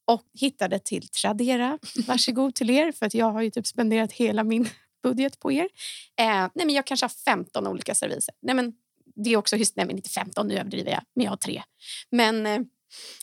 Och 0.06 0.24
hittade 0.40 0.80
till 0.80 1.08
Tradera. 1.08 1.80
Varsågod 2.08 2.56
till 2.56 2.70
er, 2.70 2.92
för 2.92 3.06
att 3.06 3.14
jag 3.14 3.32
har 3.32 3.42
ju 3.42 3.50
typ 3.50 3.68
spenderat 3.68 4.12
hela 4.12 4.44
min 4.44 4.70
budget 5.02 5.40
på 5.40 5.52
er. 5.52 5.68
Eh, 6.20 6.26
nej 6.26 6.66
men 6.66 6.70
jag 6.70 6.88
kanske 6.88 7.04
har 7.04 7.10
15 7.26 7.68
olika 7.68 7.96
serviser. 7.96 8.34
Nej 8.42 8.56
men 8.56 8.74
det 9.16 9.34
är 9.34 9.38
också, 9.38 9.56
nej 9.56 9.86
men 9.86 9.92
inte 9.92 10.10
15, 10.10 10.48
nu 10.48 10.58
överdriver 10.58 10.92
jag, 10.92 11.02
men 11.16 11.24
jag 11.24 11.32
har 11.32 11.38
tre. 11.38 11.64
Men 12.10 12.46
eh, 12.46 12.62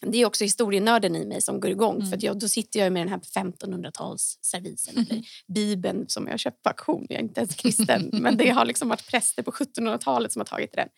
det 0.00 0.18
är 0.18 0.26
också 0.26 0.44
historienörden 0.44 1.16
i 1.16 1.26
mig 1.26 1.40
som 1.40 1.60
går 1.60 1.70
igång. 1.70 1.96
Mm. 1.96 2.10
För 2.10 2.18
jag, 2.20 2.38
då 2.38 2.48
sitter 2.48 2.80
jag 2.80 2.92
med 2.92 3.02
den 3.02 3.08
här 3.08 3.18
1500-talsservisen. 3.18 5.06
Eller 5.10 5.22
Bibeln 5.46 6.04
som 6.08 6.26
jag 6.28 6.40
köpt 6.40 6.62
på 6.62 6.68
auktion. 6.68 7.06
Jag 7.08 7.18
är 7.18 7.22
inte 7.22 7.40
ens 7.40 7.54
kristen. 7.54 8.10
men 8.12 8.36
det 8.36 8.50
har 8.50 8.64
liksom 8.64 8.88
varit 8.88 9.06
präster 9.06 9.42
på 9.42 9.50
1700-talet 9.50 10.32
som 10.32 10.40
har 10.40 10.46
tagit 10.46 10.72
den. 10.72 10.88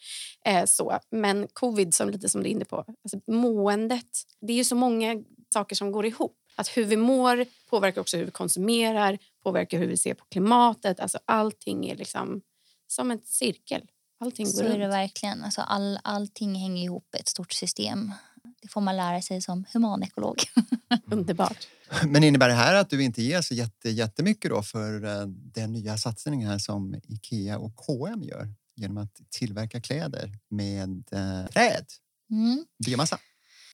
Eh, 0.44 0.64
så. 0.64 0.98
Men 1.10 1.48
covid, 1.52 1.94
som 1.94 2.10
lite 2.10 2.28
som 2.28 2.42
du 2.42 2.48
är 2.48 2.52
inne 2.52 2.64
på, 2.64 2.76
alltså 2.76 3.32
måendet. 3.32 4.22
Det 4.40 4.52
är 4.52 4.56
ju 4.56 4.64
så 4.64 4.76
många 4.76 5.22
saker 5.52 5.76
som 5.76 5.92
går 5.92 6.06
ihop. 6.06 6.36
Att 6.56 6.76
hur 6.76 6.84
vi 6.84 6.96
mår 6.96 7.46
påverkar 7.70 8.00
också 8.00 8.16
hur 8.16 8.24
vi 8.24 8.30
konsumerar, 8.30 9.18
påverkar 9.42 9.78
hur 9.78 9.86
vi 9.86 9.96
ser 9.96 10.14
på 10.14 10.24
klimatet. 10.24 11.00
Alltså 11.00 11.18
allting 11.24 11.90
är 11.90 11.96
liksom 11.96 12.40
som 12.86 13.10
en 13.10 13.20
cirkel. 13.24 13.82
Allting 14.20 14.46
går 14.46 14.52
Så 14.52 14.62
är 14.62 14.78
det 14.78 14.84
runt. 14.84 14.92
verkligen. 14.94 15.44
Alltså 15.44 15.60
all, 15.60 15.98
allting 16.04 16.54
hänger 16.54 16.84
ihop 16.84 17.14
i 17.16 17.18
ett 17.20 17.28
stort 17.28 17.52
system. 17.52 18.12
Det 18.62 18.68
får 18.68 18.80
man 18.80 18.96
lära 18.96 19.22
sig 19.22 19.42
som 19.42 19.64
humanekolog. 19.72 20.36
Underbart. 21.12 21.68
Men 22.06 22.24
innebär 22.24 22.48
det 22.48 22.54
här 22.54 22.74
att 22.74 22.90
du 22.90 23.02
inte 23.04 23.22
ger 23.22 23.42
så 23.42 23.54
jätte, 23.54 23.90
jättemycket 23.90 24.50
då 24.50 24.62
för 24.62 25.04
eh, 25.04 25.26
den 25.26 25.72
nya 25.72 25.96
satsningen 25.98 26.48
här 26.50 26.58
som 26.58 26.94
Ikea 27.08 27.58
och 27.58 27.72
H&M 27.86 28.22
gör 28.22 28.48
genom 28.76 28.96
att 28.98 29.20
tillverka 29.30 29.80
kläder 29.80 30.38
med 30.50 31.04
eh, 31.12 31.46
träd, 31.52 31.84
Mm. 32.30 32.64
biomassa? 32.86 33.18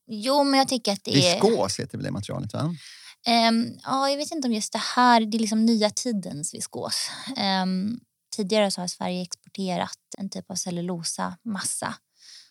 Jo, 0.07 0.45
men 0.45 0.59
jag 0.59 0.69
tycker 0.69 0.93
att 0.93 1.05
det 1.05 1.11
är... 1.11 1.35
Viskos 1.35 1.81
heter 1.81 1.99
väl 1.99 2.05
det 2.05 2.11
materialet? 2.11 2.53
Va? 2.53 2.75
Um, 3.29 3.79
ja, 3.83 4.11
jag 4.11 4.17
vet 4.17 4.33
inte 4.33 4.49
om 4.49 4.55
just 4.55 4.73
det 4.73 4.83
här, 4.97 5.21
det 5.21 5.37
är 5.37 5.41
liksom 5.41 5.65
nya 5.67 5.91
tidens 5.91 6.55
viskos. 6.55 7.11
Um, 7.63 8.01
tidigare 8.37 8.71
så 8.71 8.81
har 8.81 8.89
Sverige 8.89 9.23
exporterat 9.23 9.99
en 10.19 10.31
typ 10.31 10.51
av 10.51 10.55
cellulosa 10.55 11.37
massa. 11.43 11.95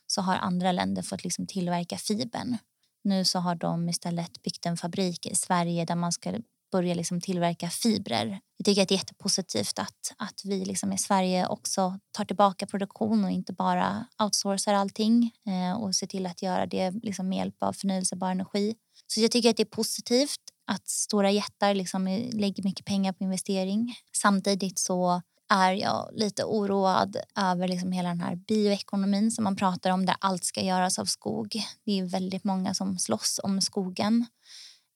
Så 0.07 0.21
har 0.21 0.35
andra 0.35 0.71
länder 0.71 1.01
fått 1.01 1.23
liksom 1.23 1.47
tillverka 1.47 1.97
fibern. 1.97 2.57
Nu 3.03 3.25
så 3.25 3.39
har 3.39 3.55
de 3.55 3.89
istället 3.89 4.43
byggt 4.43 4.65
en 4.65 4.77
fabrik 4.77 5.25
i 5.25 5.35
Sverige 5.35 5.85
där 5.85 5.95
man 5.95 6.11
ska 6.11 6.33
börja 6.71 6.93
liksom 6.93 7.21
tillverka 7.21 7.69
fibrer. 7.69 8.39
Jag 8.57 8.65
tycker 8.65 8.81
att 8.81 8.88
det 8.88 8.95
är 8.95 8.97
jättepositivt 8.97 9.79
att, 9.79 10.13
att 10.17 10.41
vi 10.45 10.65
liksom 10.65 10.93
i 10.93 10.97
Sverige 10.97 11.47
också 11.47 11.99
tar 12.11 12.25
tillbaka 12.25 12.65
produktion 12.65 13.23
och 13.23 13.31
inte 13.31 13.53
bara 13.53 14.07
outsourcar 14.23 14.73
allting 14.73 15.31
eh, 15.47 15.81
och 15.81 15.95
ser 15.95 16.07
till 16.07 16.25
att 16.25 16.41
göra 16.41 16.65
det 16.65 16.91
liksom 16.91 17.29
med 17.29 17.38
hjälp 17.38 17.63
av 17.63 17.73
förnyelsebar 17.73 18.31
energi. 18.31 18.75
Så 19.07 19.21
jag 19.21 19.31
tycker 19.31 19.49
att 19.49 19.57
det 19.57 19.63
är 19.63 19.75
positivt 19.75 20.39
att 20.67 20.87
stora 20.87 21.31
jättar 21.31 21.73
liksom 21.73 22.07
eh, 22.07 22.35
lägger 22.35 22.63
mycket 22.63 22.85
pengar 22.85 23.13
på 23.13 23.23
investering. 23.23 23.95
Samtidigt 24.17 24.79
så 24.79 25.21
är 25.49 25.73
jag 25.73 26.09
lite 26.13 26.43
oroad 26.43 27.17
över 27.35 27.67
liksom 27.67 27.91
hela 27.91 28.09
den 28.09 28.21
här 28.21 28.35
bioekonomin 28.35 29.31
som 29.31 29.43
man 29.43 29.55
pratar 29.55 29.89
om 29.89 30.05
där 30.05 30.15
allt 30.19 30.43
ska 30.43 30.61
göras 30.61 30.99
av 30.99 31.05
skog. 31.05 31.63
Det 31.85 31.99
är 31.99 32.05
väldigt 32.05 32.43
många 32.43 32.73
som 32.73 32.99
slåss 32.99 33.39
om 33.43 33.61
skogen. 33.61 34.25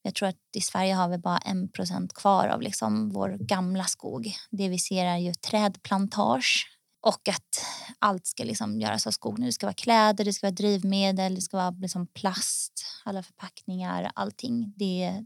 Jag 0.02 0.15
tror 0.15 0.30
att 0.30 0.36
i 0.56 0.62
Sverige 0.62 0.93
har 0.93 1.10
vi 1.10 1.17
bara 1.17 1.38
en 1.38 1.69
procent 1.69 2.13
kvar 2.13 2.48
av 2.48 2.62
liksom 2.62 3.10
vår 3.10 3.30
gamla 3.30 3.84
skog. 3.84 4.36
Det 4.50 4.69
vi 4.69 4.79
ser 4.79 5.06
är 5.06 5.17
ju 5.17 5.34
trädplantage 5.34 6.79
och 7.02 7.27
att 7.29 7.65
allt 8.00 8.27
ska 8.27 8.43
liksom 8.43 8.79
göras 8.79 9.08
av 9.08 9.12
skog. 9.12 9.41
Det 9.41 9.52
ska 9.52 9.65
vara 9.65 9.73
kläder, 9.73 10.25
det 10.25 10.33
ska 10.33 10.47
vara 10.47 10.56
drivmedel, 10.56 11.35
det 11.35 11.41
ska 11.41 11.58
vara 11.58 11.69
liksom 11.69 12.08
plast, 12.08 12.85
alla 13.04 13.23
förpackningar, 13.23 14.12
allting. 14.15 14.73
Det 14.77 15.04
är 15.04 15.25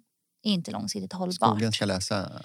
inte 0.51 0.71
långsiktigt 0.71 1.13
hållbart. 1.13 1.49
Skogen 1.49 1.71
ska 1.71 1.86
läsa 1.86 2.43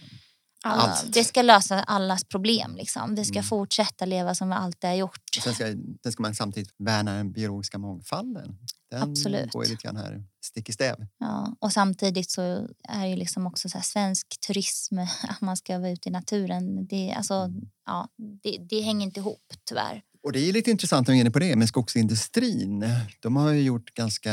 alla, 0.64 0.82
allt. 0.82 1.12
det 1.12 1.24
ska 1.24 1.42
lösa 1.42 1.82
allas 1.82 2.24
problem. 2.24 2.76
Liksom. 2.76 3.14
Vi 3.14 3.24
ska 3.24 3.34
Mm. 3.38 3.44
fortsätta 3.44 4.04
leva 4.04 4.34
som 4.34 4.48
vi 4.48 4.54
alltid 4.54 4.90
har 4.90 4.96
gjort. 4.96 5.20
Sen 5.44 5.54
ska, 5.54 5.64
sen 6.02 6.12
ska 6.12 6.22
man 6.22 6.34
samtidigt 6.34 6.74
värna 6.78 7.12
den 7.16 7.32
biologiska 7.32 7.78
mångfalden. 7.78 8.58
Den 8.90 9.02
Absolut. 9.02 9.50
går 9.52 9.64
ju 9.64 9.70
lite 9.70 9.82
grann 9.82 9.96
här 9.96 10.24
stick 10.44 10.68
i 10.68 10.72
stäv. 10.72 11.06
Ja, 11.18 11.56
och 11.60 11.72
samtidigt 11.72 12.30
så 12.30 12.42
är 12.88 13.06
det 13.08 13.16
liksom 13.16 13.46
också 13.46 13.68
så 13.68 13.78
här 13.78 13.84
svensk 13.84 14.40
turism, 14.46 14.98
att 15.28 15.40
man 15.40 15.56
ska 15.56 15.78
vara 15.78 15.90
ute 15.90 16.08
i 16.08 16.12
naturen. 16.12 16.86
Det, 16.86 17.12
alltså, 17.16 17.52
ja, 17.86 18.08
det, 18.42 18.56
det 18.70 18.80
hänger 18.80 19.06
inte 19.06 19.20
ihop 19.20 19.52
tyvärr. 19.64 20.02
Och 20.28 20.32
det 20.32 20.48
är 20.48 20.52
lite 20.52 20.70
intressant 20.70 21.08
att 21.08 21.12
vi 21.12 21.16
är 21.16 21.20
inne 21.20 21.30
på 21.30 21.38
det 21.38 21.56
med 21.56 21.68
skogsindustrin. 21.68 22.84
De 23.20 23.36
har 23.36 23.52
ju 23.52 23.62
gjort 23.62 23.94
ganska 23.94 24.32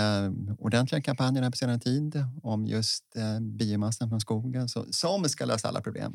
ordentliga 0.60 1.02
kampanjer 1.02 1.44
här 1.44 1.50
på 1.50 1.58
senare 1.58 1.80
tid 1.80 2.24
om 2.44 2.68
just 2.68 3.04
eh, 3.16 3.40
biomassan 3.40 4.10
från 4.10 4.20
skogen 4.20 4.70
så, 4.70 4.86
som 4.90 5.30
ska 5.30 5.46
lösa 5.46 5.68
alla 5.68 5.82
problem. 5.82 6.14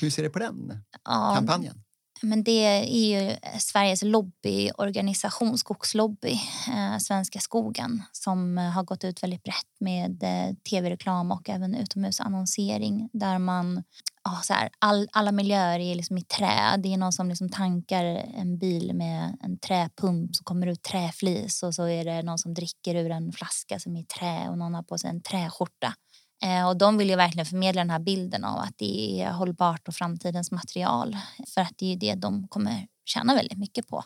Hur 0.00 0.10
ser 0.10 0.22
du 0.22 0.30
på 0.30 0.38
den 0.38 0.82
Ja, 1.04 1.34
kampanjen? 1.36 1.82
Men 2.22 2.44
det 2.44 2.64
är 2.64 2.84
ju 2.84 3.30
eh, 3.30 3.58
Sveriges 3.58 4.02
lobbyorganisation, 4.02 5.58
Skogslobby, 5.58 6.32
eh, 6.68 6.98
Svenska 6.98 7.38
skogen 7.38 8.02
som 8.12 8.58
eh, 8.58 8.64
har 8.64 8.82
gått 8.82 9.04
ut 9.04 9.22
väldigt 9.22 9.42
brett 9.42 9.80
med 9.80 10.22
eh, 10.22 10.54
tv-reklam 10.70 11.32
och 11.32 11.48
även 11.48 11.74
utomhusannonsering 11.74 13.08
där 13.12 13.38
man 13.38 13.82
oh, 14.24 14.42
så 14.42 14.52
här, 14.52 14.70
all, 14.78 15.08
alla 15.12 15.32
miljöer 15.32 15.78
är 15.78 15.94
liksom 15.94 16.18
i 16.18 16.22
trä. 16.22 16.76
Det 16.78 16.92
är 16.92 16.96
någon 16.96 17.12
som 17.12 17.28
liksom 17.28 17.48
tankar 17.48 18.04
en 18.36 18.58
bil 18.58 18.94
med 18.94 19.36
en 19.40 19.58
träpump 19.58 20.36
så 20.36 20.44
kommer 20.44 20.66
ut 20.66 20.82
träflis 20.82 21.62
och 21.62 21.74
så 21.74 21.88
är 21.88 22.04
det 22.04 22.22
någon 22.22 22.38
som 22.38 22.54
dricker 22.54 22.94
ur 22.94 23.10
en 23.10 23.32
flaska 23.32 23.78
som 23.78 23.96
är 23.96 24.00
i 24.00 24.04
trä 24.04 24.48
och 24.48 24.58
någon 24.58 24.74
har 24.74 24.82
på 24.82 24.98
sig 24.98 25.10
en 25.10 25.22
träskjorta. 25.22 25.94
Eh, 26.42 26.68
och 26.68 26.76
de 26.76 26.98
vill 26.98 27.10
ju 27.10 27.16
verkligen 27.16 27.46
förmedla 27.46 27.80
den 27.80 27.90
här 27.90 27.98
bilden 27.98 28.44
av 28.44 28.58
att 28.58 28.78
det 28.78 29.22
är 29.22 29.30
hållbart 29.30 29.88
och 29.88 29.94
framtidens 29.94 30.50
material. 30.50 31.16
För 31.46 31.60
att 31.60 31.72
det 31.76 31.86
är 31.86 31.90
ju 31.90 31.96
det 31.96 32.14
de 32.14 32.48
kommer 32.48 32.86
tjäna 33.04 33.34
väldigt 33.34 33.58
mycket 33.58 33.88
på. 33.88 34.04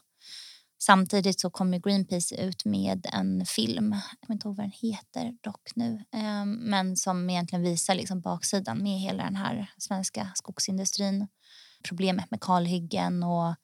Samtidigt 0.83 1.41
så 1.41 1.51
kommer 1.51 1.78
Greenpeace 1.78 2.35
ut 2.35 2.64
med 2.64 3.07
en 3.12 3.47
film, 3.47 3.93
jag 3.93 4.20
kommer 4.20 4.35
inte 4.35 4.49
ihåg 4.49 4.57
vad 4.57 4.64
den 4.64 4.91
heter 4.91 5.35
dock 5.41 5.70
nu, 5.74 6.05
eh, 6.14 6.45
men 6.45 6.97
som 6.97 7.30
egentligen 7.30 7.62
visar 7.62 7.95
liksom 7.95 8.20
baksidan 8.20 8.83
med 8.83 9.01
hela 9.01 9.24
den 9.24 9.37
här 9.37 9.70
svenska 9.78 10.30
skogsindustrin. 10.35 11.28
Problemet 11.89 12.30
med 12.30 12.41
kalhyggen 12.41 13.22
och 13.22 13.55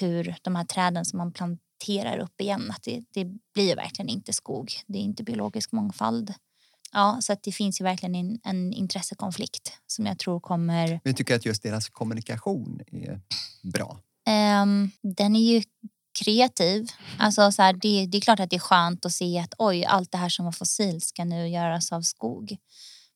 hur 0.00 0.36
de 0.42 0.56
här 0.56 0.64
träden 0.64 1.04
som 1.04 1.16
man 1.16 1.32
planterar 1.32 2.18
upp 2.18 2.40
igen, 2.40 2.70
att 2.70 2.82
det, 2.82 3.04
det 3.10 3.24
blir 3.54 3.76
verkligen 3.76 4.08
inte 4.08 4.32
skog. 4.32 4.72
Det 4.86 4.98
är 4.98 5.02
inte 5.02 5.22
biologisk 5.22 5.72
mångfald. 5.72 6.34
Ja, 6.92 7.18
så 7.20 7.32
att 7.32 7.42
det 7.42 7.52
finns 7.52 7.80
ju 7.80 7.84
verkligen 7.84 8.14
en, 8.14 8.38
en 8.44 8.72
intressekonflikt 8.72 9.72
som 9.86 10.06
jag 10.06 10.18
tror 10.18 10.40
kommer... 10.40 10.88
Men 10.88 11.00
jag 11.02 11.16
tycker 11.16 11.36
att 11.36 11.46
just 11.46 11.62
deras 11.62 11.88
kommunikation 11.88 12.80
är 12.92 13.20
bra. 13.62 13.98
Ehm, 14.26 14.90
den 15.02 15.36
är 15.36 15.40
ju 15.40 15.62
kreativ. 16.24 16.86
Alltså 17.18 17.52
så 17.52 17.62
här, 17.62 17.72
det, 17.72 18.06
det 18.06 18.18
är 18.18 18.20
klart 18.20 18.40
att 18.40 18.50
det 18.50 18.56
är 18.56 18.60
skönt 18.60 19.06
att 19.06 19.12
se 19.12 19.38
att 19.38 19.54
oj, 19.58 19.84
allt 19.84 20.12
det 20.12 20.18
här 20.18 20.28
som 20.28 20.44
var 20.44 20.52
fossilt 20.52 21.04
ska 21.04 21.24
nu 21.24 21.48
göras 21.48 21.92
av 21.92 22.02
skog. 22.02 22.56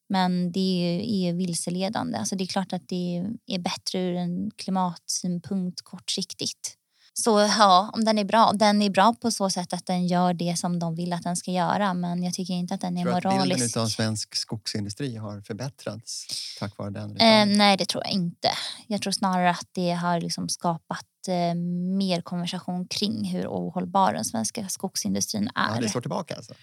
Men 0.09 0.53
det 0.53 0.61
är 0.61 1.01
är 1.01 1.33
vilseledande. 1.33 2.19
Alltså 2.19 2.37
det 2.37 2.45
är 2.45 2.49
klart 2.49 2.73
att 2.73 2.89
det 2.89 3.27
är 3.47 3.59
bättre 3.59 4.01
ur 4.01 4.15
en 4.15 4.51
klimatsynpunkt 4.57 5.83
kortsiktigt. 5.83 6.77
Så 7.17 7.41
ja, 7.41 7.91
om 7.93 8.05
den 8.05 8.19
är 8.19 8.25
bra. 8.25 8.53
Den 8.53 8.83
är 8.83 8.91
bra 8.91 9.15
på 9.21 9.31
så 9.31 9.51
sätt 9.51 9.73
att 9.73 9.87
den 9.87 10.07
gör 10.07 10.35
det 10.35 10.59
som 10.59 10.79
de 10.79 10.95
vill 10.95 11.13
att 11.13 11.23
den 11.23 11.37
ska 11.37 11.51
göra. 11.51 11.95
Men 11.95 12.23
jag 12.23 12.35
tycker 12.35 12.55
inte 12.55 12.75
att 12.75 12.81
den 12.81 12.97
är 12.99 13.03
Tror 13.03 13.11
du 13.13 13.17
att 13.17 13.23
bilden 13.23 13.39
moralisk. 13.39 13.77
av 13.77 13.87
svensk 13.87 14.35
skogsindustri 14.35 15.17
har 15.17 15.41
förbättrats 15.41 16.27
tack 16.59 16.79
vare 16.79 16.91
den 16.91 17.17
Eh, 17.17 17.47
nej, 17.47 17.77
det 17.77 17.87
tror 17.89 18.05
jag 18.05 18.13
inte. 18.13 18.51
Jag 18.87 19.03
tror 19.03 19.13
snarare 19.13 19.51
att 19.51 19.69
det 19.73 19.91
har 19.93 20.21
liksom 20.21 20.49
skapat 20.49 21.07
eh, 21.29 21.55
mer 21.99 22.21
konversation 22.21 22.87
kring 22.89 23.25
hur 23.25 23.47
ohållbar 23.47 24.13
den 24.13 24.25
svenska 24.25 24.69
skogsindustrin 24.69 25.51
Ja, 25.55 25.77
är. 25.77 25.81
det 25.81 25.89
slår 25.89 26.01
tillbaka 26.01 26.37
alltså. 26.37 26.55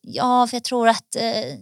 Ja, 0.00 0.46
för 0.46 0.56
jag 0.56 0.64
tror 0.64 0.88
att 0.88 1.16
eh, 1.16 1.54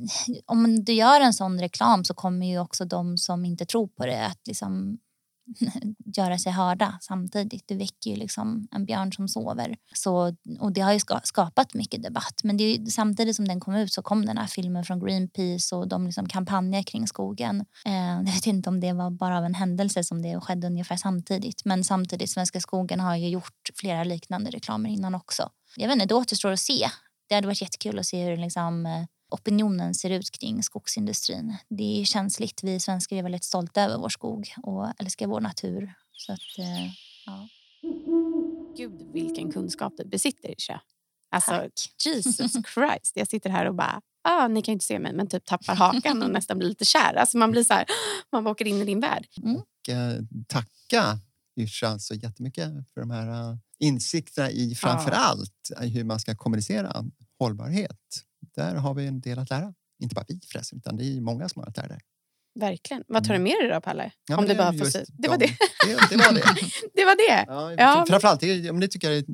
om 0.47 0.85
du 0.85 0.93
gör 0.93 1.21
en 1.21 1.35
sån 1.35 1.61
reklam 1.61 2.05
så 2.05 2.15
kommer 2.15 2.47
ju 2.47 2.59
också 2.59 2.85
de 2.85 3.19
som 3.19 3.45
inte 3.45 3.67
tror 3.67 3.89
på 3.89 4.07
det 4.07 4.27
att 4.27 4.41
liksom 4.47 4.99
göra 6.17 6.39
sig 6.39 6.53
hörda 6.53 6.99
samtidigt. 7.01 7.65
Det 7.67 7.75
väcker 7.75 8.11
ju 8.11 8.17
liksom 8.17 8.69
en 8.71 8.85
björn 8.85 9.13
som 9.13 9.29
sover. 9.29 9.77
Så, 9.95 10.37
och 10.61 10.73
det 10.73 10.81
har 10.81 10.93
ju 10.93 11.01
ska, 11.01 11.21
skapat 11.25 11.75
mycket 11.75 12.03
debatt. 12.03 12.41
Men 12.45 12.57
det 12.57 12.65
är 12.65 12.79
ju, 12.79 12.87
samtidigt 12.87 13.37
som 13.37 13.49
den 13.49 13.61
kom 13.61 13.75
ut 13.75 13.93
så 13.93 14.03
kom 14.03 14.27
den 14.27 14.39
här 14.39 14.47
filmen 14.47 14.85
från 14.85 15.01
Greenpeace 15.01 15.77
och 15.77 15.89
de 15.89 16.07
liksom 16.07 16.29
kampanjer 16.29 16.83
kring 16.83 17.07
skogen. 17.07 17.65
Eh, 17.87 17.95
jag 17.95 18.25
vet 18.25 18.47
inte 18.47 18.69
om 18.71 18.81
det 18.81 18.93
var 18.93 19.11
bara 19.11 19.39
av 19.39 19.45
en 19.45 19.55
händelse 19.55 20.05
som 20.05 20.23
det 20.23 20.41
skedde 20.41 20.67
ungefär 20.67 20.97
samtidigt. 20.97 21.65
Men 21.65 21.85
samtidigt, 21.85 22.31
Svenska 22.31 22.61
skogen 22.61 23.01
har 23.01 23.17
ju 23.17 23.29
gjort 23.29 23.71
flera 23.75 24.05
liknande 24.05 24.51
reklamer 24.51 24.91
innan 24.91 25.15
också. 25.15 25.51
Jag 25.77 25.89
vet 25.89 25.95
inte, 25.95 26.07
det 26.07 26.15
återstår 26.15 26.51
att 26.51 26.61
se. 26.61 26.89
Det 27.29 27.35
hade 27.35 27.47
varit 27.47 27.63
jättekul 27.63 27.99
att 27.99 28.07
se 28.07 28.25
hur 28.25 28.37
liksom, 28.37 28.87
eh, 28.87 29.05
opinionen 29.31 29.95
ser 29.95 30.11
ut 30.11 30.31
kring 30.31 30.63
skogsindustrin. 30.63 31.57
Det 31.69 32.01
är 32.01 32.05
känsligt. 32.05 32.63
Vi 32.63 32.81
svenskar 32.81 33.17
är 33.17 33.23
väldigt 33.23 33.45
stolta 33.45 33.83
över 33.83 33.99
vår 33.99 34.09
skog 34.09 34.55
och 34.63 34.93
älskar 34.99 35.27
vår 35.27 35.41
natur. 35.41 35.95
Så 36.13 36.33
att, 36.33 36.59
eh, 36.59 36.87
ja. 37.27 37.49
Gud, 38.77 39.13
vilken 39.13 39.53
kunskap 39.53 39.93
du 39.97 40.05
besitter, 40.05 40.59
Isha. 40.59 40.81
Alltså, 41.31 41.51
Tack. 41.51 41.73
Jesus 42.05 42.37
Christ. 42.75 43.13
Jag 43.15 43.29
sitter 43.29 43.51
här 43.51 43.67
och 43.67 43.75
bara, 43.75 44.01
ah, 44.25 44.49
ni 44.49 44.63
kan 44.63 44.73
ju 44.73 44.75
inte 44.75 44.85
se 44.85 44.99
mig, 44.99 45.13
men 45.13 45.27
typ 45.27 45.45
tappar 45.45 45.75
hakan 45.75 46.23
och 46.23 46.31
nästan 46.31 46.59
blir 46.59 46.69
lite 46.69 46.85
kär. 46.85 47.15
Alltså, 47.15 47.39
man 47.39 47.51
blir 47.51 47.65
så 47.65 47.75
här, 47.75 47.87
man 48.33 48.47
åker 48.47 48.65
in 48.65 48.77
i 48.77 48.85
din 48.85 49.01
värld. 49.01 49.27
Och, 49.43 49.95
eh, 49.95 50.21
tacka 50.47 51.19
Yrsa 51.57 51.99
så 51.99 52.15
jättemycket 52.15 52.73
för 52.95 53.01
de 53.01 53.11
här 53.11 53.51
eh, 53.51 53.57
insikterna 53.79 54.51
i 54.51 54.75
framför 54.75 55.11
allt 55.11 55.71
eh, 55.81 55.89
hur 55.89 56.05
man 56.05 56.21
ska 56.21 56.37
kommunicera 56.37 57.05
hållbarhet. 57.39 58.25
Där 58.55 58.75
har 58.75 58.95
vi 58.95 59.07
en 59.07 59.21
del 59.21 59.39
att 59.39 59.51
lära. 59.51 59.75
Inte 60.03 60.15
bara 60.15 60.25
vi 60.29 60.41
förresten, 60.53 60.79
utan 60.79 60.97
det 60.97 61.05
är 61.05 61.21
många 61.21 61.49
som 61.49 61.61
har 61.63 61.69
att 61.69 61.77
lära 61.77 61.89
där. 61.89 62.01
Verkligen. 62.61 63.05
Vad 63.09 63.25
tar 63.25 63.35
du 63.35 63.41
med 63.41 63.53
dig 63.61 63.69
då, 63.69 63.81
Palle? 63.81 64.13
Ja, 64.29 64.37
Om 64.39 64.45
men 64.45 64.49
du 64.53 64.59
bara 64.59 64.73
får 64.73 64.85
se. 64.85 65.05
Det 65.09 65.29
var 65.29 65.39
de- 65.39 65.47
det. 65.47 65.57
det. 65.87 66.09
Det 66.11 66.17
var 66.17 66.33
det. 66.33 66.41
Det 66.95 67.05
var 67.05 67.17
det. 67.31 67.45
Ja, 67.49 67.73
Ja. 67.73 68.05
Framförallt, 68.09 68.41
det, 68.41 68.71
det 68.81 68.89
tycker 68.89 69.11
jag 69.11 69.19
är 69.19 69.25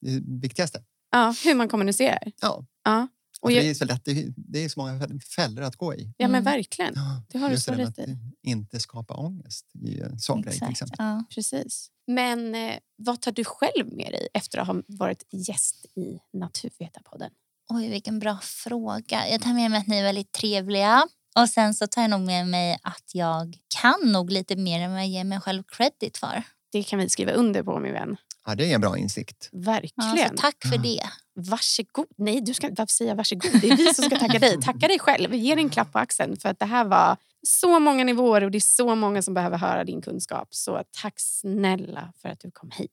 det 0.00 0.22
viktigaste. 0.42 0.84
Ja, 1.10 1.34
hur 1.44 1.54
man 1.54 1.68
kommunicerar. 1.68 2.32
Ja. 2.40 2.66
Ja, 2.84 3.08
Och 3.40 3.44
Och 3.46 3.52
jag- 3.52 3.64
det, 3.64 3.70
är 3.70 3.74
så 3.74 3.84
lätt, 3.84 4.04
det, 4.04 4.10
är- 4.10 4.34
det 4.36 4.68
så 4.68 4.80
många 4.80 5.08
fällor 5.36 5.62
att 5.64 5.76
gå 5.76 5.94
i. 5.94 6.14
ja 6.16 6.28
men 6.28 6.34
Mm. 6.42 6.44
verkligen. 6.44 6.94
Det 7.28 7.38
har 7.38 7.48
du 7.48 7.54
just 7.54 7.64
så 7.64 7.70
det 7.70 7.76
där 7.76 7.84
rätt 7.86 7.98
i. 7.98 8.16
inte 8.42 8.80
skapa 8.80 9.14
ångest 9.14 9.66
i 9.74 10.00
en 10.00 10.18
sån 10.18 10.42
grej 10.42 10.52
till 10.52 10.62
Exakt. 10.62 10.72
exempel. 10.72 10.96
Ja. 10.98 11.24
Precis. 11.34 11.90
Men 12.06 12.54
eh, 12.54 12.74
vad 12.96 13.20
tar 13.20 13.32
du 13.32 13.44
själv 13.44 13.86
med 13.92 14.12
dig 14.12 14.28
efter 14.34 14.58
att 14.58 14.66
ha 14.66 14.82
varit 14.86 15.22
gäst 15.32 15.86
i 15.96 16.18
Naturvetarpodden? 16.32 17.30
Oj, 17.70 17.88
vilken 17.90 18.18
bra 18.18 18.38
fråga. 18.42 19.28
Jag 19.28 19.40
tar 19.42 19.52
med 19.54 19.70
mig 19.70 19.80
att 19.80 19.86
ni 19.86 19.98
är 19.98 20.02
väldigt 20.02 20.32
trevliga. 20.32 21.02
Och 21.36 21.48
sen 21.48 21.74
så 21.74 21.86
tar 21.86 22.02
jag 22.02 22.10
nog 22.10 22.20
med 22.20 22.46
mig 22.46 22.78
att 22.82 23.10
jag 23.14 23.56
kan 23.80 24.12
nog 24.12 24.30
lite 24.30 24.56
mer 24.56 24.80
än 24.80 24.90
vad 24.92 25.00
jag 25.00 25.08
ger 25.08 25.24
mig 25.24 25.40
själv 25.40 25.62
credit 25.62 26.18
för. 26.18 26.42
Det 26.72 26.82
kan 26.82 26.98
vi 26.98 27.08
skriva 27.08 27.32
under 27.32 27.62
på, 27.62 27.78
min 27.80 27.92
vän. 27.92 28.16
Ja, 28.46 28.54
det 28.54 28.70
är 28.70 28.74
en 28.74 28.80
bra 28.80 28.98
insikt. 28.98 29.48
Ja, 29.52 29.58
Verkligen. 29.60 30.28
så 30.28 30.34
tack 30.36 30.56
för 30.68 30.76
Ja. 30.76 30.82
det. 30.82 31.02
Varsågod. 31.50 32.06
Nej, 32.16 32.40
du 32.40 32.54
ska 32.54 32.66
inte 32.68 32.86
säga 32.86 33.14
varsågod. 33.14 33.60
Det 33.60 33.70
är 33.70 33.76
vi 33.76 33.94
som 33.94 34.04
ska 34.04 34.18
tacka 34.18 34.38
dig. 34.38 34.60
Tacka 34.62 34.88
dig 34.88 34.98
själv. 34.98 35.34
Ge 35.34 35.54
dig 35.54 35.64
en 35.64 35.70
klapp 35.70 35.92
på 35.92 35.98
axeln. 35.98 36.36
För 36.36 36.48
att 36.48 36.58
det 36.58 36.64
här 36.66 36.84
var 36.84 37.16
så 37.46 37.78
många 37.78 38.04
nivåer 38.04 38.44
och 38.44 38.50
det 38.50 38.58
är 38.58 38.60
så 38.60 38.94
många 38.94 39.22
som 39.22 39.34
behöver 39.34 39.58
höra 39.58 39.84
din 39.84 40.02
kunskap. 40.02 40.48
Så 40.50 40.82
tack 41.02 41.14
snälla 41.16 42.12
för 42.22 42.28
att 42.28 42.40
du 42.40 42.50
kom 42.50 42.70
hit. 42.70 42.90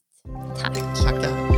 Tack. 0.63 0.75
Tackar. 1.03 1.56